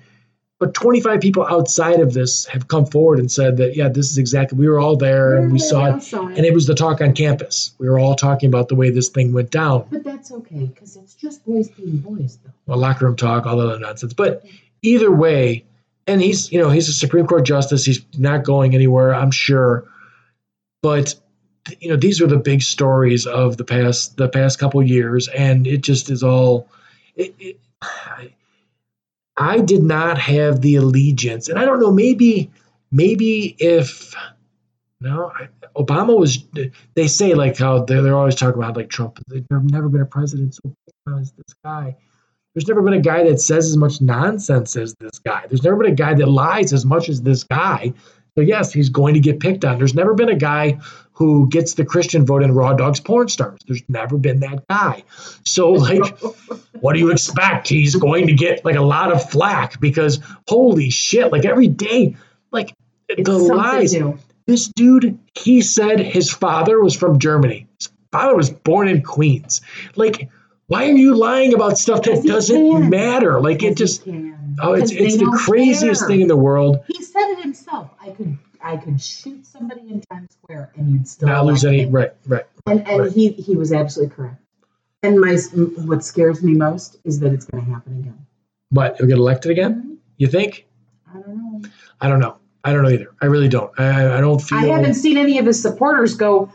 [0.59, 4.17] But 25 people outside of this have come forward and said that, yeah, this is
[4.17, 6.13] exactly, we were all there and we saw it.
[6.13, 7.75] And it was the talk on campus.
[7.77, 9.85] We were all talking about the way this thing went down.
[9.91, 12.51] But that's okay because it's just boys being boys, though.
[12.65, 14.13] Well, locker room talk, all that other nonsense.
[14.13, 14.45] But
[14.81, 15.65] either way,
[16.05, 17.85] and he's, you know, he's a Supreme Court justice.
[17.85, 19.87] He's not going anywhere, I'm sure.
[20.81, 21.15] But
[21.79, 25.67] you know, these are the big stories of the past the past couple years, and
[25.67, 26.69] it just is all.
[27.15, 27.59] It, it,
[29.35, 31.91] I, did not have the allegiance, and I don't know.
[31.91, 32.51] Maybe,
[32.91, 34.15] maybe if
[35.01, 35.31] no,
[35.75, 36.43] Obama was.
[36.95, 39.19] They say like how they're, they're always talking about like Trump.
[39.27, 40.73] There's never been a president so
[41.19, 41.97] as this guy.
[42.57, 45.45] There's never been a guy that says as much nonsense as this guy.
[45.47, 47.93] There's never been a guy that lies as much as this guy.
[48.33, 49.77] So yes, he's going to get picked on.
[49.77, 50.79] There's never been a guy
[51.11, 53.59] who gets the Christian vote in Raw Dogs porn stars.
[53.67, 55.03] There's never been that guy.
[55.45, 56.19] So like,
[56.79, 57.67] what do you expect?
[57.67, 62.15] He's going to get like a lot of flack because holy shit, like every day,
[62.51, 62.73] like
[63.07, 63.93] It's the lies.
[63.93, 64.17] new.
[64.47, 67.67] This dude, he said his father was from Germany.
[67.79, 69.61] His father was born in Queens.
[69.95, 70.31] Like,
[70.67, 73.39] why are you lying about stuff that doesn't matter?
[73.41, 76.07] Like it just oh, it's it's the craziest care.
[76.07, 76.83] thing in the world.
[76.87, 77.89] He said it himself.
[78.01, 81.85] I could I could shoot somebody in Times Square and you'd still Not lose any
[81.85, 82.45] right, right.
[82.65, 83.11] And and right.
[83.11, 84.41] he he was absolutely correct.
[85.03, 85.37] And my
[85.85, 88.25] what scares me most is that it's going to happen again.
[88.69, 89.99] What, he'll get elected again?
[90.17, 90.65] You think?
[91.07, 91.69] I don't know.
[92.01, 92.37] I don't know.
[92.63, 93.13] I don't know either.
[93.21, 93.71] I really don't.
[93.79, 94.57] I, I don't feel.
[94.57, 96.51] I haven't seen any of his supporters go,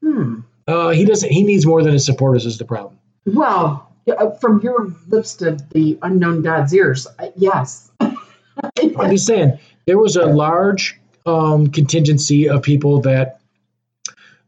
[0.00, 0.40] hmm.
[0.68, 1.30] Uh, he doesn't.
[1.30, 2.44] He needs more than his supporters.
[2.46, 2.98] Is the problem?
[3.26, 7.90] Well, uh, from your lips to the unknown God's ears, yes.
[8.00, 13.40] I'm just saying there was a large um, contingency of people that.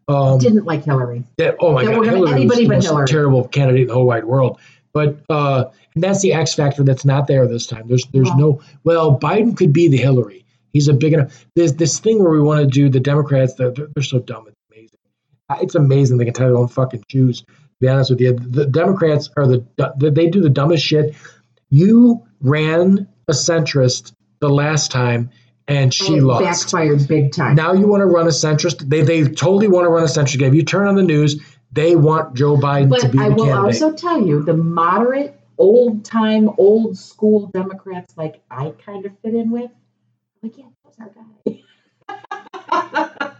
[0.06, 1.24] Um, Didn't like Hillary.
[1.36, 3.06] that oh my That god, Hillary anybody was the but most Hillary.
[3.08, 4.58] terrible candidate in the whole wide world.
[4.94, 7.88] But uh, and that's the X factor that's not there this time.
[7.88, 8.36] There's there's Wow.
[8.36, 10.46] no well, Biden could be the Hillary.
[10.72, 11.44] He's a big enough.
[11.56, 13.54] There's this thing where we want to do the Democrats.
[13.54, 14.46] They're, they're, so dumb.
[14.48, 14.98] It's amazing.
[15.62, 17.44] It's amazing they can tie their own fucking shoes.
[17.80, 19.64] Be honest with you, the Democrats are the
[19.96, 21.14] they do the dumbest shit.
[21.70, 25.30] You ran a centrist the last time,
[25.68, 26.44] and she And lost.
[26.44, 27.54] backfired big time.
[27.54, 28.88] Now you want to run a centrist.
[28.88, 30.48] They they totally want to run a centrist again.
[30.48, 31.40] If you turn on the news,
[31.70, 33.54] they want Joe Biden but to be I the candidate.
[33.54, 39.04] I will also tell you the moderate, old time, old school Democrats like I kind
[39.06, 39.70] of fit in with,
[40.42, 41.10] like, yeah, that's our
[43.14, 43.32] guy.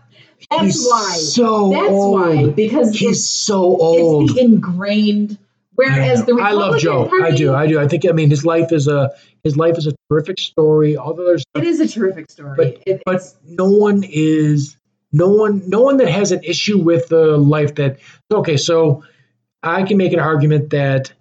[0.51, 1.13] That's He's why.
[1.17, 2.21] so That's old.
[2.21, 2.47] why.
[2.51, 4.25] Because He's so old.
[4.31, 5.39] it's the ingrained
[5.75, 7.07] Whereas the I Republican love Joe.
[7.07, 7.55] Party, I do.
[7.55, 7.79] I do.
[7.79, 8.05] I think.
[8.09, 9.11] I mean, his life is a
[9.45, 10.97] his life is a terrific story.
[10.97, 12.57] Although the stuff, It is a terrific story.
[12.57, 14.77] But- It- but no one is
[15.13, 17.99] no one no one that has an issue with the life that.
[18.33, 19.05] Okay, so
[19.63, 21.13] I can make an argument that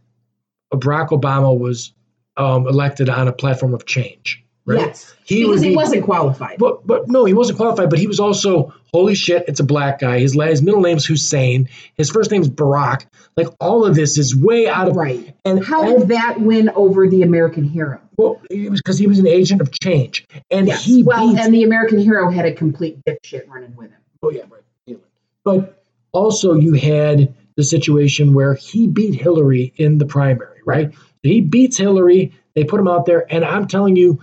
[0.73, 1.93] Barack Obama was
[2.35, 4.43] um, elected on a platform of change.
[4.68, 4.80] Right?
[4.80, 6.57] yes, He because would he wasn't qualified.
[6.60, 7.89] But but no, he wasn't qualified.
[7.89, 9.45] But he was also holy shit.
[9.48, 10.19] It's a black guy.
[10.19, 11.69] His his middle name's Hussein.
[11.95, 13.06] His first name's Barack.
[13.38, 15.34] Like all of this is way out of right.
[15.45, 18.02] and How and- did that win over the American hero?
[18.18, 20.84] well, it was because he was an agent of change, and Yes.
[20.84, 21.39] he well, beat.
[21.39, 23.99] and the American hero had a complete dipshit running with him.
[24.23, 24.98] oh yeah, right.
[25.44, 25.81] But
[26.11, 30.94] also, you had the situation where he beat Hillary in the primary, right?
[31.23, 32.34] He beats Hillary.
[32.56, 34.19] They put him out there, and I'm telling you,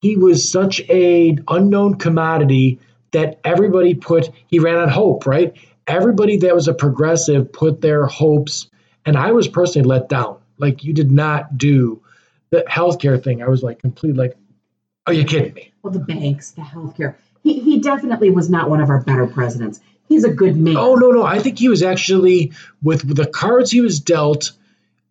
[0.00, 2.78] he was such a unknown commodity
[3.12, 4.30] that everybody put.
[4.46, 5.54] He ran on hope, right?
[5.86, 8.68] Everybody that was a progressive put their hopes,
[9.04, 10.38] and I was personally let down.
[10.58, 12.02] Like you did not do
[12.50, 13.42] the healthcare thing.
[13.42, 14.36] I was like completely like,
[15.06, 15.72] are you kidding me?
[15.82, 17.14] Well, the banks, the healthcare.
[17.42, 19.80] He, he definitely was not one of our better presidents.
[20.08, 20.76] He's a good man.
[20.76, 21.22] Oh no, no.
[21.22, 22.52] I think he was actually
[22.82, 24.52] with, with the cards he was dealt.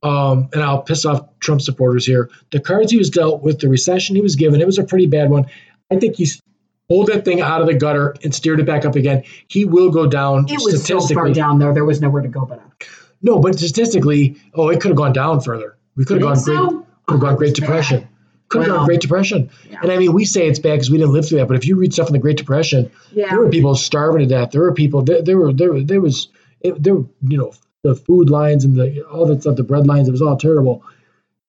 [0.02, 2.30] Um, and I'll piss off Trump supporters here.
[2.52, 5.08] The cards he was dealt with, the recession he was given, it was a pretty
[5.08, 5.46] bad one.
[5.92, 6.42] I think he's
[6.88, 9.24] pulled that thing out of the gutter and steered it back up again.
[9.48, 12.46] He will go down it was so far down there, there was nowhere to go
[12.46, 12.84] but up.
[13.22, 15.78] No, but statistically, oh, it could have gone down further.
[15.96, 16.86] We could have gone think great.
[17.06, 17.56] Could have gone Great.
[17.56, 18.08] Depression.
[18.48, 19.50] Could have gone Great Depression.
[19.70, 19.80] yeah.
[19.84, 21.48] And I mean, we say it's bad because we didn't live through that.
[21.48, 23.30] But if you read stuff in the Great Depression, Yeah.
[23.30, 24.52] there were people starving to death.
[24.52, 25.02] There were people.
[25.02, 26.30] There, there were there, there was
[26.62, 27.52] it, there were you know
[27.84, 30.08] the food lines and the all that stuff, the bread lines.
[30.08, 30.84] It was all terrible.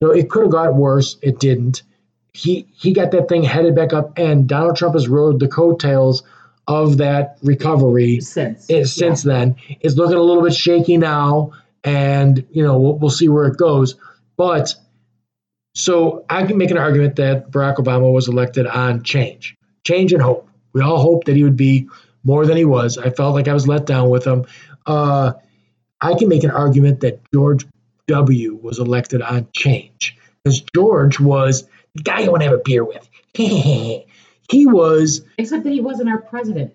[0.03, 1.17] So it could have got worse.
[1.23, 1.83] It didn't.
[2.33, 6.23] He he got that thing headed back up, and Donald Trump has rode the coattails
[6.69, 8.71] of that recovery Since.
[8.71, 9.57] it, since then.
[9.81, 11.53] It's looking a little bit shaky now,
[11.83, 13.97] and you know we'll, we'll see where it goes.
[14.37, 14.75] But
[15.75, 20.23] so I can make an argument that Barack Obama was elected on change, change and
[20.23, 20.49] hope.
[20.73, 21.89] We all hoped that he would be
[22.23, 22.99] more than he was.
[22.99, 24.47] I felt like I was let down with him.
[24.87, 25.33] Uh,
[26.01, 27.67] I can make an argument that George
[28.09, 28.59] W.
[28.63, 32.85] was elected on change because George was the guy you want to have a beer
[32.85, 33.09] with.
[33.35, 36.75] he was Except that he wasn't our president.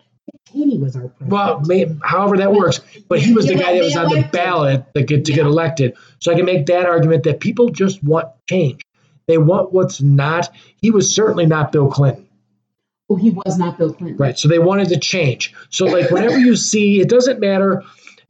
[0.51, 1.31] Cheney was our president.
[1.31, 5.07] well, however that works, but he was the guy that was on the ballot that
[5.07, 5.95] get to get elected.
[6.19, 8.81] So I can make that argument that people just want change.
[9.27, 10.49] They want what's not.
[10.81, 12.25] He was certainly not Bill Clinton,
[13.09, 14.17] oh, he was not Bill Clinton.
[14.17, 14.37] right?
[14.37, 15.53] So they wanted to change.
[15.69, 17.83] So like whenever you see, it doesn't matter.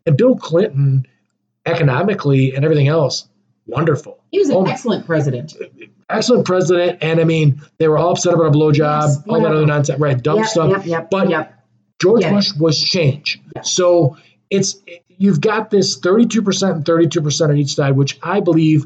[0.05, 1.05] And Bill Clinton,
[1.65, 3.27] economically and everything else,
[3.67, 5.55] wonderful, He was an Oh, excellent president.
[6.09, 6.99] excellent president.
[7.01, 9.99] And I mean, they were all upset about a blowjob, Yes, all that other nonsense,
[9.99, 10.21] right?
[10.21, 10.69] Dumb yep, stuff.
[10.71, 11.51] Yep, yep, But.
[12.01, 12.23] George.
[12.29, 13.41] Bush was change.
[13.63, 14.17] So
[14.49, 14.75] it's
[15.17, 18.85] you've got this 32% and 32% on each side, which I believe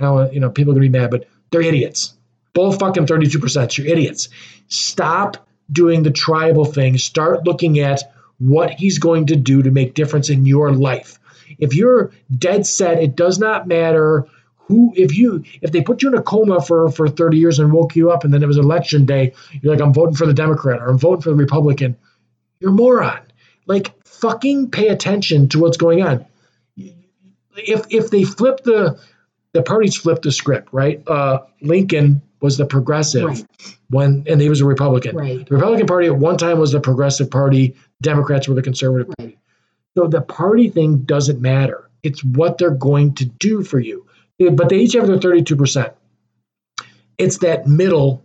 [0.00, 2.14] now uh, you know people are gonna be mad, but they're idiots.
[2.54, 3.76] Both fucking 32%.
[3.78, 4.30] You're idiots.
[4.68, 6.96] Stop doing the tribal thing.
[6.96, 8.02] Start looking at
[8.38, 11.18] what he's going to do to make difference in your life.
[11.58, 14.26] If you're dead set, it does not matter
[14.68, 17.72] who if you if they put you in a coma for for 30 years and
[17.72, 20.34] woke you up and then it was election day, you're like I'm voting for the
[20.34, 21.96] Democrat or I'm voting for the Republican.
[22.58, 23.20] You're moron.
[23.66, 26.26] Like fucking pay attention to what's going on.
[27.56, 28.98] If if they flip the
[29.52, 31.02] the parties flip the script, right?
[31.06, 33.44] Uh, Lincoln was the progressive Right.
[33.90, 35.16] when and he was a Republican.
[35.16, 35.46] Right.
[35.46, 37.74] The Republican Party at one time was the progressive party.
[38.02, 39.16] Democrats were the conservative Right.
[39.18, 39.38] party.
[39.96, 41.88] So the party thing doesn't matter.
[42.02, 44.04] It's what they're going to do for you.
[44.38, 45.92] But they each have their 32%.
[47.16, 48.22] It's that middle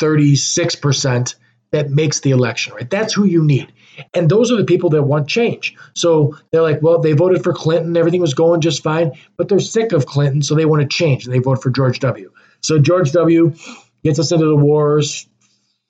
[0.00, 1.36] 36%
[1.70, 2.88] that makes the election, right?
[2.88, 3.72] That's who you need.
[4.14, 5.74] And those are the people that want change.
[5.94, 9.58] So they're like, well, they voted for Clinton, everything was going just fine, but they're
[9.58, 12.30] sick of Clinton, so they want to change, and they vote for George W.
[12.66, 13.54] So George W.
[14.02, 15.28] gets us into the wars,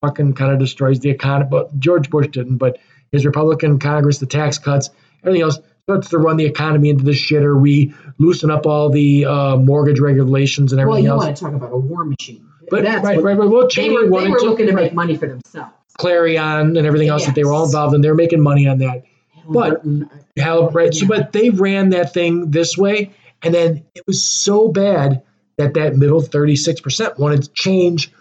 [0.03, 1.49] fucking kind of destroys the economy.
[1.51, 2.79] But George Bush didn't, but
[3.13, 4.91] his Republican Congress, the tax cuts,
[5.23, 7.59] everything else starts to run the economy into the shitter.
[7.59, 11.43] We loosen up all the uh, mortgage regulations and everything Well, everything you else.
[11.43, 12.47] want to talk about a war machine.
[12.69, 13.49] But That's right, right, right.
[13.49, 15.73] Well, They were, they were looking to make money for themselves.
[15.97, 18.03] Clarion and everything else that they were all involved in.
[18.03, 19.05] They were making money on that.
[19.49, 20.95] But- Halliburton, uh, right.
[20.95, 23.13] So, but they ran that thing this way,
[23.43, 25.23] and then it was so bad
[25.59, 28.13] that that middle 36% wanted to change.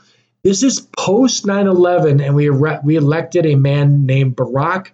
[0.43, 4.87] This is post 9 11, and we, ere- we elected a man named Barack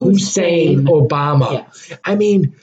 [0.00, 0.86] Hussein Hussein.
[0.86, 1.52] Obama.
[1.66, 1.92] yes.
[2.04, 2.54] I mean,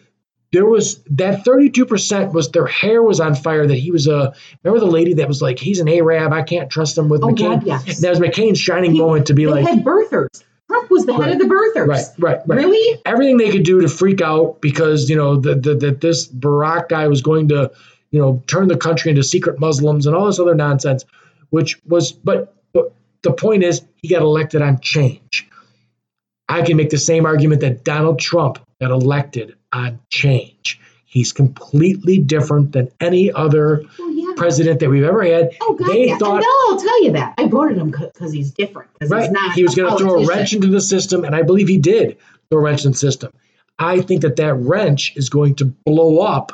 [0.53, 4.33] there was that 32% was their hair was on fire that he was a
[4.63, 7.27] remember the lady that was like he's an arab i can't trust him with Oh,
[7.29, 7.99] mccain God, yes.
[7.99, 10.43] that was mccain's shining He- moment to be like had birthers.
[10.67, 11.31] Trump was the head Right.
[11.33, 11.87] of the birthers.
[11.87, 12.57] Right, right, right.
[12.57, 13.01] Really?
[13.05, 17.21] Everything they could do to freak out because you know that this Barack guy was
[17.21, 17.71] going to
[18.15, 21.03] you know turn the country into secret Muslims and all this other nonsense,
[21.49, 22.93] which was but, but
[23.23, 25.49] the point is he got elected on change.
[26.47, 30.79] I can make the same argument that Donald Trump got elected on change.
[31.03, 34.31] He's completely different than any other yeah.
[34.37, 35.51] president that we've ever had.
[35.59, 36.17] Oh God, they yeah.
[36.17, 37.33] thought- and they'll tell you that.
[37.37, 38.91] I voted him because he's different.
[39.01, 39.23] Right.
[39.23, 39.55] he's not.
[39.55, 42.17] He was going to throw a wrench into the system, and I believe he did
[42.49, 43.33] throw a wrench in the system.
[43.77, 46.53] I think that that wrench is going to blow up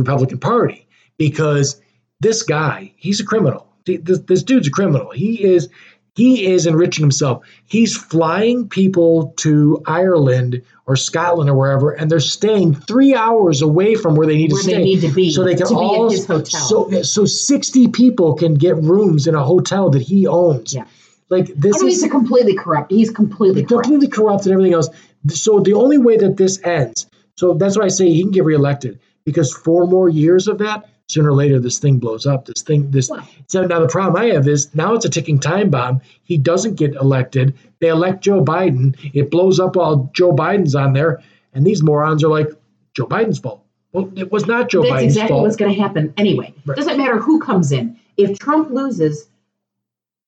[0.00, 0.86] Republican Party
[1.16, 1.80] because
[2.20, 3.66] this guy, he's a criminal.
[3.84, 5.10] This, this dude's a criminal.
[5.10, 5.68] He is
[6.14, 7.46] he is enriching himself.
[7.64, 13.94] He's flying people to Ireland or Scotland or wherever, and they're staying three hours away
[13.94, 14.84] from where they need where to they stay.
[14.84, 16.60] need to be so they can all be at his hotel.
[16.60, 20.74] so so 60 people can get rooms in a hotel that he owns.
[20.74, 20.84] Yeah.
[21.28, 22.90] Like this oh, no, is he's completely corrupt.
[22.90, 23.84] He's completely corrupt.
[23.84, 24.88] completely corrupt and everything else.
[25.28, 27.06] So the only way that this ends,
[27.36, 30.88] so that's why I say he can get reelected because four more years of that,
[31.08, 32.46] sooner or later this thing blows up.
[32.46, 33.10] This thing, this.
[33.10, 33.26] Wow.
[33.48, 36.00] So now the problem I have is now it's a ticking time bomb.
[36.22, 37.56] He doesn't get elected.
[37.80, 38.96] They elect Joe Biden.
[39.14, 41.22] It blows up while Joe Biden's on there,
[41.52, 42.48] and these morons are like
[42.94, 43.64] Joe Biden's fault.
[43.92, 45.42] Well, it was not Joe That's Biden's exactly fault.
[45.42, 46.54] what's going to happen anyway.
[46.64, 46.76] Right.
[46.76, 47.98] Doesn't matter who comes in.
[48.16, 49.28] If Trump loses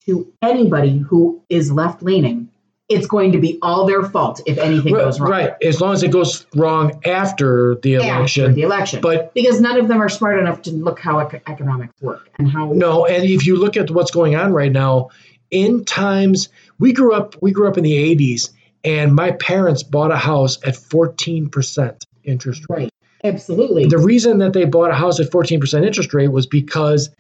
[0.07, 2.49] to anybody who is left leaning,
[2.93, 5.31] it's going to be all their fault if anything Right, goes wrong.
[5.31, 5.53] right.
[5.63, 8.55] As long as it goes wrong after the After election.
[8.55, 9.01] the election.
[9.01, 12.49] But because none of them are smart enough to look how ec- economics work and
[12.49, 15.09] how No, and if you look at what's going on right now,
[15.51, 16.49] in times
[16.79, 18.51] we grew up, we grew up in the '80s,
[18.85, 22.79] and my parents bought a house at 14% interest rate.
[22.79, 22.91] right.
[23.25, 23.87] Absolutely.
[23.87, 27.11] The reason that they bought a house at 14% interest rate was because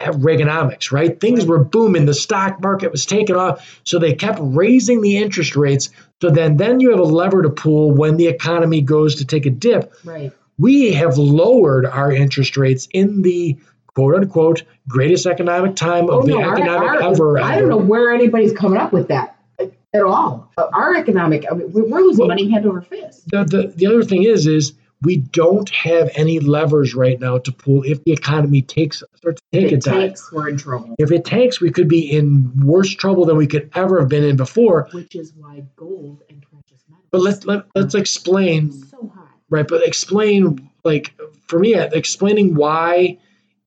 [0.00, 1.20] Reaganomics, right?
[1.20, 5.56] Things were booming, the stock market was taking off, so they kept raising the interest
[5.56, 5.90] rates.
[6.22, 9.44] So then, then you have a lever to pull when the economy goes to take
[9.46, 10.32] a dip right.
[10.58, 13.56] we have lowered our interest rates in the
[13.94, 17.38] quote unquote greatest economic time of Oh, the no, our- economic our- ever.
[17.40, 20.50] I don't know where anybody's coming up with that uh, at all.
[20.58, 23.28] Our economic, I mean, we're we're losing Well- money hand over fist.
[23.30, 27.52] The, the, the other thing is, is we don't have any levers right now to
[27.52, 30.94] pull if the economy takes starts to take If a it tanks, we're in trouble.
[30.98, 34.24] If it tanks, we could be in worse trouble than we could ever have been
[34.24, 34.88] in before.
[34.92, 37.06] Which is why gold and precious metals.
[37.10, 39.22] But let's let, let's explain so high.
[39.50, 41.14] right but explain like
[41.46, 43.18] for me uh, explaining why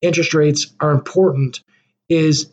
[0.01, 1.61] interest rates are important
[2.09, 2.51] is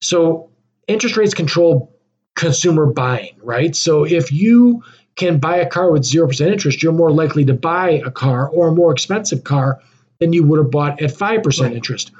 [0.00, 0.50] so
[0.86, 1.94] interest rates control
[2.36, 4.82] consumer buying right so if you
[5.18, 8.68] can buy a car with 0% interest you're more likely to buy a car or
[8.68, 9.80] a more expensive car
[10.20, 11.72] than you would have bought at 5% Right.
[11.74, 12.12] interest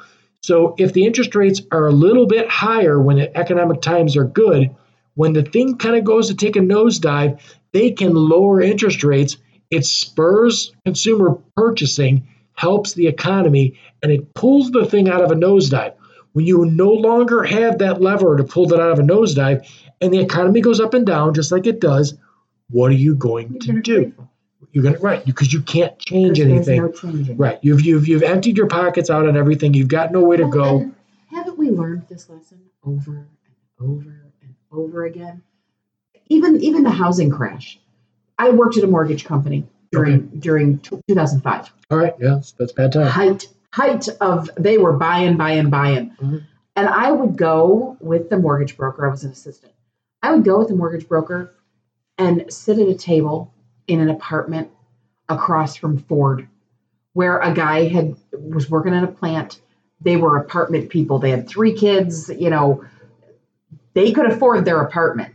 [0.43, 4.25] so if the interest rates are a little bit higher when the economic times are
[4.25, 4.71] good
[5.15, 7.41] when the thing kind of goes to take a nosedive
[7.73, 9.37] they can lower interest rates
[9.71, 15.35] it spurs consumer purchasing, helps the economy, and it pulls the thing out of a
[15.35, 15.95] nosedive.
[16.33, 19.69] When you no longer have that lever to pull that out of a nosedive,
[20.01, 22.17] and the economy goes up and down just like it does,
[22.71, 24.05] what are you going to do?
[24.05, 24.29] pay for it.
[24.73, 26.83] You're gonna right because you can't change anything.
[27.03, 27.35] no.
[27.37, 27.59] Right.
[27.63, 29.73] You've you've you've emptied your pockets out on everything.
[29.73, 30.93] You've got nowhere to go.
[31.31, 33.29] Haven't we learned this lesson over and
[33.81, 35.43] over and over again?
[36.29, 37.79] Even even the housing crash.
[38.39, 41.73] I worked at a mortgage company during during 2005.
[41.91, 42.15] All right.
[42.21, 43.07] Yeah, that's, bad time.
[43.07, 46.43] Height height of they were buying buying buying, Mhm.
[46.77, 49.07] and I would go with the mortgage broker.
[49.07, 49.73] I was an assistant.
[50.23, 51.55] I would go with the mortgage broker
[52.19, 53.53] and sit at a table
[53.87, 54.71] in an apartment
[55.29, 56.49] across from Ford,
[57.13, 59.61] where a guy had was working in a plant.
[60.01, 61.19] They were apartment people.
[61.19, 62.29] They had three kids.
[62.29, 62.85] You know,
[63.95, 65.35] they could afford their apartment,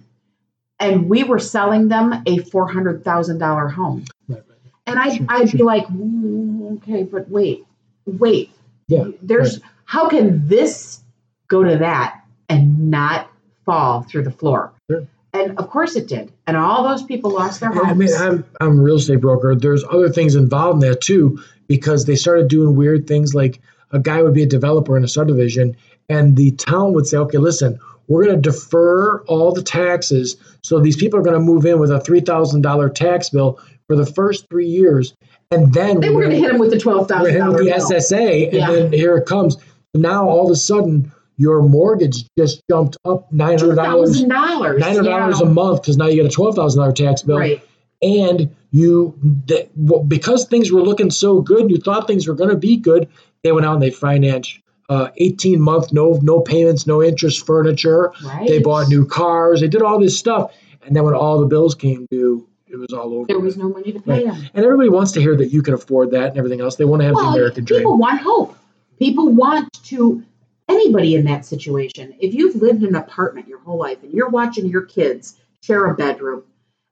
[0.79, 4.05] and we were selling them a four hundred thousand dollar home.
[4.27, 4.57] Right, right.
[4.85, 7.65] And I'd, Sure, I'd be like, "Mm, okay, but wait,
[8.05, 8.51] wait.
[8.87, 9.05] Yeah.
[9.21, 11.01] There's how can this
[11.47, 13.29] go to that and not
[13.65, 14.73] fall through the floor?
[14.89, 15.07] Sure.
[15.33, 16.31] And of course it did.
[16.45, 17.87] And all those people lost their homes.
[17.89, 19.55] I mean, I'm I'm a real estate broker.
[19.55, 23.59] There's other things involved in that too, because they started doing weird things like
[23.91, 25.75] a guy would be a developer in a subdivision,
[26.09, 30.79] and the town would say, "Okay, listen, we're going to defer all the taxes, so
[30.79, 33.95] these people are going to move in with a three thousand dollar tax bill for
[33.95, 35.15] the first three years,
[35.51, 37.67] and then they were going to hit them with the twelve we're thousand hit with
[37.77, 37.87] dollars.
[37.89, 38.71] the SSA, and Yeah.
[38.71, 39.57] then here it comes.
[39.95, 45.03] Now all of a sudden, your mortgage just jumped up nine hundred dollars, nine hundred
[45.03, 47.61] dollars a month because now you get a twelve thousand dollar tax bill Right.
[48.01, 49.15] and you
[49.47, 52.55] that, well, because things were looking so good and you thought things were going to
[52.57, 53.07] be good
[53.43, 58.11] they went out and they financed uh, 18 month no no payments no interest furniture
[58.23, 58.47] Right.
[58.47, 60.51] they bought new cars they did all this stuff
[60.85, 63.25] and then when all the bills came due, it was all over.
[63.25, 64.35] There was no money to pay them.
[64.53, 66.75] And everybody wants to hear that you can afford that and everything else.
[66.75, 67.79] They want to have the American dream.
[67.79, 68.57] people want hope.
[68.99, 70.23] People want to.
[70.69, 74.29] Anybody in that situation, if you've lived in an apartment your whole life and you're
[74.29, 76.43] watching your kids share a bedroom,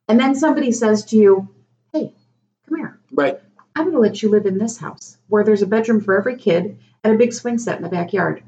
[0.07, 1.47] and then somebody says to you,
[1.93, 2.13] "Hey,
[2.67, 2.99] come here.
[3.11, 3.39] Right.
[3.75, 6.35] I'm going to let you live in this house where there's a bedroom for every
[6.35, 8.43] kid and a big swing set in the backyard,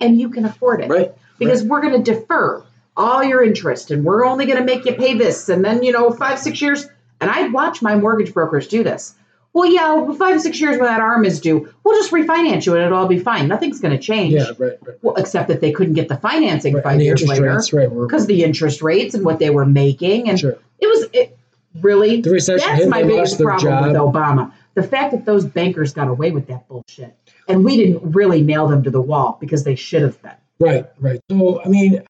[0.00, 1.12] and you can afford it Right.
[1.38, 2.64] because we're going to defer
[2.96, 5.90] all your interest and we're only going to make you pay this and then you
[5.90, 6.86] know five six years
[7.20, 9.14] and I'd watch my mortgage brokers do this
[9.54, 12.84] well yeah five six years when that arm is due we'll just refinance you and
[12.84, 14.48] it'll all be fine nothing's going to change Yeah.
[14.58, 14.72] Right.
[14.82, 14.96] Right.
[15.00, 16.82] well except that they couldn't get the financing right.
[16.84, 17.88] five the years interest later rates, right?
[17.88, 20.58] Because the interest rates and what they were making and sure.
[20.80, 21.38] it was it
[21.80, 22.88] really The recession that's hit.
[22.88, 27.16] my biggest problem with obama the fact that those bankers got away with that bullshit
[27.48, 30.86] and we didn't really nail them to the wall because they should have been Right,
[31.00, 31.20] right.
[31.30, 32.02] So I mean,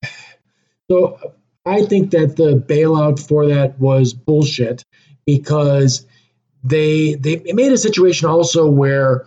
[0.90, 1.32] so
[1.64, 4.84] I think that the bailout for that was bullshit
[5.24, 6.06] because
[6.65, 9.24] they they it made a situation also where,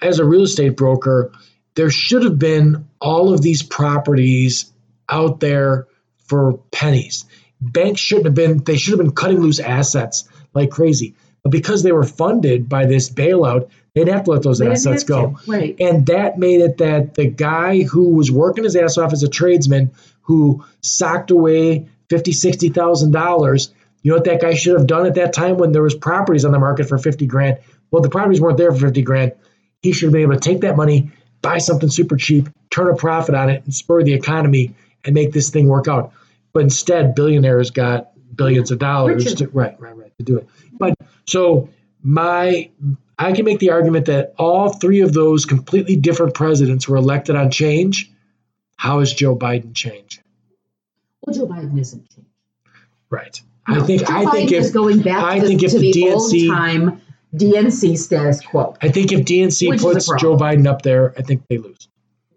[0.00, 1.32] as a real estate broker,
[1.74, 4.72] there should have been all of these properties
[5.08, 5.86] out there
[6.26, 7.26] for pennies.
[7.60, 8.62] Banks shouldn't have been.
[8.62, 11.14] They should have been cutting loose assets like crazy.
[11.42, 15.04] But because they were funded by this bailout, they'd have to let those They assets
[15.04, 15.36] go.
[15.44, 19.12] to, right And that made it that the guy who was working his ass off
[19.12, 19.90] as a tradesman
[20.22, 23.72] who socked away fifty, sixty thousand dollars,
[24.04, 26.44] you know what that guy should have done at that time when there was properties
[26.44, 27.58] on the market for fifty grand?
[27.90, 29.32] Well, the properties weren't there for fifty grand.
[29.82, 31.10] He should have been able to take that money,
[31.42, 34.74] buy something super cheap, turn a profit on it, and spur the economy
[35.04, 36.12] and make this thing work out.
[36.52, 39.38] But instead, billionaires got billions of dollars Richard.
[39.38, 40.48] to right, right, right to do it.
[40.78, 40.94] But
[41.26, 41.70] so
[42.02, 42.70] my
[43.18, 47.36] I can make the argument that all three of those completely different presidents were elected
[47.36, 48.10] on change.
[48.76, 50.20] How has Joe Biden changed?
[51.26, 52.28] well joe biden isn't changed
[53.08, 53.40] Right.
[53.66, 56.48] I think I think if going back I to, think if to the the, DNC
[56.48, 57.00] time
[57.34, 58.76] DNC status quo.
[58.82, 60.36] I think if DNC a puts Joe.
[60.36, 61.88] Biden up there, I think they lose.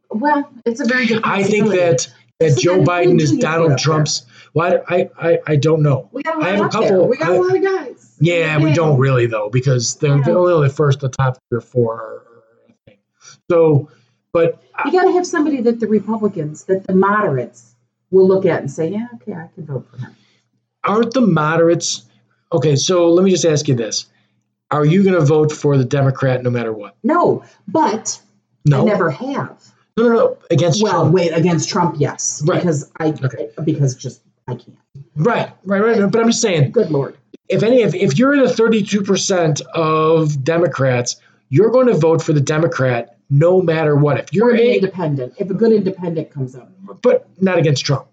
[0.09, 1.21] Well, it's a very good.
[1.23, 2.09] I think that
[2.39, 3.79] that So Joe Biden is you put up Donald?
[3.79, 4.25] Trump's.
[4.53, 6.09] Well, I, I I don't know.
[6.13, 6.89] we got a I lot have a up there.
[6.91, 8.15] couple- We got a I- lot of guys.
[8.19, 10.23] Yeah, we don't really though because they're, Yeah.
[10.23, 11.93] they're only the first, the top three or four.
[11.95, 12.21] Are,
[12.69, 12.99] I think.
[13.51, 13.89] So,
[14.31, 17.75] but You got to have somebody that the Republicans, that the moderates,
[18.09, 20.15] will look at and say, "Yeah, okay, I can vote for him."
[20.87, 22.05] Aren't the moderates
[22.51, 22.75] okay?
[22.75, 24.05] So let me just ask you this:
[24.71, 26.95] Are you going to vote for the Democrat no matter what?
[27.03, 28.19] No, but
[28.65, 29.57] No, I never have.
[29.97, 30.37] no, no, no.
[30.51, 30.93] Against Trump.
[30.93, 31.13] Well, Trump.
[31.15, 32.59] wait, against Trump, yes, Right.
[32.61, 33.49] because I Okay.
[33.63, 34.77] because just I can't.
[35.15, 36.11] Right, right, right.
[36.11, 37.17] But I'm just saying, Good lord.
[37.49, 41.17] if any, if, if you're in the 32 percent of Democrats,
[41.49, 44.19] you're going to vote for the Democrat no matter what.
[44.19, 45.33] If you're an a, independent.
[45.37, 48.07] If a good independent comes up, but not against Trump.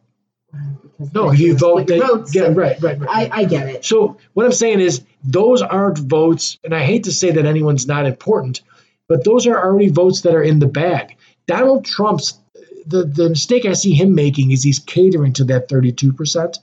[0.82, 1.86] Because No, you vote.
[1.88, 3.30] That, votes, yeah, right, right, right.
[3.32, 3.84] I, I get it.
[3.84, 7.86] So what I'm saying is those aren't votes, and I hate to say that anyone's
[7.86, 8.62] not important,
[9.08, 11.16] but those are already votes that are in the bag.
[11.46, 12.38] Donald Trump's
[12.86, 16.58] the the mistake I see him making is he's catering to that 32 percent,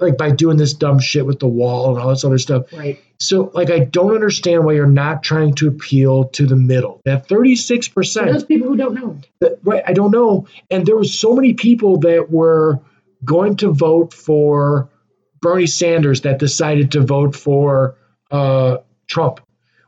[0.00, 2.72] like by doing this dumb shit with the wall and all this other stuff.
[2.72, 3.02] Right.
[3.18, 7.00] So like I don't understand why you're not trying to appeal to the middle.
[7.04, 8.32] That 36 percent.
[8.32, 11.52] those people who don't know, that- right i don't know and there was so many
[11.54, 12.80] people that were
[13.24, 14.88] going to vote for
[15.40, 17.96] bernie sanders that decided to vote for
[18.30, 19.40] uh, trump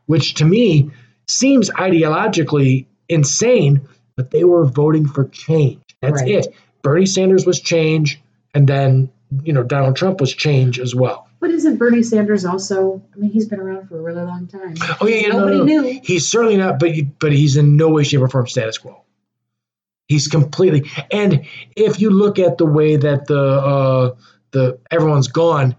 [0.05, 0.91] which to me
[1.27, 3.81] seems ideologically insane
[4.15, 6.31] but they were voting for change that's Right.
[6.31, 8.21] it bernie sanders was change
[8.53, 9.09] and then
[9.43, 13.03] you know donald trump was change as well but isn't Bernie Sanders also?
[13.13, 14.75] I mean, he's been around for a really long time.
[15.01, 15.81] oh yeah, yeah no, Nobody no, no.
[15.89, 15.99] knew.
[16.01, 19.02] he's certainly not but but he's in no way shape or form status quo
[20.07, 24.15] he's completely and if you look at the way that the uh
[24.51, 25.75] the everyone's gone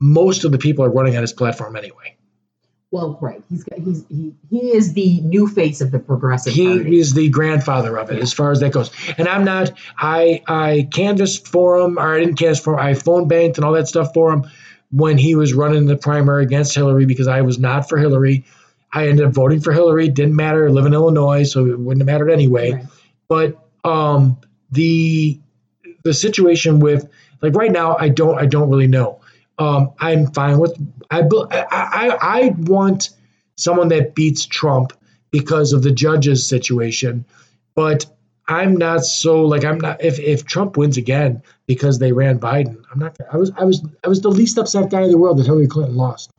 [0.00, 2.16] most of the people are running on his platform anyway.
[2.90, 3.40] Well, right.
[3.48, 6.98] He's got, he's he he is the new face of the progressive he party.
[6.98, 8.90] is the grandfather of it as far as that goes.
[9.16, 12.80] And i'm not i i canvassed for him or i didn't canvass for him.
[12.80, 14.50] I phone banked and all that stuff for him
[14.90, 18.44] when he was running the primary against hillary because i was not for hillary.
[18.92, 20.08] I ended up voting for hillary.
[20.08, 20.66] Didn't matter.
[20.66, 22.72] I live in illinois so it wouldn't have mattered anyway.
[22.72, 22.84] Right.
[23.30, 24.36] But um
[24.72, 25.40] the
[26.04, 27.08] the situation with
[27.40, 29.18] like right now i don't i don't really know
[29.58, 30.76] um i'm fine with
[31.10, 31.20] i
[31.70, 33.10] i i, want
[33.56, 34.92] someone that beats trump
[35.30, 37.24] because of the judges situation
[37.74, 38.04] but
[38.48, 42.82] i'm not so like i'm not if if trump wins again because they ran biden
[42.92, 45.38] i'm not i was i was i was the least upset guy in the world
[45.38, 46.30] that hillary clinton lost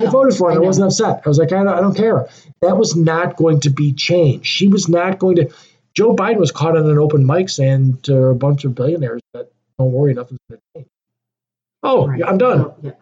[0.00, 0.58] I No, voted for her.
[0.60, 1.22] I I wasn't upset.
[1.24, 2.28] I was like, I don't, I don't care.
[2.60, 4.46] That was not going to be changed.
[4.46, 5.50] She was not going to.
[5.94, 9.50] Joe Biden was caught on an open mic saying to a bunch of billionaires that
[9.78, 10.88] don't worry, nothing's going to change.
[11.82, 12.22] Oh, Right.
[12.24, 12.58] I'm done.
[12.58, 12.92] So, yeah,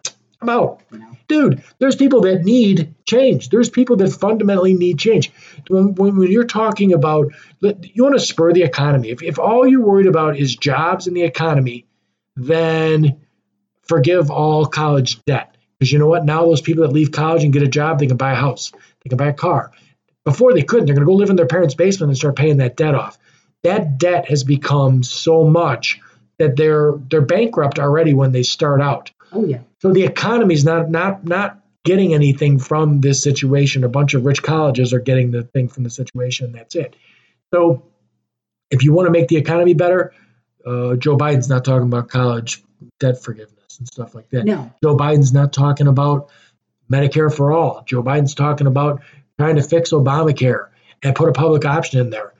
[0.41, 0.81] I'm out.
[0.91, 1.05] know.
[1.27, 3.49] Dude, there's people that need change.
[3.49, 5.31] There's people that fundamentally need change.
[5.67, 9.09] When, when, when you're talking about, you want to spur the economy.
[9.09, 11.85] If, if all you're worried about is jobs and the economy,
[12.35, 13.19] then
[13.83, 15.55] forgive all college debt.
[15.77, 16.25] Because you know what?
[16.25, 18.71] Now those people that leave college and get a job, they can buy a house,
[19.03, 19.71] they can buy a car.
[20.25, 22.57] Before they couldn't, they're going to go live in their parents' basement and start paying
[22.57, 23.17] that debt off.
[23.63, 25.99] That debt has become so much
[26.37, 29.11] that they're they're bankrupt already when they start out.
[29.31, 29.59] Oh yeah.
[29.81, 33.83] So the economy is not not not getting anything from this situation.
[33.83, 36.51] A bunch of rich colleges are getting the thing from the situation.
[36.51, 36.95] That's it.
[37.53, 37.83] So
[38.71, 40.13] if you want to make the economy better,
[40.65, 42.63] uh, Joe Biden's not talking about college
[42.99, 44.45] debt forgiveness and stuff like that.
[44.45, 44.71] No.
[44.83, 46.29] Joe Biden's not talking about
[46.91, 47.83] Medicare for all.
[47.85, 49.01] Joe Biden's talking about
[49.39, 50.67] trying to fix Obamacare
[51.01, 52.33] and put a public option in there.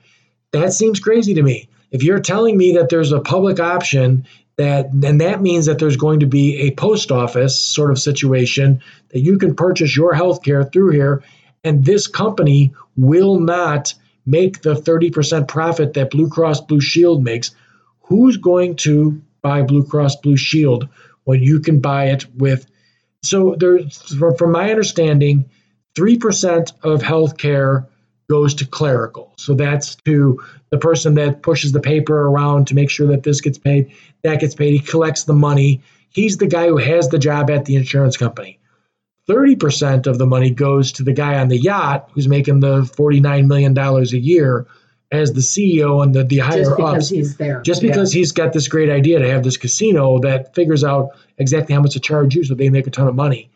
[0.52, 1.70] That seems crazy to me.
[1.90, 5.96] If you're telling me that there's a public option that then that means that there's
[5.96, 10.42] going to be a post office sort of situation that you can purchase your health
[10.42, 11.22] care through here
[11.64, 13.94] and this company will not
[14.26, 17.52] make the 30% profit that Blue Cross Blue Shield makes.
[18.02, 20.86] Who's going to buy Blue Cross Blue Shield
[21.24, 22.66] when you can buy it with
[23.22, 25.48] so there's from my understanding
[25.96, 27.86] 3% of healthcare
[28.28, 29.32] goes to clerical.
[29.36, 30.40] So that's to
[30.70, 33.92] the person that pushes the paper around to make sure that this gets paid,
[34.22, 34.72] that gets paid.
[34.72, 35.82] He collects the money.
[36.10, 38.58] He's the guy who has the job at the insurance company.
[39.28, 43.46] 30% of the money goes to the guy on the yacht who's making the $49
[43.46, 44.66] million a year
[45.12, 47.60] as the CEO and the, the higher Just ups because he's there.
[47.62, 47.90] just Yeah.
[47.90, 51.80] because he's got this great idea to have this casino that figures out exactly how
[51.80, 53.50] much to charge you so they make a ton of money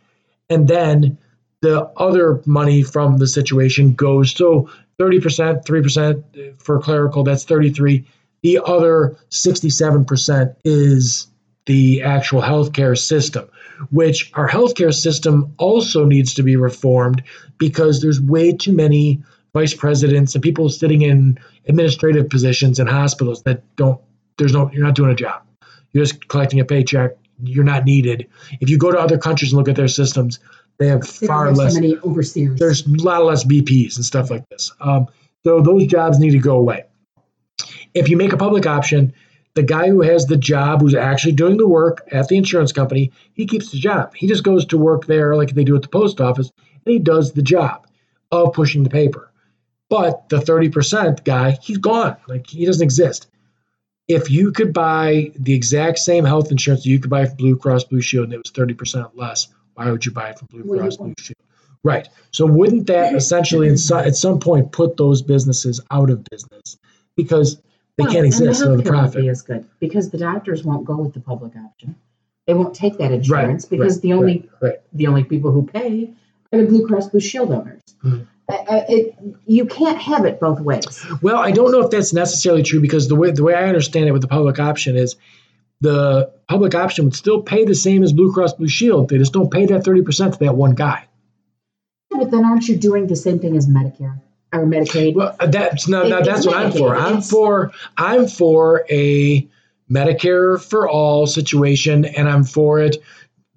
[0.51, 1.17] and then
[1.65, 4.69] the other money from the situation goes so
[5.01, 8.05] 30% 3% for clerical that's 33
[8.43, 11.27] the other 67% is
[11.65, 13.49] the actual healthcare system
[13.91, 17.23] which our healthcare system also needs to be reformed
[17.57, 19.23] because there's way too many
[19.55, 24.01] vice presidents and people sitting in administrative positions in hospitals that don't
[24.37, 25.43] there's no you're not doing a job.
[25.93, 27.13] You're just collecting a paycheck.
[27.43, 28.29] You're not needed.
[28.61, 30.41] If you go to other countries and look at their systems
[30.79, 32.59] they have far less so many overseers.
[32.59, 35.07] there's a lot less VPs and stuff like this um,
[35.45, 36.85] so those jobs need to go away
[37.95, 39.13] if you make a public option
[39.55, 43.13] the guy who has the job who's actually doing the work at the insurance company
[43.35, 45.89] he keeps the job he just goes to work there like they do at the
[45.89, 46.51] post office
[46.85, 47.87] and he does the job
[48.33, 49.31] of pushing the paper
[49.89, 52.17] but the 30% guy, he's gone.
[52.27, 53.29] Like he doesn't exist.
[54.09, 57.57] If you could buy the exact same health insurance that you could buy from Blue
[57.57, 60.65] Cross Blue Shield and it was 30% less, why would you buy it from Blue
[60.75, 61.15] you Cross Blue.
[61.19, 61.37] Shield?
[61.83, 62.09] Right.
[62.31, 66.79] So wouldn't that essentially in so, at some point put those businesses out of business
[67.17, 67.57] because
[67.97, 69.21] they Well, can't exist for the the healthcare won't profit?
[69.23, 71.95] be as good because the doctors won't go with the public option.
[72.47, 75.67] They won't take that insurance Right, because right, the only right, the only people who
[75.67, 76.11] pay
[76.53, 77.81] are the Blue Cross Blue Shield owners.
[78.03, 78.27] Mhm.
[78.47, 79.15] Uh, uh, it,
[79.47, 81.07] you can't have it both ways.
[81.23, 84.07] Well, I don't know if that's necessarily true because the way the way I understand
[84.07, 85.17] it with the public option is
[85.81, 89.09] the public option would still pay the same as Blue Cross Blue Shield.
[89.09, 91.07] They just don't pay that 30% to that one guy.
[92.11, 94.21] But then aren't you doing the same thing as Medicare
[94.53, 95.15] or Medicaid?
[95.15, 96.95] Well, uh, that's no, It- no, it's that's what I'm for.
[96.97, 99.49] I'm It's- for I'm for a
[99.91, 102.97] Medicare for all situation, and I'm for it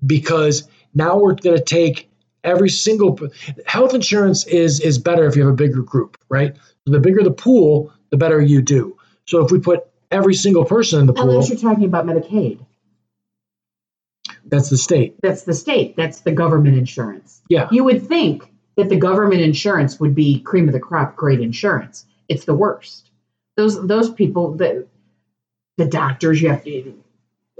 [0.05, 2.09] because now we're going to take
[2.43, 3.17] every single
[3.65, 6.55] health insurance is is better if you have a bigger group, right?
[6.85, 8.97] The bigger the pool, the better you do.
[9.25, 12.59] So if we put every single person in the pool, Unless you're talking about Medicaid.
[14.45, 15.15] that's the state.
[15.21, 15.95] That's the state.
[15.95, 17.41] That's the government insurance.
[17.49, 17.67] Yeah.
[17.71, 22.05] You would think that the government insurance would be cream of the crop, great insurance.
[22.29, 23.09] It's the worst.
[23.55, 24.87] Those those people that
[25.77, 26.93] the doctors you have to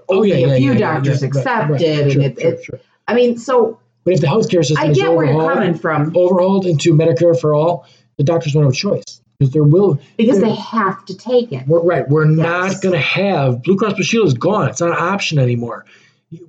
[0.09, 2.79] oh, only a few doctors yeah, accept right, it, sure, and it, sure, it sure.
[3.07, 6.15] I mean, so But if the healthcare system I is get where you're coming from
[6.15, 7.87] overhauled into Medicare for all,
[8.17, 11.67] the doctors won't have a choice because there will because they have to take it.
[11.67, 12.07] We're, right.
[12.07, 12.37] We're Yes.
[12.73, 14.69] not going to have Blue Cross Blue Shield is gone.
[14.69, 15.85] It's not an option anymore.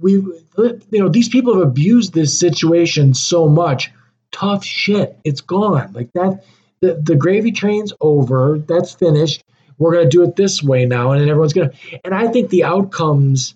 [0.00, 3.92] We, you know, these people have abused this situation so much.
[4.32, 5.16] Tough shit.
[5.24, 5.92] It's gone.
[5.92, 6.44] Like that.
[6.80, 8.58] The, the gravy train's over.
[8.58, 9.44] That's finished.
[9.78, 11.76] We're going to do it this way now, and everyone's going to.
[12.04, 13.54] And I think the outcomes.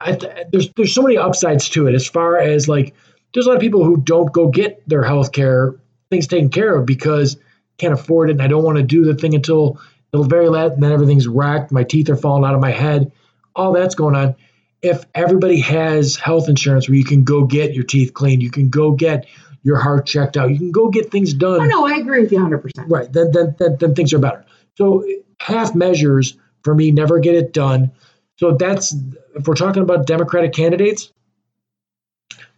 [0.00, 2.94] I th- there's there's so many upsides to it as far as like
[3.34, 5.74] there's a lot of people who don't go get their health care
[6.08, 7.36] things taken care of because
[7.78, 9.80] can't afford it and I don't want to do the thing until
[10.10, 11.72] the very last and then everything's wrecked.
[11.72, 13.12] My teeth are falling out of my head.
[13.54, 14.34] All that's going on.
[14.82, 18.68] If everybody has health insurance where you can go get your teeth cleaned, you can
[18.68, 19.26] go get
[19.62, 21.60] your heart checked out, you can go get things done.
[21.60, 22.58] Oh no, I agree with you 100.
[22.58, 23.12] percent Right.
[23.12, 24.44] Then, then, then, then things are better.
[24.76, 25.04] So
[25.40, 27.92] half measures for me never get it done.
[28.36, 28.94] So that's
[29.34, 31.12] if we're talking about Democratic candidates,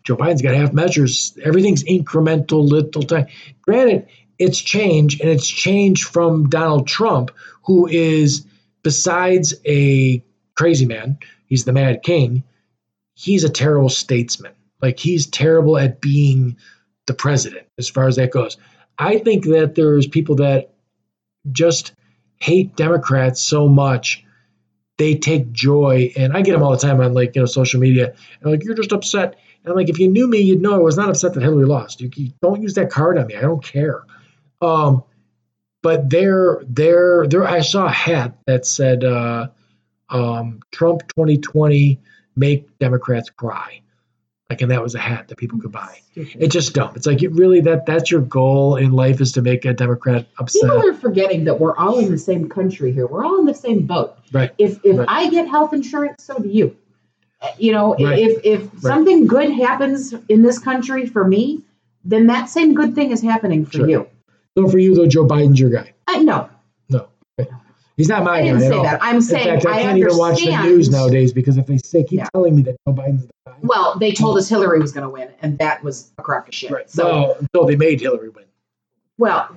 [0.03, 1.37] Joe Biden's got half measures.
[1.43, 3.27] Everything's incremental, little time.
[3.63, 4.09] Granted,
[4.41, 7.31] it's change, and it's change from Donald Trump,
[7.65, 8.47] who is
[8.83, 10.25] besides a
[10.57, 12.43] crazy man, he's the Mad King.
[13.15, 14.53] He's a terrible statesman.
[14.81, 16.57] Like he's terrible at being
[17.07, 18.57] the president, as far as that goes.
[18.99, 20.73] I think that there's people that
[21.53, 21.93] just
[22.41, 24.25] hate Democrats so much
[24.97, 27.81] they take joy, and I get them all the time on like you know social
[27.81, 28.15] media.
[28.41, 30.79] And like you're just upset, and I'm like if you knew me, you'd know I
[30.79, 32.01] was not upset that Hillary lost.
[32.01, 33.37] You, you don't use that card on me.
[33.37, 34.03] I don't care.
[34.61, 35.03] Um,
[35.83, 37.47] but there, there, there.
[37.47, 39.49] I saw a hat that said uh,
[40.11, 41.99] um, "Trump 2020
[42.37, 43.81] make Democrats cry."
[44.51, 46.01] Like, and that was a hat that people could buy.
[46.17, 46.93] It's just dumb.
[46.97, 50.27] It's like it really that that's your goal in life is to make a Democrat
[50.39, 50.63] upset.
[50.63, 53.07] People are forgetting that we're all in the same country here.
[53.07, 54.19] We're all in the same boat.
[54.33, 54.51] Right.
[54.59, 55.07] If if Right.
[55.09, 56.77] I get health insurance, so do you.
[57.41, 58.19] Uh, You know, Right.
[58.19, 61.63] if if something good happens in this country for me,
[62.05, 63.89] then that same good thing is happening for Sure.
[63.89, 64.07] you.
[64.57, 65.93] So for you though, Joe Biden's your guy.
[66.07, 66.49] I no,
[66.89, 67.09] No,
[67.97, 68.83] he's not my I didn't guy at say all.
[68.85, 68.99] that.
[69.03, 71.79] I'm In saying fact, I I can't even watch the news nowadays because if they
[71.79, 72.29] say keep Yeah.
[72.35, 75.09] telling me that Joe Biden's the guy, Well, they told us Hillary was going to
[75.11, 76.71] win, and that was a crock of shit.
[76.71, 76.91] right?
[76.91, 78.45] So, until they made Hillary win.
[79.19, 79.57] well,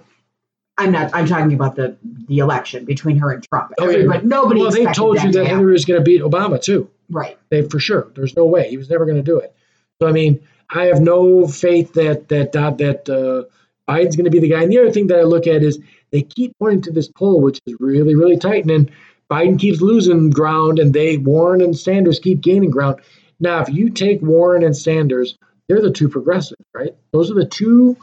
[0.77, 1.11] I'm not.
[1.13, 1.97] I'm talking about the
[2.27, 3.73] the election between her and Trump.
[3.79, 4.23] Oh, yeah, right.
[4.25, 4.59] nobody.
[4.61, 5.45] well, they told you that.
[5.47, 6.89] Hillary was going to beat Obama too.
[7.11, 7.37] Right.
[7.49, 8.07] They for sure.
[8.15, 9.55] There's no way he was never going to do it.
[10.01, 10.39] So I mean,
[10.69, 13.43] I have no faith that that uh, that uh,
[13.89, 14.63] Biden's going to be the guy.
[14.63, 15.79] And the other thing that I look at is
[16.11, 18.91] they keep pointing to this poll, which is really really tight, and
[19.29, 23.01] Biden keeps losing ground, and they Warren and Sanders keep gaining ground.
[23.39, 25.37] Now, if you take Warren and Sanders,
[25.67, 26.95] they're the two progressives, right?
[27.11, 27.97] Those are the two.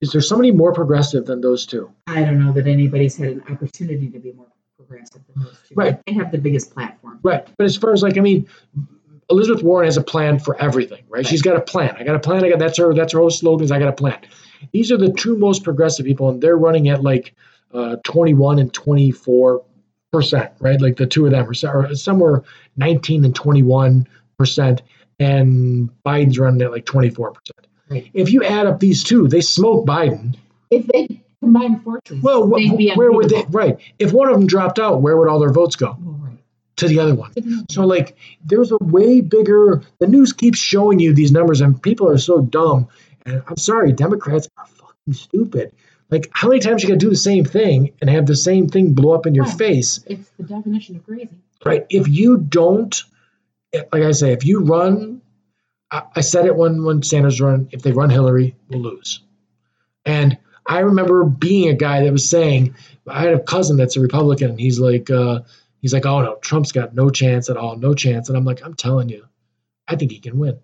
[0.00, 1.92] Is there somebody more progressive than those two?
[2.08, 5.74] I don't know that anybody's had an opportunity to be more progressive than those two.
[5.76, 6.00] Right.
[6.06, 7.20] They have the biggest platform.
[7.22, 7.46] Right.
[7.56, 8.48] But as far as like, I mean,
[9.30, 11.24] Elizabeth Warren has a plan for everything, right?
[11.24, 11.94] She's got a plan.
[11.98, 12.44] I got a plan.
[12.44, 12.92] I got that's her.
[12.92, 13.64] That's her whole slogan.
[13.64, 14.18] Is I got a plan.
[14.72, 17.34] These are the two most progressive people, and they're running at like
[17.72, 19.62] uh, 21 and 24
[20.12, 20.80] percent, right?
[20.80, 22.42] Like the two of them are somewhere
[22.76, 24.06] 19 and 21
[24.38, 24.82] percent,
[25.18, 27.66] and Biden's running at like 24 percent.
[27.88, 28.10] Right.
[28.14, 30.36] If you add up these two, they smoke Biden.
[30.70, 33.44] If they combine fortunes, Well, wh- where would they?
[33.50, 33.78] Right.
[33.98, 35.96] If one of them dropped out, where would all their votes go?
[36.00, 36.38] Well, right.
[36.76, 37.32] To the other one.
[37.70, 42.08] So like there's a way bigger the news keeps showing you these numbers and people
[42.08, 42.88] are so dumb.
[43.26, 45.72] And I'm sorry, Democrats are fucking stupid.
[46.10, 48.92] Like how many times you gotta do the same thing and have the same thing
[48.92, 50.04] blow up in your face?
[50.06, 51.36] It's the definition of crazy.
[51.64, 51.86] Right.
[51.88, 53.02] If you don't
[53.72, 55.22] like I say, if you run
[55.92, 59.20] I, I said it when when Sanders run, if they run Hillary, we'll lose.
[60.04, 62.74] And I remember being a guy that was saying,
[63.06, 65.40] I had a cousin that's a Republican, and he's like, uh,
[65.80, 68.28] he's like, oh no, Trump's got no chance at all, no chance.
[68.28, 69.26] And I'm like, I'm telling you,
[69.86, 70.58] I think he can win.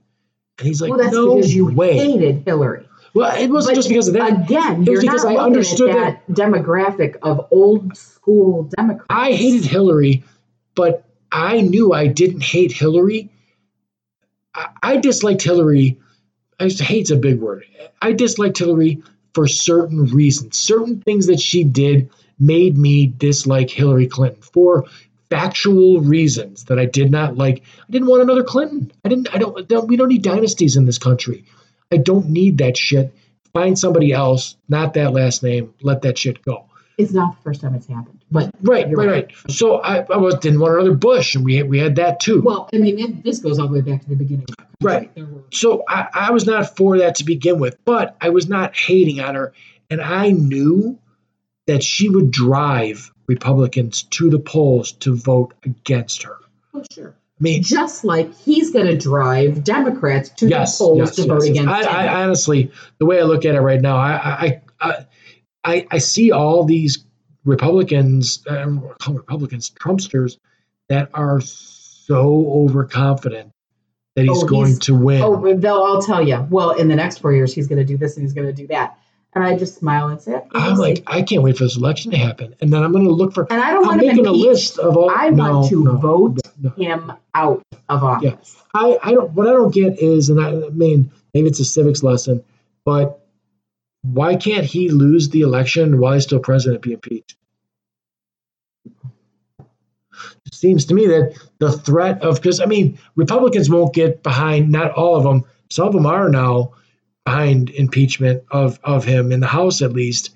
[0.58, 1.96] And he's like, well, that's no because you way.
[1.96, 2.88] hated Hillary.
[3.14, 4.44] Well, it wasn't But just because of that.
[4.44, 9.06] Again, It was you're because not I understood at that, demographic of old school Democrats.
[9.08, 10.24] I hated Hillary,
[10.74, 13.30] but I knew I didn't hate Hillary.
[14.54, 15.98] I, I disliked Hillary.
[16.60, 17.64] I just hate's a big word.
[18.02, 19.02] I disliked Hillary
[19.34, 20.58] for certain reasons.
[20.58, 24.84] Certain things that she did made me dislike Hillary Clinton for
[25.30, 27.62] factual reasons that I did not like.
[27.80, 28.92] I didn't want another Clinton.
[29.04, 29.34] I didn't.
[29.34, 29.68] I don't.
[29.68, 31.44] don't we don't need dynasties in this country.
[31.92, 33.14] I don't need that shit.
[33.52, 35.72] Find somebody else, not that last name.
[35.80, 36.66] Let that shit go.
[36.98, 39.08] It's not the first time it's happened, but Right, right, right.
[39.08, 39.32] right.
[39.48, 42.42] So I, I was, didn't want another Bush, and we had, we had that too.
[42.42, 44.46] well, I mean, it, this goes all the way back to the beginning.
[44.48, 44.76] Of the country.
[44.82, 45.16] Right.
[45.16, 48.76] Were so I, I was not for that to begin with, but I was not
[48.76, 49.52] hating on her,
[49.88, 50.98] and I knew
[51.68, 56.36] that she would drive Republicans to the polls to vote against her.
[56.74, 57.10] Oh, sure.
[57.10, 61.22] I mean, Just like he's going to drive Democrats to yes, the polls yes, to
[61.22, 61.86] yes, vote against I, him.
[61.88, 65.06] I honestly, the way I look at it right now, I, I, I,
[65.64, 67.04] I, I see all these
[67.44, 70.36] Republicans, um, them Republicans, Trumpsters,
[70.88, 73.52] that are so overconfident
[74.16, 75.22] that he's Oh, going he's- to win.
[75.22, 77.96] oh, they'll all tell you, well, in the next four years, he's going to do
[77.96, 78.98] this and he's going to do that.
[79.38, 81.76] And I just smile and say, "Okay, I'm like, see." I can't wait for this
[81.76, 83.46] election to happen, and then I'm going to look for.
[83.48, 85.12] and I don't I'm want making a list of all.
[85.14, 86.70] I no, want to no, vote no.
[86.70, 88.56] him out of office.
[88.74, 89.30] I, I don't.
[89.34, 92.42] What I don't get is, and I, I mean, maybe it's a civics lesson,
[92.84, 93.24] but
[94.02, 97.36] why can't he lose the election while he's still president, be impeached?
[100.46, 104.72] It seems to me that the threat of because I mean, Republicans won't get behind.
[104.72, 105.44] Not all of them.
[105.70, 106.72] Some of them are now
[107.28, 110.30] behind impeachment of of him in the House, at least.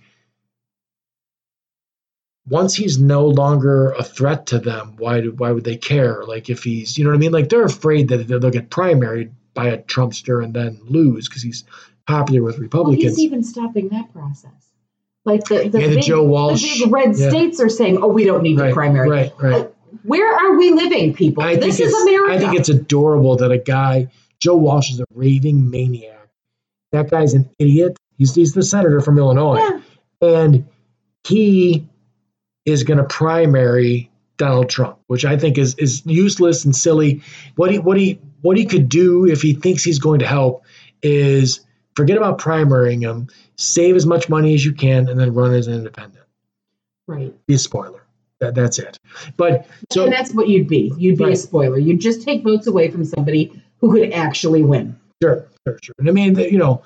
[2.48, 6.24] once he's no longer a threat to them, why do, why would they care?
[6.26, 7.30] Like if he's, you know what I mean?
[7.30, 11.62] Like they're afraid that they'll get primaried by a Trumpster and then lose because he's
[12.04, 13.04] popular with Well, Republicans.
[13.16, 14.50] he's even stopping that process.
[15.24, 16.62] Like the, the, Yeah, the big, Joe Walsh.
[16.62, 17.28] the big red Yeah.
[17.30, 19.70] states are saying, "Oh, we don't need right, the primary." right, right.
[20.02, 21.44] Where are we living, people?
[21.44, 22.32] I this is America.
[22.34, 24.08] I think it's adorable that a guy,
[24.40, 26.11] Joe Walsh, is a raving maniac.
[26.92, 27.96] That guy's an idiot.
[28.18, 29.58] He's, he's the senator from Illinois.
[29.58, 29.80] yeah.
[30.28, 30.66] and
[31.24, 31.88] he
[32.64, 37.22] is going to primary Donald Trump, which I think is is useless and silly.
[37.56, 40.64] What he what he what he could do if he thinks he's going to help
[41.02, 41.60] is
[41.94, 45.66] forget about primarying him, save as much money as you can, and then run as
[45.66, 46.24] an independent.
[47.06, 47.34] right.
[47.46, 48.02] Be a spoiler.
[48.40, 48.98] That that's it.
[49.36, 50.92] But so and that's what you'd be.
[50.98, 51.78] You'd be a spoiler.
[51.78, 54.98] You'd just take votes away from somebody who could actually win.
[55.22, 56.82] Sure, And I mean, you know,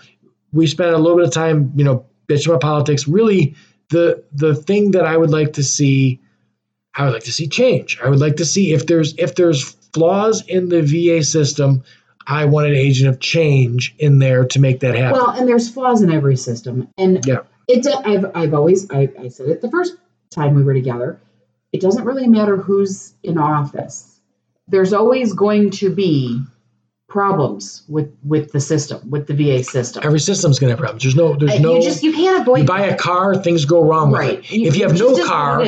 [0.52, 3.08] we spent a little bit of time, you know, bitching about politics.
[3.08, 3.54] Really,
[3.90, 6.20] the the thing that I would like to see,
[6.94, 7.98] I would like to see change.
[8.02, 9.62] I would like to see if there's if there's
[9.92, 11.82] flaws in the VA system,
[12.26, 15.12] I want an agent of change in there to make that happen.
[15.20, 17.40] Well, and there's flaws in every system, and Yeah.
[17.68, 17.82] it.
[17.82, 19.96] do- I've I've always I, I said it the first
[20.30, 21.18] time we were together.
[21.72, 24.20] It doesn't really matter who's in office.
[24.68, 26.40] There's always going to be
[27.08, 30.02] problems with with the system, with the VA system.
[30.04, 31.02] Every system's gonna have problems.
[31.02, 33.64] There's no there's Uh, no you just you can't avoid you buy a car, things
[33.64, 34.38] go wrong with right.
[34.40, 34.52] it.
[34.52, 35.64] If you have no just is what car,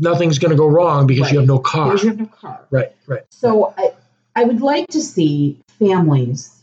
[0.00, 1.86] nothing's gonna go wrong because you have no car.
[1.92, 2.60] Because you have no car.
[2.70, 3.22] Right, right.
[3.30, 3.92] So I,
[4.34, 6.54] I would like to see families,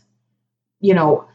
[0.80, 1.26] you know,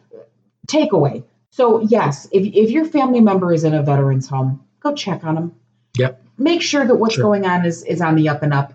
[0.67, 1.23] takeaway.
[1.49, 5.35] So yes, if if your family member is in a veteran's home, go check on
[5.35, 5.55] them.
[5.97, 6.21] Yep.
[6.37, 7.23] Make sure that what's Sure.
[7.23, 8.73] going on is is on the up and up.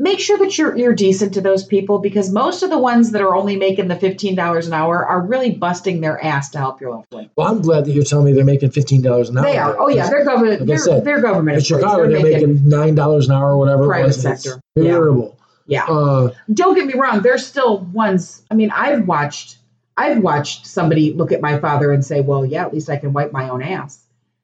[0.00, 3.20] Make sure that you're you're decent to those people because most of the ones that
[3.20, 6.80] are only making the fifteen dollars an hour are really busting their ass to help
[6.80, 7.30] your one.
[7.34, 9.44] Well, I'm glad that you're telling me they're making fifteen dollars an hour.
[9.44, 9.76] They are.
[9.78, 10.60] Oh yeah, they're government.
[10.60, 11.58] like they're, said, they're government.
[11.58, 11.64] In.
[11.64, 13.84] Chicago, they're making nine dollars an hour, or whatever.
[13.84, 14.24] it Private was.
[14.24, 14.60] It's sector.
[14.76, 14.84] Yeah.
[14.84, 15.38] Terrible.
[15.66, 15.84] yeah.
[15.86, 19.58] Uh, don't get me wrong there's still ones i mean i've watched
[19.96, 23.12] i've watched somebody look at my father and say well yeah at least i can
[23.12, 23.98] wipe my own ass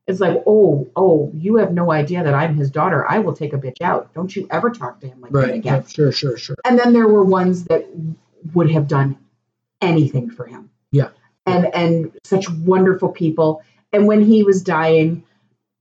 [0.07, 3.07] it's like oh oh you have no idea that i'm his daughter.
[3.09, 4.13] I will take a bitch out.
[4.15, 5.63] Don't you ever talk to him like that again.
[5.65, 6.13] Yeah, Sure.
[6.13, 6.37] Sure.
[6.37, 6.57] Sure.
[6.65, 7.87] and then there were ones that
[8.53, 9.17] would have done
[9.81, 10.71] anything for him.
[10.91, 11.09] Yeah.
[11.47, 13.63] and and such wonderful people.
[13.93, 15.25] And when he was dying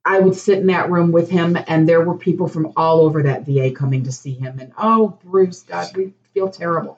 [0.05, 3.23] i would sit in that room with him and there were people from all over
[3.23, 4.59] that va coming to see him.
[4.59, 6.97] And oh bruce god we feel terrible.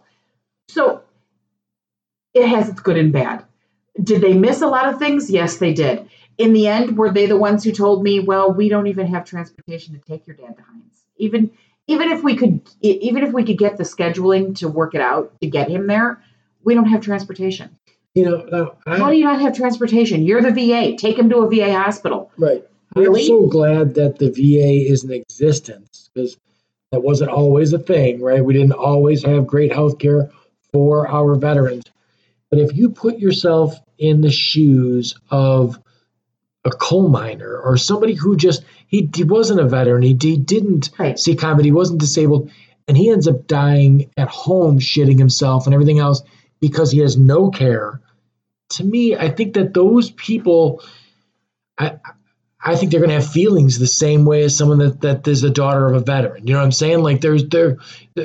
[0.70, 1.02] So
[2.34, 3.46] it has its good and bad.
[4.02, 5.30] Did they miss a lot of things?
[5.30, 8.70] Yes they did in the end were they the ones who told me well we
[8.70, 11.52] don't even have transportation to take your dad to Hines even
[11.88, 15.34] even if we could even if we could get the scheduling to work it out
[15.42, 16.22] to get him there
[16.64, 17.78] we don't have transportation
[18.14, 18.46] You know.
[18.52, 21.50] Now, I, how do you not have transportation you're the va take him to a
[21.50, 22.64] va hospital Right.
[22.96, 23.22] Really?
[23.22, 26.38] I'm so glad that the VA is in existence because
[26.92, 28.44] that wasn't always a thing, right?
[28.44, 30.32] We didn't always have great health care
[30.72, 31.84] for our veterans.
[32.50, 35.78] But if you put yourself in the shoes of
[36.66, 40.90] a coal miner or somebody who just he, he wasn't a veteran, he, he didn't
[40.98, 41.18] Right.
[41.18, 42.52] see combat, he wasn't disabled,
[42.88, 46.22] and he ends up dying at home, shitting himself and everything else
[46.60, 48.02] because he has no care.
[48.72, 50.84] To me, I think that those people,
[51.78, 51.98] I
[52.64, 55.44] I think they're going to have feelings the same way as someone that, that is
[55.44, 56.48] a daughter of a veteran.
[56.48, 57.04] You know what I'm saying?
[57.04, 57.78] Like there's there,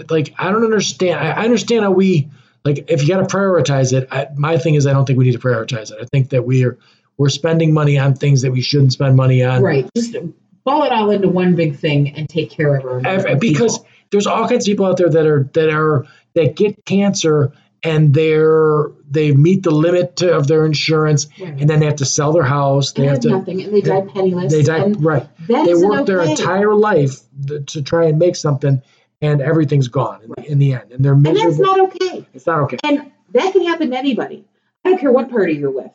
[0.09, 1.21] like I don't understand.
[1.21, 2.31] I, I understand how we
[2.65, 4.09] like if you got to prioritize it.
[4.11, 5.99] I, my thing is I don't think we need to prioritize it.
[6.01, 6.79] I think that we're
[7.21, 9.63] we're spending money on things that we shouldn't spend money on.
[9.63, 10.17] right just
[10.65, 13.79] ball it all into one big thing and take care of our because
[14.11, 17.53] there's all kinds of people out there that are that are that get cancer
[17.83, 22.05] and they're they meet the limit to, of their insurance and then they have to
[22.05, 22.93] sell their house.
[22.93, 25.29] They they have have to nothing and they die penniless they die right.
[25.47, 28.81] they work their entire life th- to try and make something
[29.21, 30.47] and everything's gone in, Right.
[30.47, 33.65] in the end and they're and that's not okay it's not okay and that can
[33.67, 34.45] happen to anybody
[34.85, 35.91] i don't care what party you're with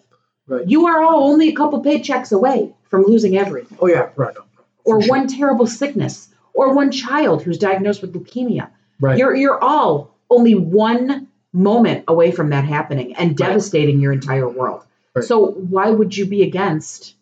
[0.48, 0.68] right.
[0.68, 3.78] You are all only a couple paychecks away from losing everything.
[3.82, 4.36] Oh yeah right
[4.86, 5.10] or sure.
[5.10, 8.70] one terrible sickness or one child who's diagnosed with leukemia.
[9.02, 9.18] Right.
[9.18, 14.84] You're you're all only one moment away from that happening and devastating your entire world.
[15.14, 15.26] Right.
[15.26, 17.16] so why would you be against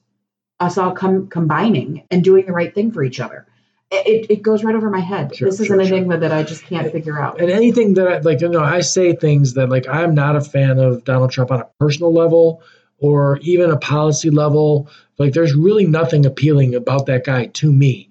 [0.60, 3.46] us all com- combining and doing the right thing for each other?
[3.92, 5.36] It, it, goes right over my head.
[5.36, 7.40] Sure, this is sure, an enigma that i just can't figure out.
[7.40, 10.42] And anything that I, like you know i say things that like i'm not a
[10.42, 12.64] fan of donald trump on a personal level
[13.00, 14.90] or even a policy level
[15.20, 18.10] like there's really nothing appealing about that guy to me.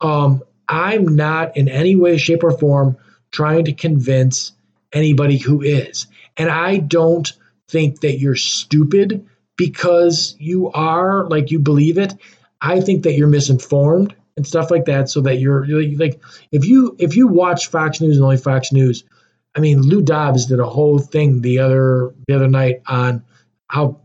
[0.00, 2.96] Um i'm not in any way shape or form
[3.30, 4.52] trying to convince
[4.92, 6.06] anybody who is.
[6.36, 7.32] And i don't
[7.68, 9.26] think that you're stupid
[9.56, 12.14] because you are like you believe it.
[12.60, 16.96] I think that you're misinformed and stuff like that, so that you're, like if you
[16.98, 19.04] if you watch Fox News and only Fox News,
[19.54, 23.24] I mean Lou Dobbs did a whole thing the other the other night on
[23.68, 24.00] how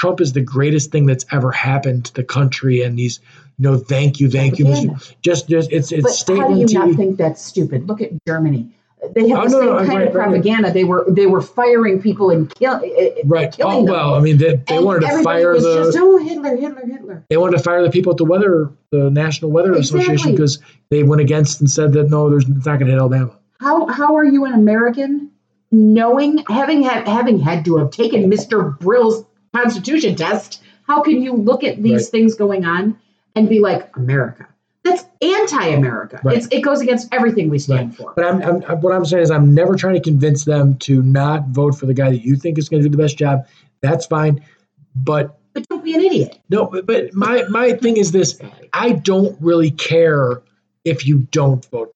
[0.00, 3.20] Trump is the greatest thing that's ever happened to the country, and he's
[3.58, 5.14] you know thank you, thank you, Mr.
[5.20, 7.86] just just it's it's But how do you not think that's stupid?
[7.86, 8.70] Look at Germany.
[9.14, 10.28] They have Oh, the no, same no, kind right, of right, right.
[10.30, 10.72] propaganda.
[10.72, 13.52] They were they were firing people and kill, eh, Right.
[13.52, 13.92] killing Oh them.
[13.94, 16.86] well, I mean they, they And wanted to fire was the just oh Hitler, Hitler,
[16.86, 17.24] Hitler.
[17.28, 21.02] they wanted to fire the people at the weather the National Weather Association because they
[21.02, 23.32] went against and said that no, there's it's not going to hit Alabama.
[23.60, 25.30] How how are you an American
[25.70, 28.78] knowing having had having had to have taken Mr.
[28.80, 29.24] Brill's
[29.54, 30.62] Constitution test?
[30.86, 32.10] How can you look at these Right.
[32.10, 32.98] things going on
[33.34, 34.46] and be like America?
[34.82, 36.20] That's anti-America.
[36.24, 36.38] Right.
[36.38, 38.12] It's it goes against everything we stand for.
[38.16, 41.48] But I'm, I'm, what I'm saying is I'm never trying to convince them to not
[41.48, 43.46] vote for the guy that you think is going to do the best job.
[43.82, 44.42] That's fine.
[44.96, 46.38] But But don't be an idiot.
[46.48, 48.40] no, but, but my my thing is this:
[48.72, 50.42] I don't really care
[50.84, 51.94] if you don't vote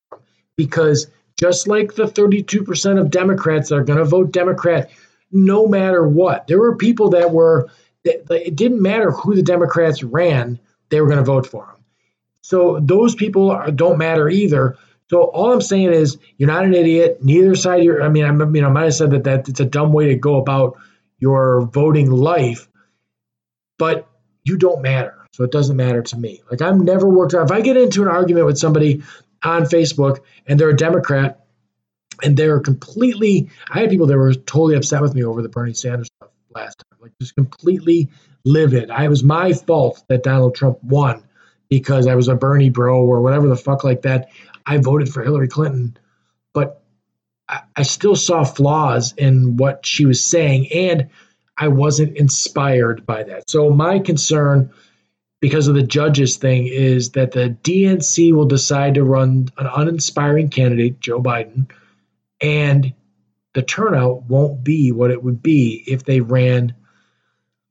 [0.56, 1.06] because
[1.40, 4.90] just like the 32% of Democrats that are going to vote Democrat,
[5.34, 7.68] no matter what, there were people that were.
[8.04, 10.58] It didn't matter who the Democrats ran;
[10.90, 11.84] they were going to vote for them.
[12.42, 14.76] So those people are, don't matter either.
[15.10, 17.18] So all I'm saying is, you're not an idiot.
[17.22, 17.82] Neither side.
[17.82, 18.02] You're.
[18.02, 20.08] I mean, I you know, I might have said that that it's a dumb way
[20.08, 20.78] to go about
[21.18, 22.68] your voting life,
[23.78, 24.08] but
[24.44, 25.14] you don't matter.
[25.32, 26.42] So it doesn't matter to me.
[26.50, 27.46] Like I'm never worked out.
[27.46, 29.02] If I get into an argument with somebody
[29.42, 31.43] on Facebook and they're a Democrat
[32.22, 35.74] and they're completely, I had people that were totally upset with me over the Bernie
[35.74, 38.08] Sanders stuff last time, like just completely
[38.44, 38.90] livid.
[38.90, 41.22] I it was my fault that Donald Trump won
[41.68, 44.30] because I was a Bernie bro or whatever the fuck like that.
[44.66, 45.96] I voted for Hillary Clinton,
[46.52, 46.82] but
[47.48, 51.10] I, I still saw flaws in what she was saying, and
[51.56, 53.50] I wasn't inspired by that.
[53.50, 54.72] So my concern,
[55.40, 60.48] because of the judges thing, is that the DNC will decide to run an uninspiring
[60.48, 61.70] candidate, Joe Biden,
[62.40, 62.92] and
[63.54, 66.74] the turnout won't be what it would be if they ran.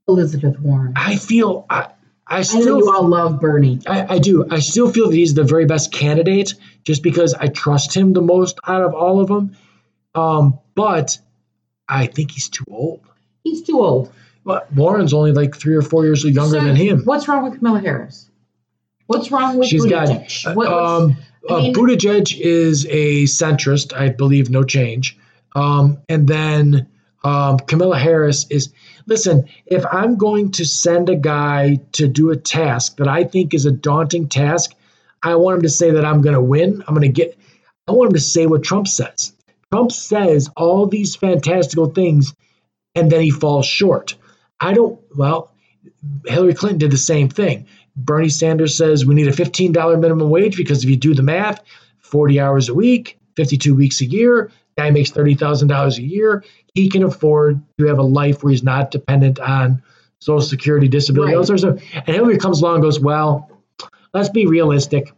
[0.07, 0.94] Elizabeth Warren.
[0.95, 1.90] I feel I,
[2.27, 3.80] I I know still you all love Bernie.
[3.88, 4.45] I, I do.
[4.49, 8.22] I still feel that he's the very best candidate just because I trust him the
[8.22, 9.56] most out of all of them.
[10.15, 11.18] Um, but
[11.88, 13.02] I think he's too old.
[13.44, 14.11] He's too old.
[14.45, 17.03] But Warren's only like three or four years younger So, than him.
[17.03, 18.30] What's wrong with Kamala Harris?
[19.07, 21.18] What's wrong with She's got uh, What- um,
[21.49, 25.18] I uh, mean- Buttigieg is a centrist, I believe, no change.
[25.56, 26.88] Um, and then
[27.24, 28.74] um, Kamala Harris is.
[29.06, 33.53] Listen, if I'm going to send a guy to do a task that I think
[33.53, 34.74] is a daunting task,
[35.22, 36.84] I want him to say that I'm going to win.
[36.88, 37.38] I'm going to get.
[37.88, 39.34] I want him to say what Trump says.
[39.72, 42.34] Trump says all these fantastical things,
[42.95, 44.15] and then he falls short.
[44.60, 44.99] I don't.
[45.15, 45.52] Well,
[46.26, 47.68] Hillary Clinton did the same thing.
[47.95, 51.61] Bernie Sanders says we need a $15 minimum wage because if you do the math,
[51.99, 56.44] 40 hours a week, 52 weeks a year, guy makes $30,000 a year.
[56.74, 59.82] He can afford to have a life where he's not dependent on
[60.20, 61.64] Social Security, disability, Right.
[61.64, 63.49] of And Hillary comes along and goes, well,
[64.14, 65.11] let's be realistic.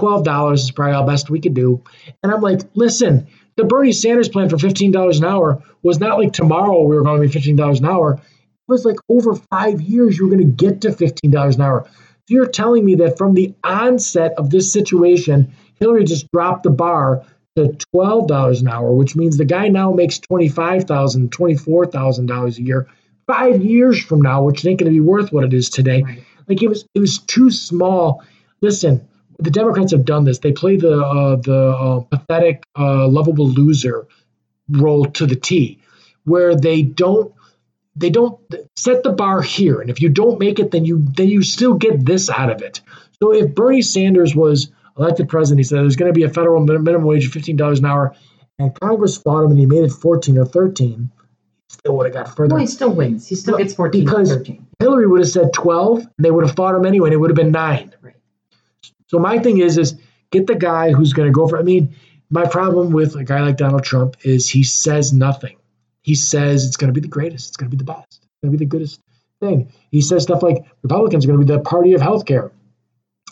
[0.00, 1.82] $12 is probably all best we could do.
[2.22, 3.26] And I'm like, listen,
[3.56, 7.22] the Bernie Sanders plan for $15 an hour was not like tomorrow we were going
[7.22, 8.14] to be $15 an hour.
[8.14, 11.88] It was like over five years you were going to get to $15 an hour.
[12.28, 16.70] So you're telling me that from the onset of this situation, Hillary just dropped the
[16.70, 17.22] bar
[17.56, 22.88] to $12 an hour, which means the guy now makes $25,000, $24,000 a year.
[23.26, 26.02] Five years from now, which ain't going to be worth what it is today.
[26.02, 26.24] Right.
[26.48, 28.24] Like it was, it was too small.
[28.60, 29.08] Listen,
[29.38, 30.38] the Democrats have done this.
[30.38, 34.06] They play the uh, the uh, pathetic, uh, lovable loser
[34.68, 35.80] role to the T,
[36.24, 37.34] where they don't
[37.96, 38.38] they don't
[38.76, 41.74] set the bar here, and if you don't make it, then you then you still
[41.74, 42.80] get this out of it.
[43.22, 46.62] So if Bernie Sanders was elected president, he said there's going to be a federal
[46.64, 48.14] minimum wage of fifteen dollars an hour,
[48.58, 51.10] and Congress fought him, and he made it fourteen or thirteen.
[51.68, 52.54] He still would have got further.
[52.54, 53.26] Well, he still wins.
[53.26, 54.66] He still Well, gets 14 because- 13.
[54.78, 57.30] Hillary would have said twelve, and they would have fought him anyway, and it would
[57.30, 57.92] have been nine.
[58.02, 58.14] Right.
[59.08, 59.94] So my thing is, is
[60.30, 61.58] get the guy who's going to go for.
[61.58, 61.94] I mean,
[62.28, 65.56] my problem with a guy like Donald Trump is he says nothing.
[66.06, 67.48] He says it's going to be the greatest.
[67.48, 68.06] It's going to be the best.
[68.10, 69.00] It's going to be the goodest
[69.40, 69.72] thing.
[69.90, 72.52] He says stuff like Republicans are going to be the party of healthcare.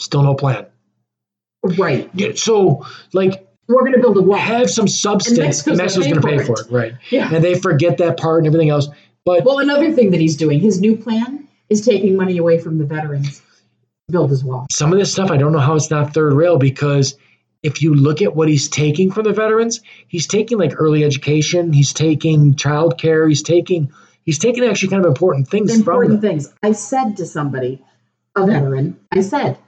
[0.00, 0.66] Still no plan.
[1.78, 2.10] Right.
[2.14, 4.36] Yeah, So like We're going to build a wall.
[4.36, 5.38] have some substance.
[5.38, 6.94] Mexico's Mexico's gonna going to pay for it, right?
[7.10, 7.32] Yeah.
[7.32, 8.88] And they forget that part and everything else.
[9.24, 12.78] But Well, another thing that he's doing, his new plan is taking money away from
[12.78, 14.66] the veterans to build his wall.
[14.72, 17.16] some of this stuff I don't know how it's not third rail because
[17.64, 21.72] if you look at what he's taking from the veterans, he's taking like early education,
[21.72, 23.90] he's taking childcare, he's taking
[24.24, 26.30] he's taking actually kind of important things important from them.
[26.30, 26.54] things.
[26.62, 27.82] I said to somebody,
[28.36, 29.58] a veteran, I said,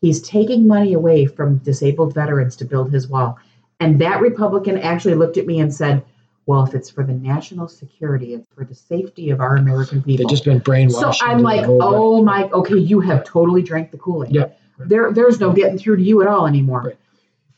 [0.00, 3.38] He's taking money away from disabled veterans to build his wall.
[3.78, 6.04] And that Republican actually looked at me and said,
[6.46, 10.24] Well, if it's for the national security, it's for the safety of our American people.
[10.24, 11.16] They've just been brainwashed.
[11.16, 14.34] So I'm like, oh my, okay, you have totally drank the Kool Aid.
[14.34, 14.60] Yep.
[14.86, 16.82] There, there's no getting through to you at all anymore.
[16.82, 16.96] Right.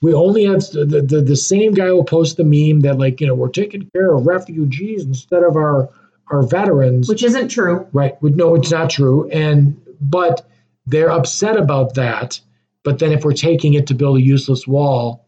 [0.02, 3.26] We only have the, the the same guy will post the meme that like you
[3.26, 5.88] know we're taking care of refugees instead of our
[6.28, 7.86] our veterans Which isn't true.
[7.92, 10.46] right no it's not true and but
[10.86, 12.40] they're upset about that
[12.82, 15.26] but then if we're taking it to build a useless wall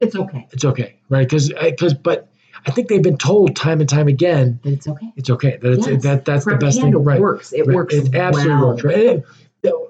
[0.00, 0.46] It's okay.
[0.52, 2.28] it's okay right because because uh, but
[2.66, 5.12] i think they've been told time and time again that it's okay.
[5.16, 6.02] it's okay that it's Yes.
[6.04, 7.52] that that's the best thing right works.
[7.52, 7.74] It Right.
[7.74, 7.94] works.
[7.94, 8.84] It absolutely works.
[8.84, 9.22] Right.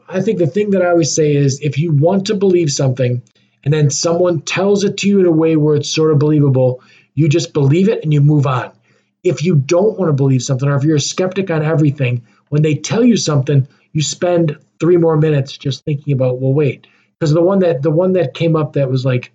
[0.09, 3.23] I think the thing that I always say is if you want to believe something
[3.64, 6.82] and then someone tells it to you in a way where it's sort of believable,
[7.14, 8.72] you just believe it and you move on.
[9.22, 12.62] If you don't want to believe something or if you're a skeptic on everything, when
[12.62, 16.86] they tell you something, you spend three more minutes just thinking about, well, wait.
[17.18, 19.32] Because the one that the one that came up that was like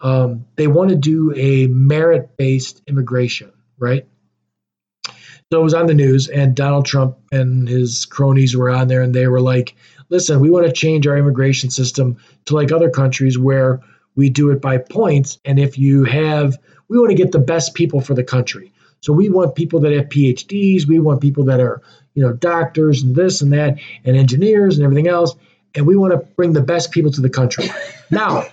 [0.00, 4.06] um, they want to do a merit-based immigration, right?
[5.50, 9.02] So it was on the news, and Donald Trump and his cronies were on there,
[9.02, 9.74] and they were like,
[10.08, 13.80] listen, we want to change our immigration system to like other countries where
[14.16, 15.38] we do it by points.
[15.44, 16.56] And if you have,
[16.88, 18.72] we want to get the best people for the country.
[19.00, 21.82] So we want people that have PhDs, we want people that are,
[22.14, 25.34] you know, doctors and this and that, and engineers and everything else.
[25.74, 27.70] And we want to bring the best people to the country.
[28.10, 28.46] now,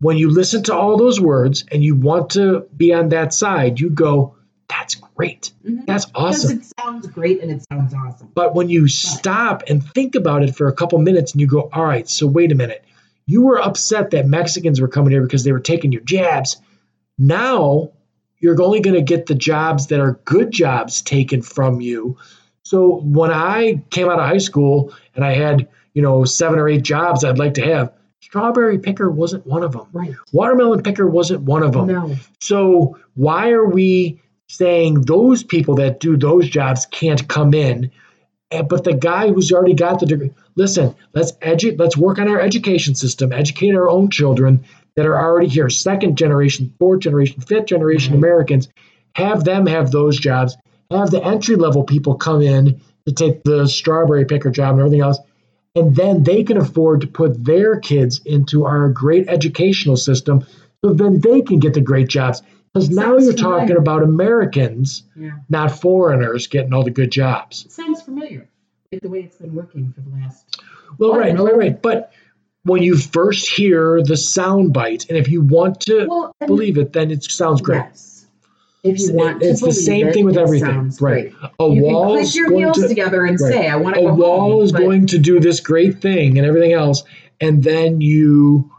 [0.00, 3.80] when you listen to all those words and you want to be on that side,
[3.80, 4.36] you go,
[4.68, 5.52] that's great.
[5.64, 5.86] Mhm.
[5.86, 6.58] That's Because awesome.
[6.58, 8.28] it sounds great and it sounds awesome.
[8.34, 11.68] But when you stop and think about it for a couple minutes and you go,
[11.72, 12.84] all right, so wait a minute.
[13.26, 16.56] You were upset that Mexicans were coming here because they were taking your jabs.
[17.18, 17.90] Now
[18.38, 22.16] you're only going to get the jobs that are good jobs taken from you.
[22.64, 26.68] So when I came out of high school and I had, you know, seven or
[26.68, 29.86] eight jobs I'd like to have, strawberry picker wasn't one of them.
[29.92, 30.14] Right.
[30.32, 31.86] Watermelon picker wasn't one of them.
[31.86, 32.14] No.
[32.40, 37.90] So why are we saying those people that do those jobs can't come in?
[38.50, 42.28] Eh, but the guy who's already got the degree, listen, let's edu- let's work on
[42.28, 44.64] our education system, educate our own children
[44.94, 48.18] that are already here, second generation, fourth generation, fifth generation Right.
[48.18, 48.68] Americans,
[49.14, 50.56] have them have those jobs,
[50.90, 55.00] have the entry level people come in to take the strawberry picker job and everything
[55.00, 55.18] else.
[55.74, 60.46] And then they can afford to put their kids into our great educational system
[60.84, 62.42] so then they can get the great jobs.
[62.76, 63.78] Because now you're talking familiar.
[63.78, 65.30] about Americans, Yeah.
[65.48, 67.64] not foreigners, getting all the good jobs.
[67.66, 68.48] It sounds familiar.
[68.92, 70.60] Like the way it's been working for the last.
[70.98, 71.44] Well, right, no.
[71.44, 71.82] right, right.
[71.82, 72.12] But
[72.64, 76.92] when you first hear the sound bite, and if you want to Well, believe it,
[76.92, 77.78] then it sounds great.
[77.78, 78.26] Yes.
[78.84, 81.32] If you It's- want to it's the same it, thing with everything, right.
[81.58, 83.52] A you wall is going to together and right.
[83.52, 86.38] say, "I want to a wall home," is but- going to do this great thing
[86.38, 87.02] and everything else,
[87.40, 88.70] and then you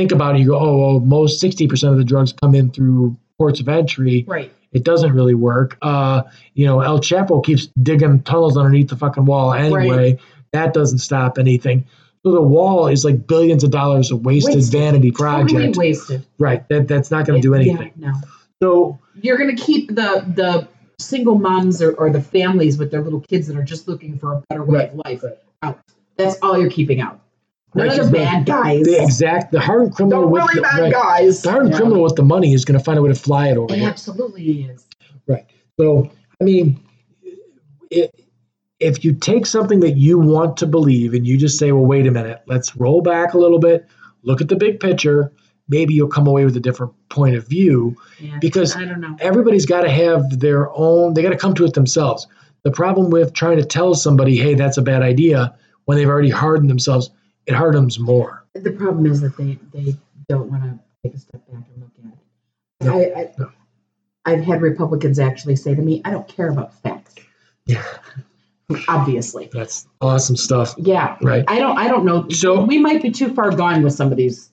[0.00, 0.40] think about it.
[0.40, 3.68] You go, oh, well, most sixty percent of the drugs come in through ports of
[3.68, 4.24] entry.
[4.26, 4.52] Right.
[4.72, 5.76] It doesn't really work.
[5.82, 6.22] Uh,
[6.54, 10.18] you know, El Chapo keeps digging tunnels underneath the fucking wall anyway.
[10.52, 11.86] That doesn't stop anything.
[12.24, 14.80] So the wall is like billions of dollars of wasted, Wasted.
[14.80, 15.76] vanity Totally project.
[15.76, 16.26] wasted.
[16.38, 16.68] Right.
[16.68, 17.92] That that's not going to do Yeah, anything.
[17.96, 18.12] no.
[18.62, 20.68] So You're going to keep the the
[20.98, 24.34] single moms or, or the families with their little kids that are just looking for
[24.34, 25.38] a better way of life right.
[25.62, 25.78] out.
[26.16, 27.20] That's all you're keeping out.
[27.74, 28.84] None Right, of the just bad guys.
[28.84, 30.92] the exact the hardened criminal the with really the, bad right.
[30.92, 31.42] guys.
[31.42, 31.78] the hardened Yeah.
[31.78, 33.78] criminal with the money is going to find a way to fly it over It
[33.80, 33.88] here.
[33.88, 34.86] absolutely is.
[35.28, 35.44] Right.
[35.78, 36.10] So,
[36.40, 36.80] I mean,
[37.90, 38.10] it,
[38.80, 42.06] if you take something that you want to believe and you just say, well, wait
[42.06, 43.86] a minute, let's roll back a little bit,
[44.22, 45.32] look at the big picture,
[45.68, 48.38] maybe you'll come away with a different point of view Yeah.
[48.40, 49.16] because I don't know.
[49.20, 52.26] everybody's got to have their own, they got to come to it themselves.
[52.62, 56.30] The problem with trying to tell somebody, hey, that's a bad idea, when they've already
[56.30, 57.10] hardened themselves,
[57.50, 58.44] it hardens more.
[58.54, 59.94] The problem is that they they
[60.28, 62.84] don't want to take a step back and look at it.
[62.86, 63.50] No, I, I, no.
[64.24, 67.14] I've had Republicans actually say to me, "I don't care about facts."
[67.66, 67.84] Yeah.
[68.86, 70.74] Obviously, That's awesome stuff.
[70.78, 71.16] yeah.
[71.20, 71.44] Right.
[71.48, 71.76] I don't.
[71.76, 72.28] I don't know.
[72.28, 74.48] So- we might be too far gone with some of these.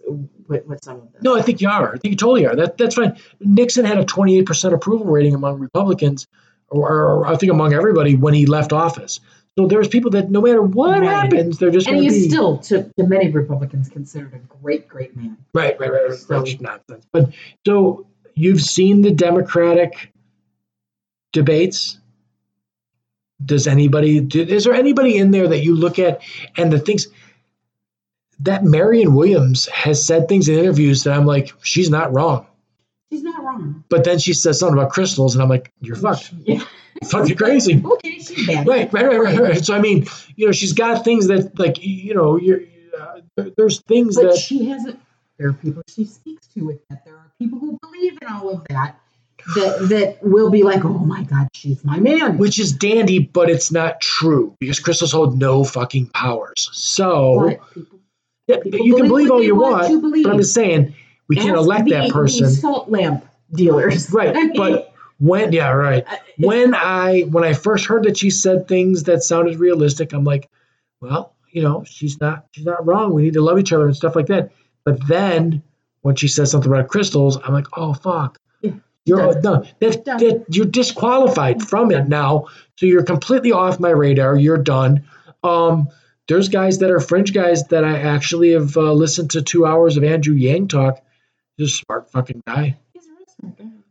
[0.47, 1.21] With, with some of them.
[1.21, 1.89] No, I think you are.
[1.93, 2.55] I think you totally are.
[2.55, 3.17] That that's fine.
[3.39, 6.25] Nixon had a 28% approval rating among Republicans,
[6.69, 9.19] or, or I think among everybody when he left office.
[9.57, 11.09] So there's people that no matter what Right.
[11.09, 14.87] happens, they're just and going he's be still, to, to many Republicans, considered a great,
[14.87, 15.35] great man.
[15.53, 16.13] right, right, right, right.
[16.17, 17.05] So- That's nonsense.
[17.11, 17.33] But
[17.65, 18.05] so
[18.35, 20.11] you've seen the Democratic
[21.33, 21.99] debates.
[23.43, 24.19] Does anybody?
[24.19, 26.21] Do, is there anybody in there that you look at
[26.57, 27.07] and the things
[28.39, 32.45] that Marianne Williamson has said things in interviews that I'm like, she's not wrong.
[33.11, 33.83] She's not wrong.
[33.89, 36.31] But then she says something about crystals, and I'm like, you're fucked.
[36.45, 36.63] Yeah.
[37.09, 37.81] Fucking crazy.
[37.83, 38.67] Okay, she's bad.
[38.67, 39.65] Right, right, right, right, right.
[39.65, 40.05] So I mean,
[40.35, 42.61] you know, she's got things that, like, you know, you're.
[42.99, 44.99] uh, there- there's things But that she hasn't.
[45.37, 47.05] There are people she speaks to with that.
[47.05, 48.99] There are people who believe in all of that.
[49.55, 52.37] That that will be like, oh my God, she's my man.
[52.37, 56.69] which is dandy, but it's not true because crystals hold no fucking powers.
[56.73, 57.99] So people,
[58.47, 60.95] yeah, people you can believe all you want want, but I'm just saying
[61.29, 62.49] we can't elect the- that the person.
[62.49, 64.86] salt lamp dealers, Right, I mean, but
[65.19, 66.05] when yeah, right.
[66.37, 70.49] When I when I first heard that she said things that sounded realistic, I'm like,
[71.01, 73.13] well, you know, she's not she's not wrong.
[73.13, 74.51] We need to love each other and stuff like that.
[74.83, 75.63] But then
[76.01, 78.37] when she says something about crystals, I'm like, oh fuck.
[79.05, 79.41] You're done.
[79.41, 82.47] no, that, that you're disqualified from it now.
[82.75, 84.35] So you're completely off my radar.
[84.35, 85.05] You're done.
[85.45, 85.87] Um,
[86.27, 89.95] there's guys that are fringe guys that I actually have uh, listened to two hours
[89.95, 91.01] of Andrew Yang talk.
[91.55, 92.75] He's a smart fucking guy.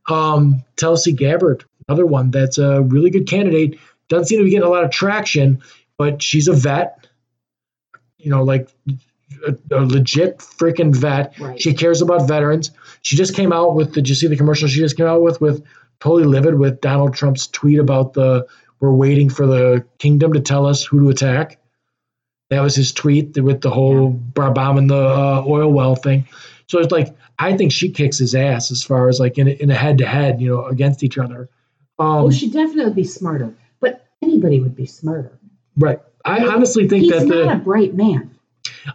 [0.08, 0.36] He's a real smart guy.
[0.36, 3.78] Um, Tulsi Gabbard, another one that's a really good candidate.
[4.08, 5.62] Doesn't seem to be getting a lot of traction,
[5.98, 7.06] but she's a vet.
[8.18, 8.68] You know, like
[9.46, 11.38] a, a legit freaking vet.
[11.38, 11.60] Right.
[11.60, 12.70] She cares about veterans.
[13.02, 13.92] She just came out with.
[13.92, 15.40] Did you see the commercial she just came out with?
[15.40, 15.64] With
[16.00, 18.46] totally livid with Donald Trump's tweet about the
[18.80, 21.58] we're waiting for the kingdom to tell us who to attack.
[22.50, 26.28] That was his tweet with the whole bar bombing the uh, oil well thing.
[26.68, 29.50] So it's like I think she kicks his ass as far as like in a,
[29.50, 31.48] in a head to head, you know, against each other.
[31.98, 35.38] Um, oh, she definitely would be smarter, but anybody would be smarter.
[35.76, 36.00] right.
[36.24, 38.36] I honestly think He's that not the a bright man.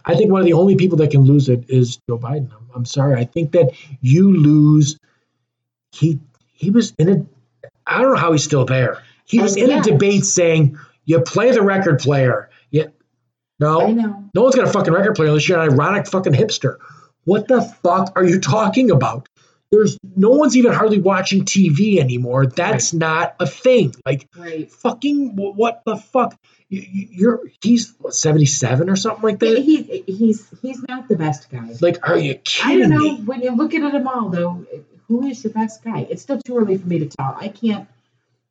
[0.04, 2.52] I think one of the only people that can lose it is Joe Biden.
[2.52, 3.18] I'm, I'm sorry.
[3.18, 3.72] I think that
[4.02, 4.98] you lose.
[5.92, 6.20] He
[6.52, 7.26] he was in a.
[7.86, 9.02] I don't know how he's still there.
[9.24, 12.86] He was And in a debate saying, "You play the record player." Yeah.
[13.58, 13.80] No.
[13.80, 14.24] I know.
[14.34, 16.76] No one's got a fucking record player unless you're an ironic fucking hipster.
[17.24, 19.28] What the fuck are you talking about?
[19.70, 22.46] There's no one's even hardly watching TV anymore.
[22.46, 23.94] That's not a thing.
[24.04, 24.70] Like Right.
[24.70, 26.36] fucking what the fuck?
[26.68, 29.58] You- you- You're he's what, 77 or something like that.
[29.58, 31.70] He, he's he's not the best guy.
[31.80, 32.76] Like, are you kidding?
[32.76, 33.12] I don't know.
[33.18, 33.22] me?
[33.24, 34.66] When you look at them all, though,
[35.08, 36.06] who is your best guy?
[36.10, 37.34] It's still too early for me to tell.
[37.38, 37.88] I can't.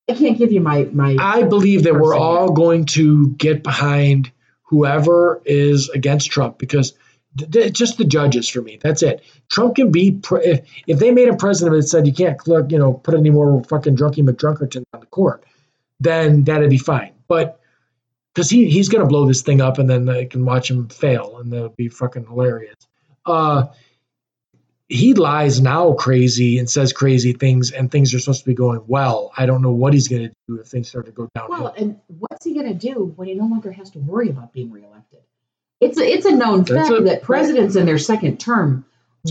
[0.09, 1.15] I can't give you my my.
[1.19, 4.31] I believe that we're all going to get behind
[4.63, 8.77] whoever is against Trump because th- th- it's just the judges for me.
[8.81, 9.23] That's it.
[9.49, 12.39] Trump can be pre- if, if they made him president and said you can't
[12.69, 15.43] you know put any more fucking drunky McDrunkerton on the court,
[15.99, 17.13] then that'd be fine.
[17.27, 17.59] But
[18.33, 21.37] because he he's to blow this thing up and then they can watch him fail
[21.37, 22.75] and that'll be fucking hilarious.
[23.25, 23.67] Uh,
[24.91, 28.83] he lies now crazy and says crazy things and things are supposed to be going
[28.87, 29.31] well.
[29.37, 31.49] I don't know what he's to do if things start to go down.
[31.49, 34.69] well, and what's he to do when he no longer has to worry about being
[34.69, 35.21] reelected?
[35.81, 38.85] It's a, it's a known That's fact a- that presidents in their second term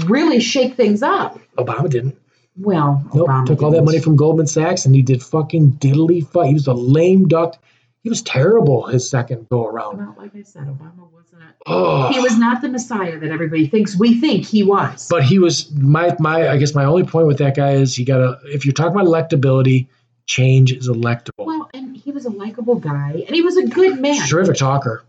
[0.04, 1.38] really shake things up.
[1.56, 2.16] Obama didn't.
[2.56, 3.28] Well, Nope.
[3.28, 6.46] Obama Took all that money from Goldman Sachs and he did fucking diddly fuck.
[6.46, 7.56] He was a lame duck.
[8.02, 9.98] He was terrible his second go around.
[9.98, 11.42] Well, like I said, Obama wasn't.
[11.66, 12.08] Oh.
[12.12, 15.06] He was not the Messiah that everybody thinks we think he was.
[15.08, 16.48] But he was my my.
[16.48, 18.38] I guess my only point with that guy is he got a.
[18.44, 19.86] If you're talking about electability,
[20.26, 21.44] change is electable.
[21.44, 24.26] well, and he was a likable guy, and he was a good man.
[24.26, 25.04] Terrific talker.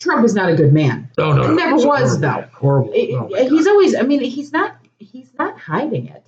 [0.00, 1.10] Trump is not a good man.
[1.16, 1.54] No, no, no.
[1.54, 2.44] Never was, horrible though.
[2.52, 2.92] Horrible.
[2.94, 3.94] Oh he's always.
[3.94, 4.76] I mean, he's not.
[4.98, 6.26] He's not hiding it.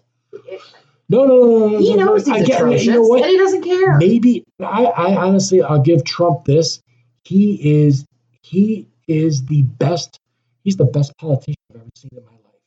[1.08, 1.78] no, no, no, no, no.
[1.78, 2.34] He no, knows no.
[2.34, 3.22] he's I get, atrocious, you know what?
[3.22, 3.96] and he doesn't care.
[3.98, 6.80] maybe I, I honestly I'll give Trump this.
[7.24, 8.06] He is
[8.42, 10.18] he is the best.
[10.64, 12.60] He's the best politician I've ever seen in my life.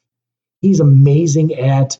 [0.61, 1.97] He's amazing at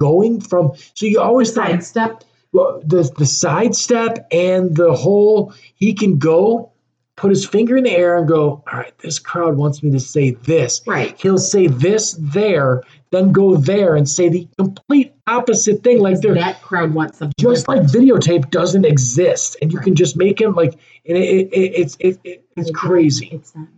[0.00, 0.72] going from.
[0.94, 2.24] So you always Sidestep.
[2.52, 6.72] well, the the sidestep and the whole he can go
[7.20, 8.64] put his finger in the air and go.
[8.66, 10.80] All right, this crowd wants me to say this.
[10.86, 11.20] Right.
[11.20, 16.00] He'll say this there, then go there and say the complete opposite thing.
[16.00, 17.34] Like that crowd wants something.
[17.38, 20.72] just like videotape doesn't exist, and you can just make him like,
[21.06, 23.28] and it, it, it, it's it, it, it's crazy.
[23.32, 23.68] It's not.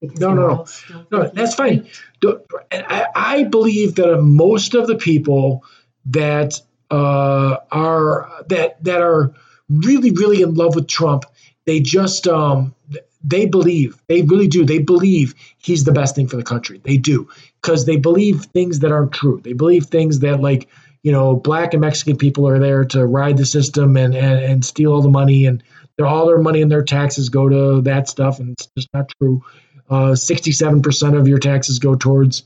[0.00, 1.06] No, no, no.
[1.10, 1.88] No, that's fine.
[2.22, 5.64] and I, I believe that most of the people
[6.06, 9.32] that uh, are that that are
[9.68, 11.24] really really in love with Trump,
[11.68, 12.74] they just um,
[13.22, 16.80] they believe they really do they believe he's the best thing for the country.
[16.82, 17.28] They do
[17.60, 19.42] because they believe things that aren't true.
[19.44, 20.66] They believe things that like
[21.02, 24.64] you know black and Mexican people are there to ride the system and and, and
[24.64, 25.62] steal all the money and
[26.02, 29.44] all their money and their taxes go to that stuff and it's just not true.
[29.90, 32.44] Uh, 67% of your taxes go towards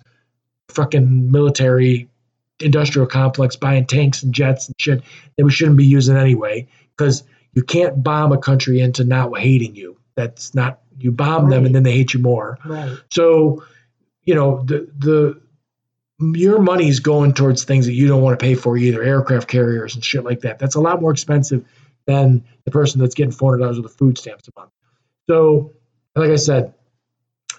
[0.68, 2.08] fucking military
[2.60, 5.02] industrial complex buying tanks and jets and shit
[5.36, 6.66] that we shouldn't be using anyway
[6.96, 7.24] because
[7.54, 11.74] you can't bomb a country into not hating you that's not you bomb them and
[11.74, 12.96] then they hate you more Right.
[13.10, 13.64] so
[14.24, 15.40] you know the the
[16.38, 19.94] your money's going towards things that you don't want to pay for either aircraft carriers
[19.94, 21.64] and shit like that that's a lot more expensive
[22.06, 24.70] than the person that's getting $400 with the food stamps a month
[25.28, 25.72] so
[26.14, 26.74] like i said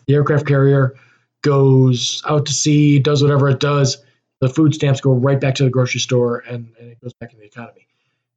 [0.08, 0.96] the aircraft carrier
[1.42, 3.98] goes out to sea, does whatever it does.
[4.42, 7.34] The food stamps go right back to the grocery store and, and it goes back
[7.34, 7.88] in the economy.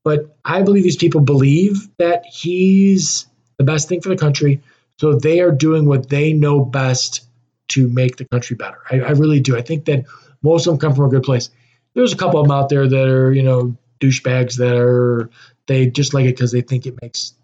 [0.06, 3.26] But I believe these people believe that he's
[3.58, 4.60] the best thing for the country.
[5.00, 7.26] So they are doing what they know best
[7.70, 8.78] to make the country better.
[8.88, 9.56] I, I really do.
[9.56, 10.04] I think that
[10.42, 11.50] most of them come from a good place.
[11.94, 15.28] There's a couple of them out there that are, you know, douchebags that are,
[15.66, 17.34] they just like it because they think it makes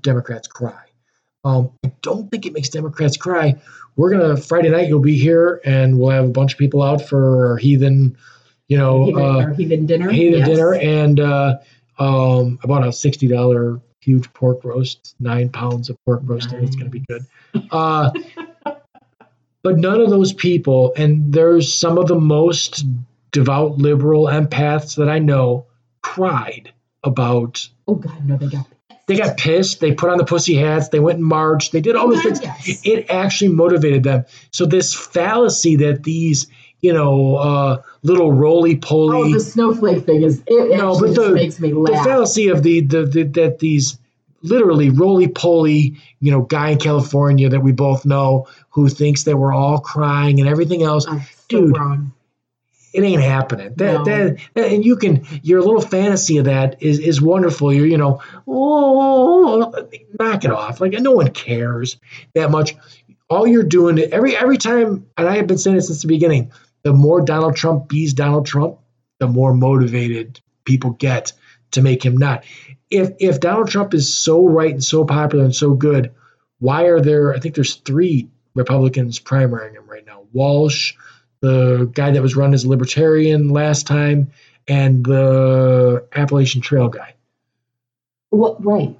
[0.00, 0.82] Democrats cry.
[1.44, 3.62] Um, I don't think it makes Democrats cry.
[3.94, 4.88] We're gonna Friday night.
[4.88, 8.16] You'll be here, and we'll have a bunch of people out for our heathen,
[8.66, 10.10] you know, Heathen, uh, heathen dinner.
[10.10, 10.48] heathen Yes.
[10.48, 11.58] dinner, and uh,
[12.02, 16.50] um, bought a sixty dollar huge pork roast, nine pounds of pork roast.
[16.52, 17.24] and It's gonna be good.
[17.70, 18.10] Uh,
[19.62, 22.84] but none of those people, and there's some of the most
[23.30, 25.66] devout liberal empaths that I know,
[26.02, 26.72] cried
[27.04, 28.66] about Oh God, no, they got.
[29.06, 29.80] they got pissed.
[29.80, 30.88] They put on the pussy hats.
[30.88, 31.72] They went and marched.
[31.72, 32.42] They did all Oh, God, things.
[32.42, 32.80] yes.
[32.84, 34.24] It actually motivated them.
[34.50, 36.48] So this fallacy that these,
[36.82, 41.20] you know, uh, little roly poly, Oh, the snowflake thing is it No, but just
[41.20, 43.98] the- makes me the fallacy of the, the, the that these
[44.42, 49.36] literally roly poly, you know, guy in California that we both know who thinks that
[49.36, 51.04] we're all crying and everything else.
[51.04, 51.76] So Dude.
[51.78, 52.12] wrong.
[52.92, 53.72] It ain't happening.
[53.76, 54.04] That, No.
[54.04, 57.72] that and you can your little fantasy of that is is wonderful.
[57.72, 59.72] You're you know oh
[60.18, 60.80] knock it off.
[60.80, 61.96] Like no one cares
[62.34, 62.74] that much.
[63.30, 66.50] All you're doing every every time, and I have been saying it since the beginning.
[66.82, 68.78] The more Donald Trump bees Donald Trump,
[69.18, 71.32] the more motivated people get
[71.72, 72.44] to make him not.
[72.90, 76.12] If if Donald Trump is so right and so popular and so good,
[76.58, 77.34] why are there?
[77.34, 80.24] I think there's three Republicans primarying him right now.
[80.32, 80.94] Walsh,
[81.40, 84.32] the guy that was run as a libertarian last time,
[84.68, 87.14] and the Appalachian Trail guy.
[88.30, 88.96] Well, right.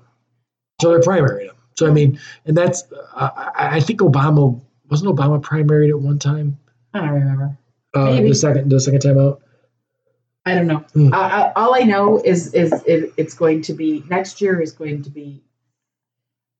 [0.80, 1.56] So they're primarying him.
[1.76, 2.84] So I mean, and that's
[3.14, 4.60] I, I I think Obama
[4.90, 6.58] wasn't Obama primaried at one time.
[6.94, 7.58] I don't remember.
[7.94, 9.42] Uh, the second the second time out.
[10.44, 10.78] I don't know.
[10.92, 11.14] Hmm.
[11.14, 14.72] I, I, all I know is is it, it's going to be next year is
[14.72, 15.42] going to be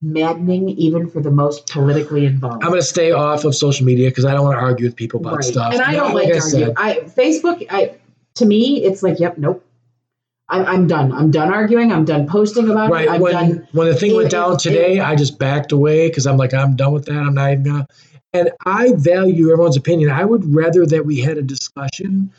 [0.01, 2.63] maddening, even for the most politically involved.
[2.65, 5.21] I'm gonna stay off of social media because I don't want to argue with people
[5.21, 5.45] about right.
[5.45, 5.73] stuff.
[5.73, 6.75] And I don't Like like, to argue.
[6.77, 7.67] I Facebook.
[7.71, 7.95] I
[8.37, 9.65] to me, it's like, yep, nope.
[10.49, 11.13] I'm, I'm done.
[11.13, 11.93] I'm done arguing.
[11.93, 12.93] I'm done posting about it.
[12.93, 13.69] right I'm when done.
[13.73, 16.53] when the thing It- went down it- today, I just backed away because I'm like
[16.53, 17.17] I'm done with that.
[17.17, 17.87] I'm not even gonna.
[18.33, 20.11] And I value everyone's opinion.
[20.11, 22.33] I would rather that we had a discussion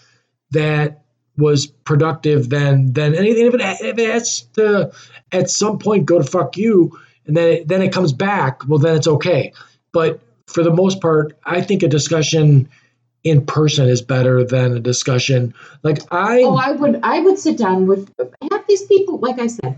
[0.51, 1.03] that
[1.37, 3.47] was productive than than anything.
[3.47, 4.91] If it, if it has to
[5.31, 8.79] at some point go to fuck you, and then it, then it comes back, well
[8.79, 9.53] then it's okay.
[9.91, 12.69] But for the most part, I think a discussion
[13.23, 16.41] in person is better than a discussion like I.
[16.43, 16.99] Oh, I would.
[17.03, 18.11] I would sit down with
[18.51, 19.19] have these people.
[19.19, 19.77] Like I said,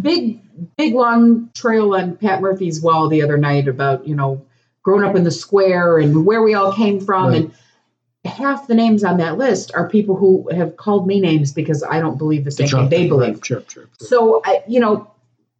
[0.00, 0.40] big,
[0.76, 4.44] big long trail on Pat Murphy's wall the other night about you know
[4.82, 7.36] growing up in the square and where we all came from Right.
[7.42, 7.54] and.
[8.26, 12.00] Half the names on that list are people who have called me names because I
[12.00, 13.36] don't believe the same thing they believe.
[13.36, 14.06] right, Sure, sure, sure.
[14.06, 15.10] So I, you know,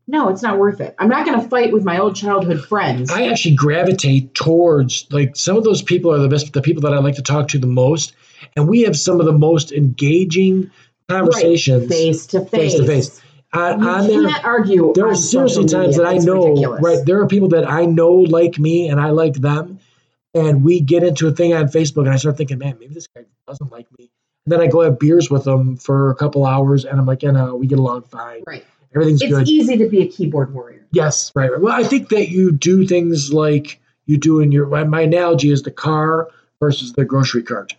[0.06, 0.94] no, it's not worth it.
[0.98, 3.10] I'm not going to fight with my old childhood friends.
[3.10, 6.92] I actually gravitate towards like some of those people are the best, the people that
[6.92, 8.12] I like to talk to the most,
[8.56, 10.70] and we have some of the most engaging
[11.08, 13.22] conversations face to face to face.
[13.52, 14.92] On, You on there, can't argue.
[14.94, 16.82] there are seriously times that I It's know, ridiculous.
[16.82, 16.98] right?
[17.04, 19.80] There are people that I know like me, and I like them,
[20.34, 23.08] and we get into a thing on Facebook, and I start thinking, man, maybe this
[23.08, 24.08] guy doesn't like me.
[24.46, 27.22] And then I go have beers with them for a couple hours, and I'm like,
[27.24, 28.42] you know, we get along fine.
[28.46, 28.64] Right.
[28.94, 29.42] Everything's It's good.
[29.42, 30.86] It's easy to be a keyboard warrior.
[30.92, 31.60] Yes, right, right.
[31.60, 34.66] Well, I think that you do things like you do in your.
[34.66, 36.28] My my analogy is the car
[36.60, 37.74] versus the grocery cart.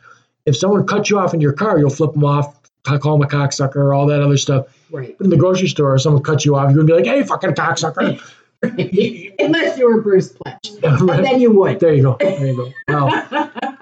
[0.45, 3.27] If someone cuts you off in your car, you'll flip them off, call him a
[3.27, 4.67] cocksucker, all that other stuff.
[4.89, 5.15] Right.
[5.17, 7.51] But in the grocery store, someone cuts you off, you're gonna be like, "Hey, fucking
[7.51, 8.19] cocksucker!"
[9.39, 10.57] Unless you were Bruce Pletch.
[10.83, 11.23] Yeah, right.
[11.23, 11.79] then you would.
[11.79, 12.17] There you go.
[12.19, 12.71] There you go.
[12.87, 13.25] Well,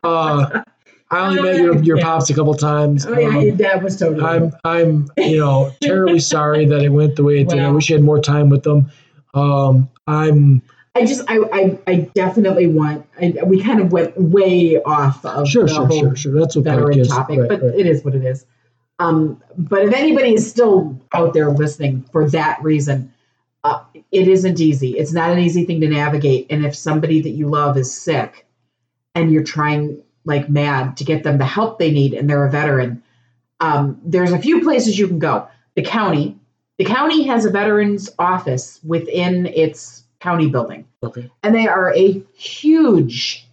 [0.03, 0.63] uh,
[1.11, 3.05] I only met your your pops a couple times.
[3.05, 4.23] Oh, yeah, Um, your dad was totally.
[4.23, 7.59] I'm I'm you know terribly sorry that it went the way it did.
[7.59, 8.91] I wish you had more time with them.
[9.34, 10.61] Um, I'm
[10.95, 13.05] I just, I, I, I definitely want.
[13.21, 16.39] I, we kind of went way off of sure, the sure, whole sure, sure.
[16.39, 17.76] That's what veteran topic, Right, but right.
[17.80, 18.45] it is what it is.
[18.99, 23.13] Um, but if anybody is still out there listening for that reason,
[23.63, 24.97] uh, it isn't easy.
[24.97, 26.47] It's not an easy thing to navigate.
[26.49, 28.45] And if somebody that you love is sick,
[29.15, 32.51] and you're trying like mad to get them the help they need, and they're a
[32.51, 33.01] veteran,
[33.59, 35.47] um, there's a few places you can go.
[35.76, 36.38] The county,
[36.77, 41.30] the county has a veterans office within its county building Okay.
[41.43, 43.47] and they are a huge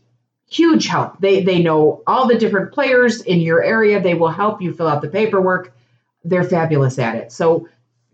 [0.48, 4.62] huge help they they know all the different players in your area they will help
[4.62, 5.72] you fill out the paperwork
[6.24, 7.68] they're fabulous at it so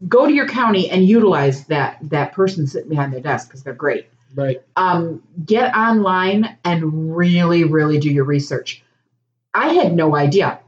[0.09, 3.75] go to your county and utilize that that person sitting behind their desk because they're
[3.75, 4.63] great Right.
[4.77, 8.83] Um, get online and really, really do your research.
[9.55, 10.61] I had no idea.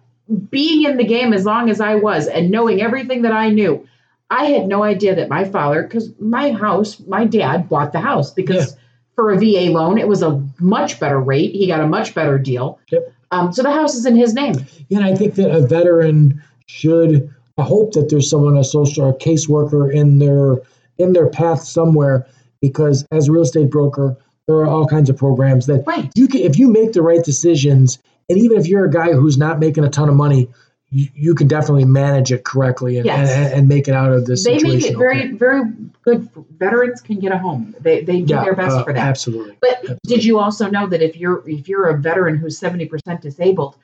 [0.50, 3.86] Being in the game as long as I was and knowing everything that I knew,
[4.30, 8.32] I had no idea that my father, because my house, my dad bought the house
[8.32, 8.76] because
[9.14, 11.52] for a VA loan, it was a much better rate.
[11.52, 12.78] He got a much better deal.
[12.90, 13.12] Yep.
[13.30, 14.54] Um, so the house is in his name.
[14.88, 17.32] Yeah, and I think that a veteran should.
[17.58, 20.56] I hope that there's someone, a social or caseworker in their
[20.98, 22.26] in their path somewhere,
[22.60, 24.16] because as a real estate broker,
[24.46, 26.10] there are all kinds of programs that Right.
[26.14, 26.40] you can.
[26.40, 27.98] If you make the right decisions,
[28.28, 30.48] and even if you're a guy who's not making a ton of money,
[30.94, 33.28] you, you can definitely manage it correctly and, Yes.
[33.30, 34.80] and, and make it out of this They situation.
[34.80, 35.62] make it very, very
[36.02, 36.28] good.
[36.58, 37.74] Veterans can get a home.
[37.80, 39.02] They they do Yeah, their best uh, for that.
[39.06, 39.56] Absolutely.
[39.60, 43.22] But did you also know that if you're if you're a veteran who's seventy percent
[43.22, 43.76] disabled,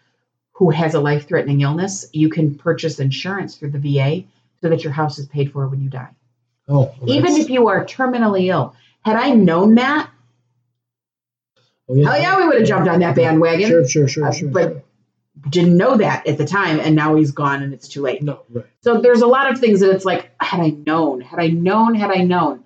[0.53, 4.24] who has a life threatening illness, you can purchase insurance through the VA
[4.62, 6.11] so that your house is paid for when you die,
[6.69, 8.74] Oh, well, even if you are terminally ill.
[9.03, 10.11] Had I known that,
[11.89, 12.05] oh, yeah.
[12.12, 13.69] hell yeah, we would have jumped on that bandwagon.
[13.69, 14.49] Sure, sure, sure, Uh, sure.
[14.51, 14.85] but
[15.48, 18.23] didn't know that at the time, and now he's gone, and it's too late.
[18.23, 18.66] no, right.
[18.82, 21.94] So there's a lot of things that it's like, had I known, had I known,
[21.94, 22.65] had I known,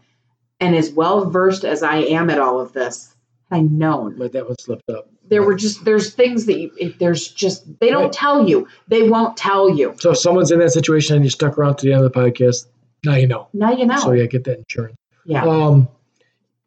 [0.61, 3.15] and as well versed as I am at all of this,
[3.51, 5.09] had I known, But that one slipped up.
[5.29, 8.13] there were just there's things that you there's just they don't Right.
[8.13, 11.57] tell you they won't tell you So if someone's in that situation and you stuck
[11.59, 12.67] around to the end of the podcast,
[13.05, 13.49] now you know.
[13.53, 14.97] now you know So yeah, get that insurance.
[15.25, 15.89] yeah Um,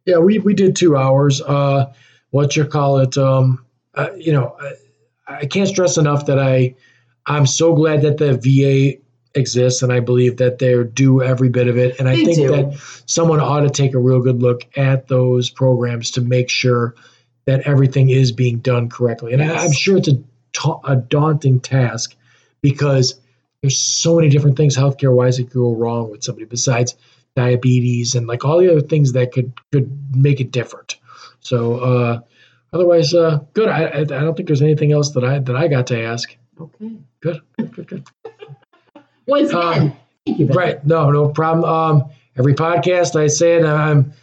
[0.05, 1.41] yeah, we, we did two hours.
[1.41, 1.91] Uh,
[2.29, 3.17] what you call it?
[3.17, 4.73] Um, uh, you know, I,
[5.27, 6.75] I can't stress enough that I
[7.25, 9.01] I'm so glad that the VA
[9.37, 11.99] exists, and I believe that they're do every bit of it.
[11.99, 12.47] And I They think do.
[12.49, 16.95] that someone ought to take a real good look at those programs to make sure
[17.45, 19.33] that everything is being done correctly.
[19.33, 19.65] And I, Yes.
[19.65, 20.21] I'm sure it's a,
[20.53, 22.15] ta- a daunting task
[22.61, 23.19] because
[23.61, 26.95] there's so many different things healthcare wise that could go wrong with somebody besides
[27.35, 30.95] diabetes and like all the other things that could could make it different.
[31.39, 32.19] So uh,
[32.73, 33.69] otherwise, uh, good.
[33.69, 36.35] I, I I don't think there's anything else that I that I got to ask.
[36.59, 36.91] okay
[37.21, 38.07] Good, good, good, good.
[39.27, 40.57] once Uh, again thank you Ben.
[40.57, 40.85] Right.
[40.85, 41.65] No, no problem.
[41.65, 44.13] Um, every podcast I say it, I'm,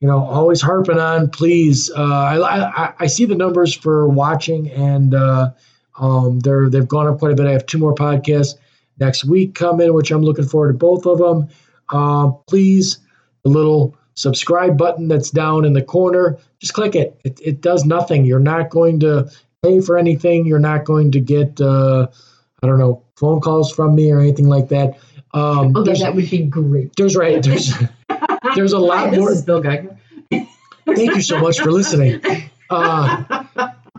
[0.00, 1.30] you know, always harping on.
[1.30, 5.50] Please, uh, I, I I see the numbers for watching, and uh,
[5.98, 7.46] um, they're they've gone up quite a bit.
[7.46, 8.54] I have two more podcasts
[8.98, 11.48] next week coming, which I'm looking forward to both of them.
[11.88, 12.98] Uh, please,
[13.44, 17.20] the little subscribe button that's down in the corner, just click it.
[17.24, 18.24] It, it does nothing.
[18.24, 19.30] You're not going to
[19.62, 20.46] pay for anything.
[20.46, 22.08] You're not going to get, uh,
[22.62, 24.98] I don't know, phone calls from me or anything like that.
[25.34, 27.42] Um, although there's, that would be great there's right.
[27.42, 27.72] There's
[28.54, 29.32] there's a lot Hi, this more.
[29.32, 29.96] is Bill Geiger
[30.30, 32.20] Thank you so much for listening.
[32.68, 33.41] Uh,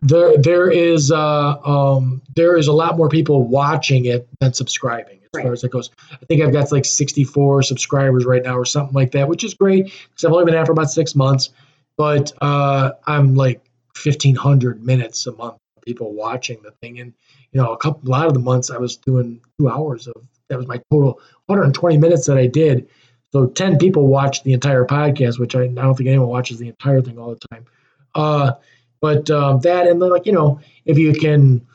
[0.04, 5.20] there there is uh, um, there is a lot more people watching it than subscribing
[5.24, 5.44] as Right.
[5.46, 5.90] far as it goes.
[6.12, 9.56] I think I've got like 64 subscribers right now or something like that, which is
[9.56, 11.50] great because I've only been at for about six months.
[11.98, 13.64] But uh, I'm like
[14.04, 17.14] 1,500 minutes a month of people watching the thing, and
[17.52, 20.14] you know a couple a lot of the months I was doing two hours of
[20.50, 22.90] that was my total 120 minutes that I did.
[23.32, 26.68] So 10 people watched the entire podcast, which I, I don't think anyone watches the
[26.68, 27.66] entire thing all the time.
[28.14, 28.52] Uh,
[29.04, 31.68] but um, that, and then, like, you know, if you can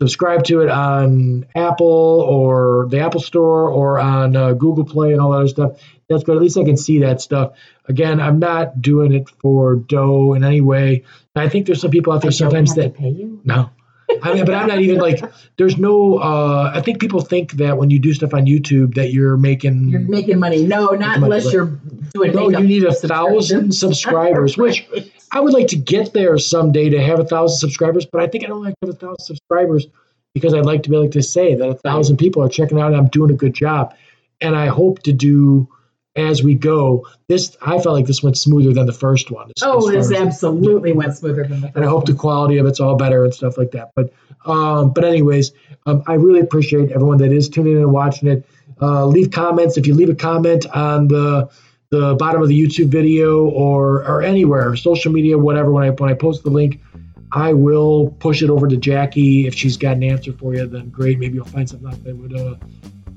[0.00, 5.20] subscribe to it on Apple or the Apple Store or on uh, Google Play and
[5.20, 5.72] all that other stuff,
[6.08, 6.34] that's good.
[6.34, 7.58] At least I can see that stuff.
[7.84, 11.04] Again, I'm not doing it for dough in any way.
[11.36, 13.68] I think there's some people out there I sometimes that pay you no.
[14.22, 15.22] I mean, but I'm not even like.
[15.58, 16.16] There's no.
[16.16, 19.88] Uh, I think people think that when you do stuff on YouTube that you're making.
[19.88, 21.78] you're making money no not Making money, unless you're
[22.14, 24.86] doing no, you need a thousand subscribers, which
[25.32, 28.06] I would like to get there someday to have a thousand subscribers.
[28.06, 29.86] But I think I don't like to have a thousand subscribers
[30.34, 32.88] because I'd like to be able to say that a thousand people are checking out
[32.88, 33.94] and I'm doing a good job.
[34.40, 35.68] And I hope to do
[36.14, 37.06] as we go.
[37.28, 39.50] This I felt like this went smoother than the first one.
[39.56, 42.04] as- oh as this far as- absolutely went smoother than the first and I hope
[42.04, 43.92] the quality of it's all better and stuff like that.
[43.96, 44.12] But
[44.44, 45.52] um, but anyways,
[45.86, 48.44] um, I really appreciate everyone that is tuning in and watching it.
[48.80, 51.48] Uh, leave comments if you leave a comment on the
[51.92, 55.70] the bottom of the YouTube video or or anywhere, social media, whatever.
[55.70, 56.80] When I when I post the link,
[57.30, 59.46] I will push it over to Jackie.
[59.46, 61.18] If she's got an answer for you, then great.
[61.18, 62.54] Maybe you'll find something that would uh,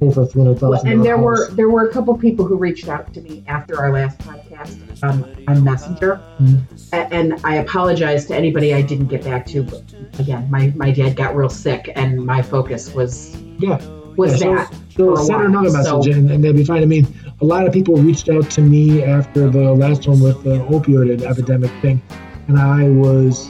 [0.01, 0.89] pay for three hundred thousand.
[0.91, 3.93] and there were there were a couple people who reached out to me after our
[3.93, 6.59] last podcast um, on Messenger, Mhm.
[6.91, 9.63] And I apologize to anybody I didn't get back to.
[9.63, 9.83] But
[10.19, 13.79] again, my my dad got real sick, and my focus was yeah.
[14.17, 14.73] Was Yeah, that.
[14.95, 16.81] So a send another so- message and, and they'll be fine.
[16.81, 17.07] I mean,
[17.41, 21.21] a lot of people reached out to me after the last one with the opioid
[21.23, 22.01] epidemic thing,
[22.47, 23.49] and I was,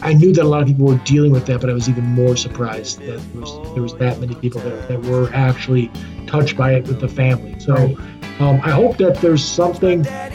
[0.00, 2.04] I knew that a lot of people were dealing with that, but I was even
[2.04, 5.90] more surprised that there was, there was that many people that, that were actually
[6.26, 7.58] touched by it with the family.
[7.60, 7.74] So
[8.40, 10.06] um, I hope that there's something.
[10.06, 10.34] I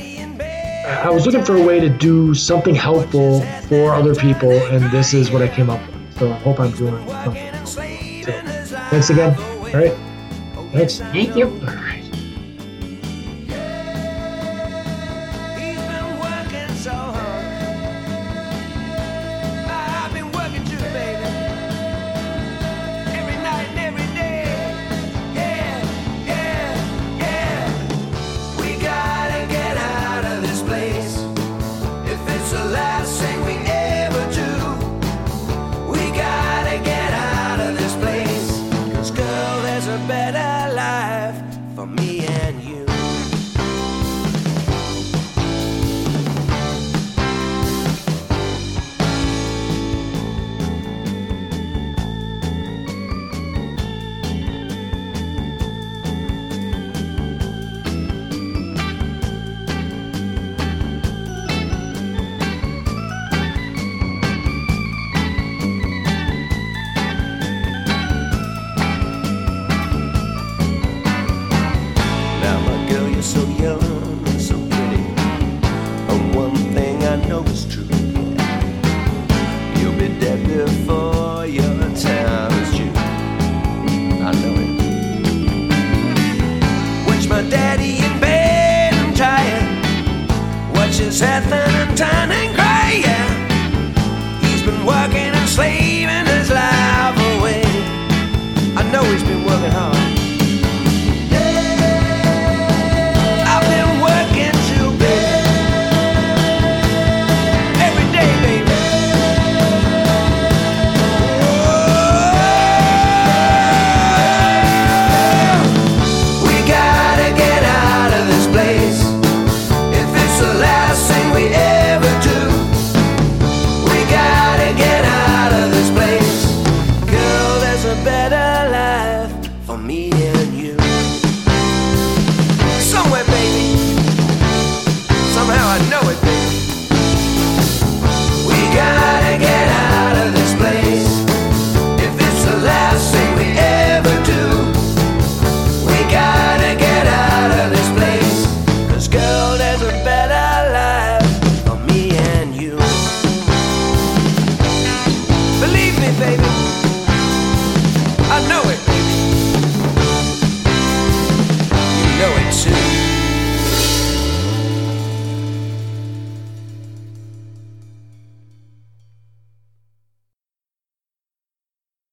[0.85, 5.13] I was looking for a way to do something helpful for other people, and this
[5.13, 6.19] is what I came up with.
[6.19, 7.52] So I hope I'm doing something.
[8.93, 9.35] Thanks again.
[9.39, 9.97] All right.
[10.71, 10.99] Thanks.
[10.99, 11.99] Thank you.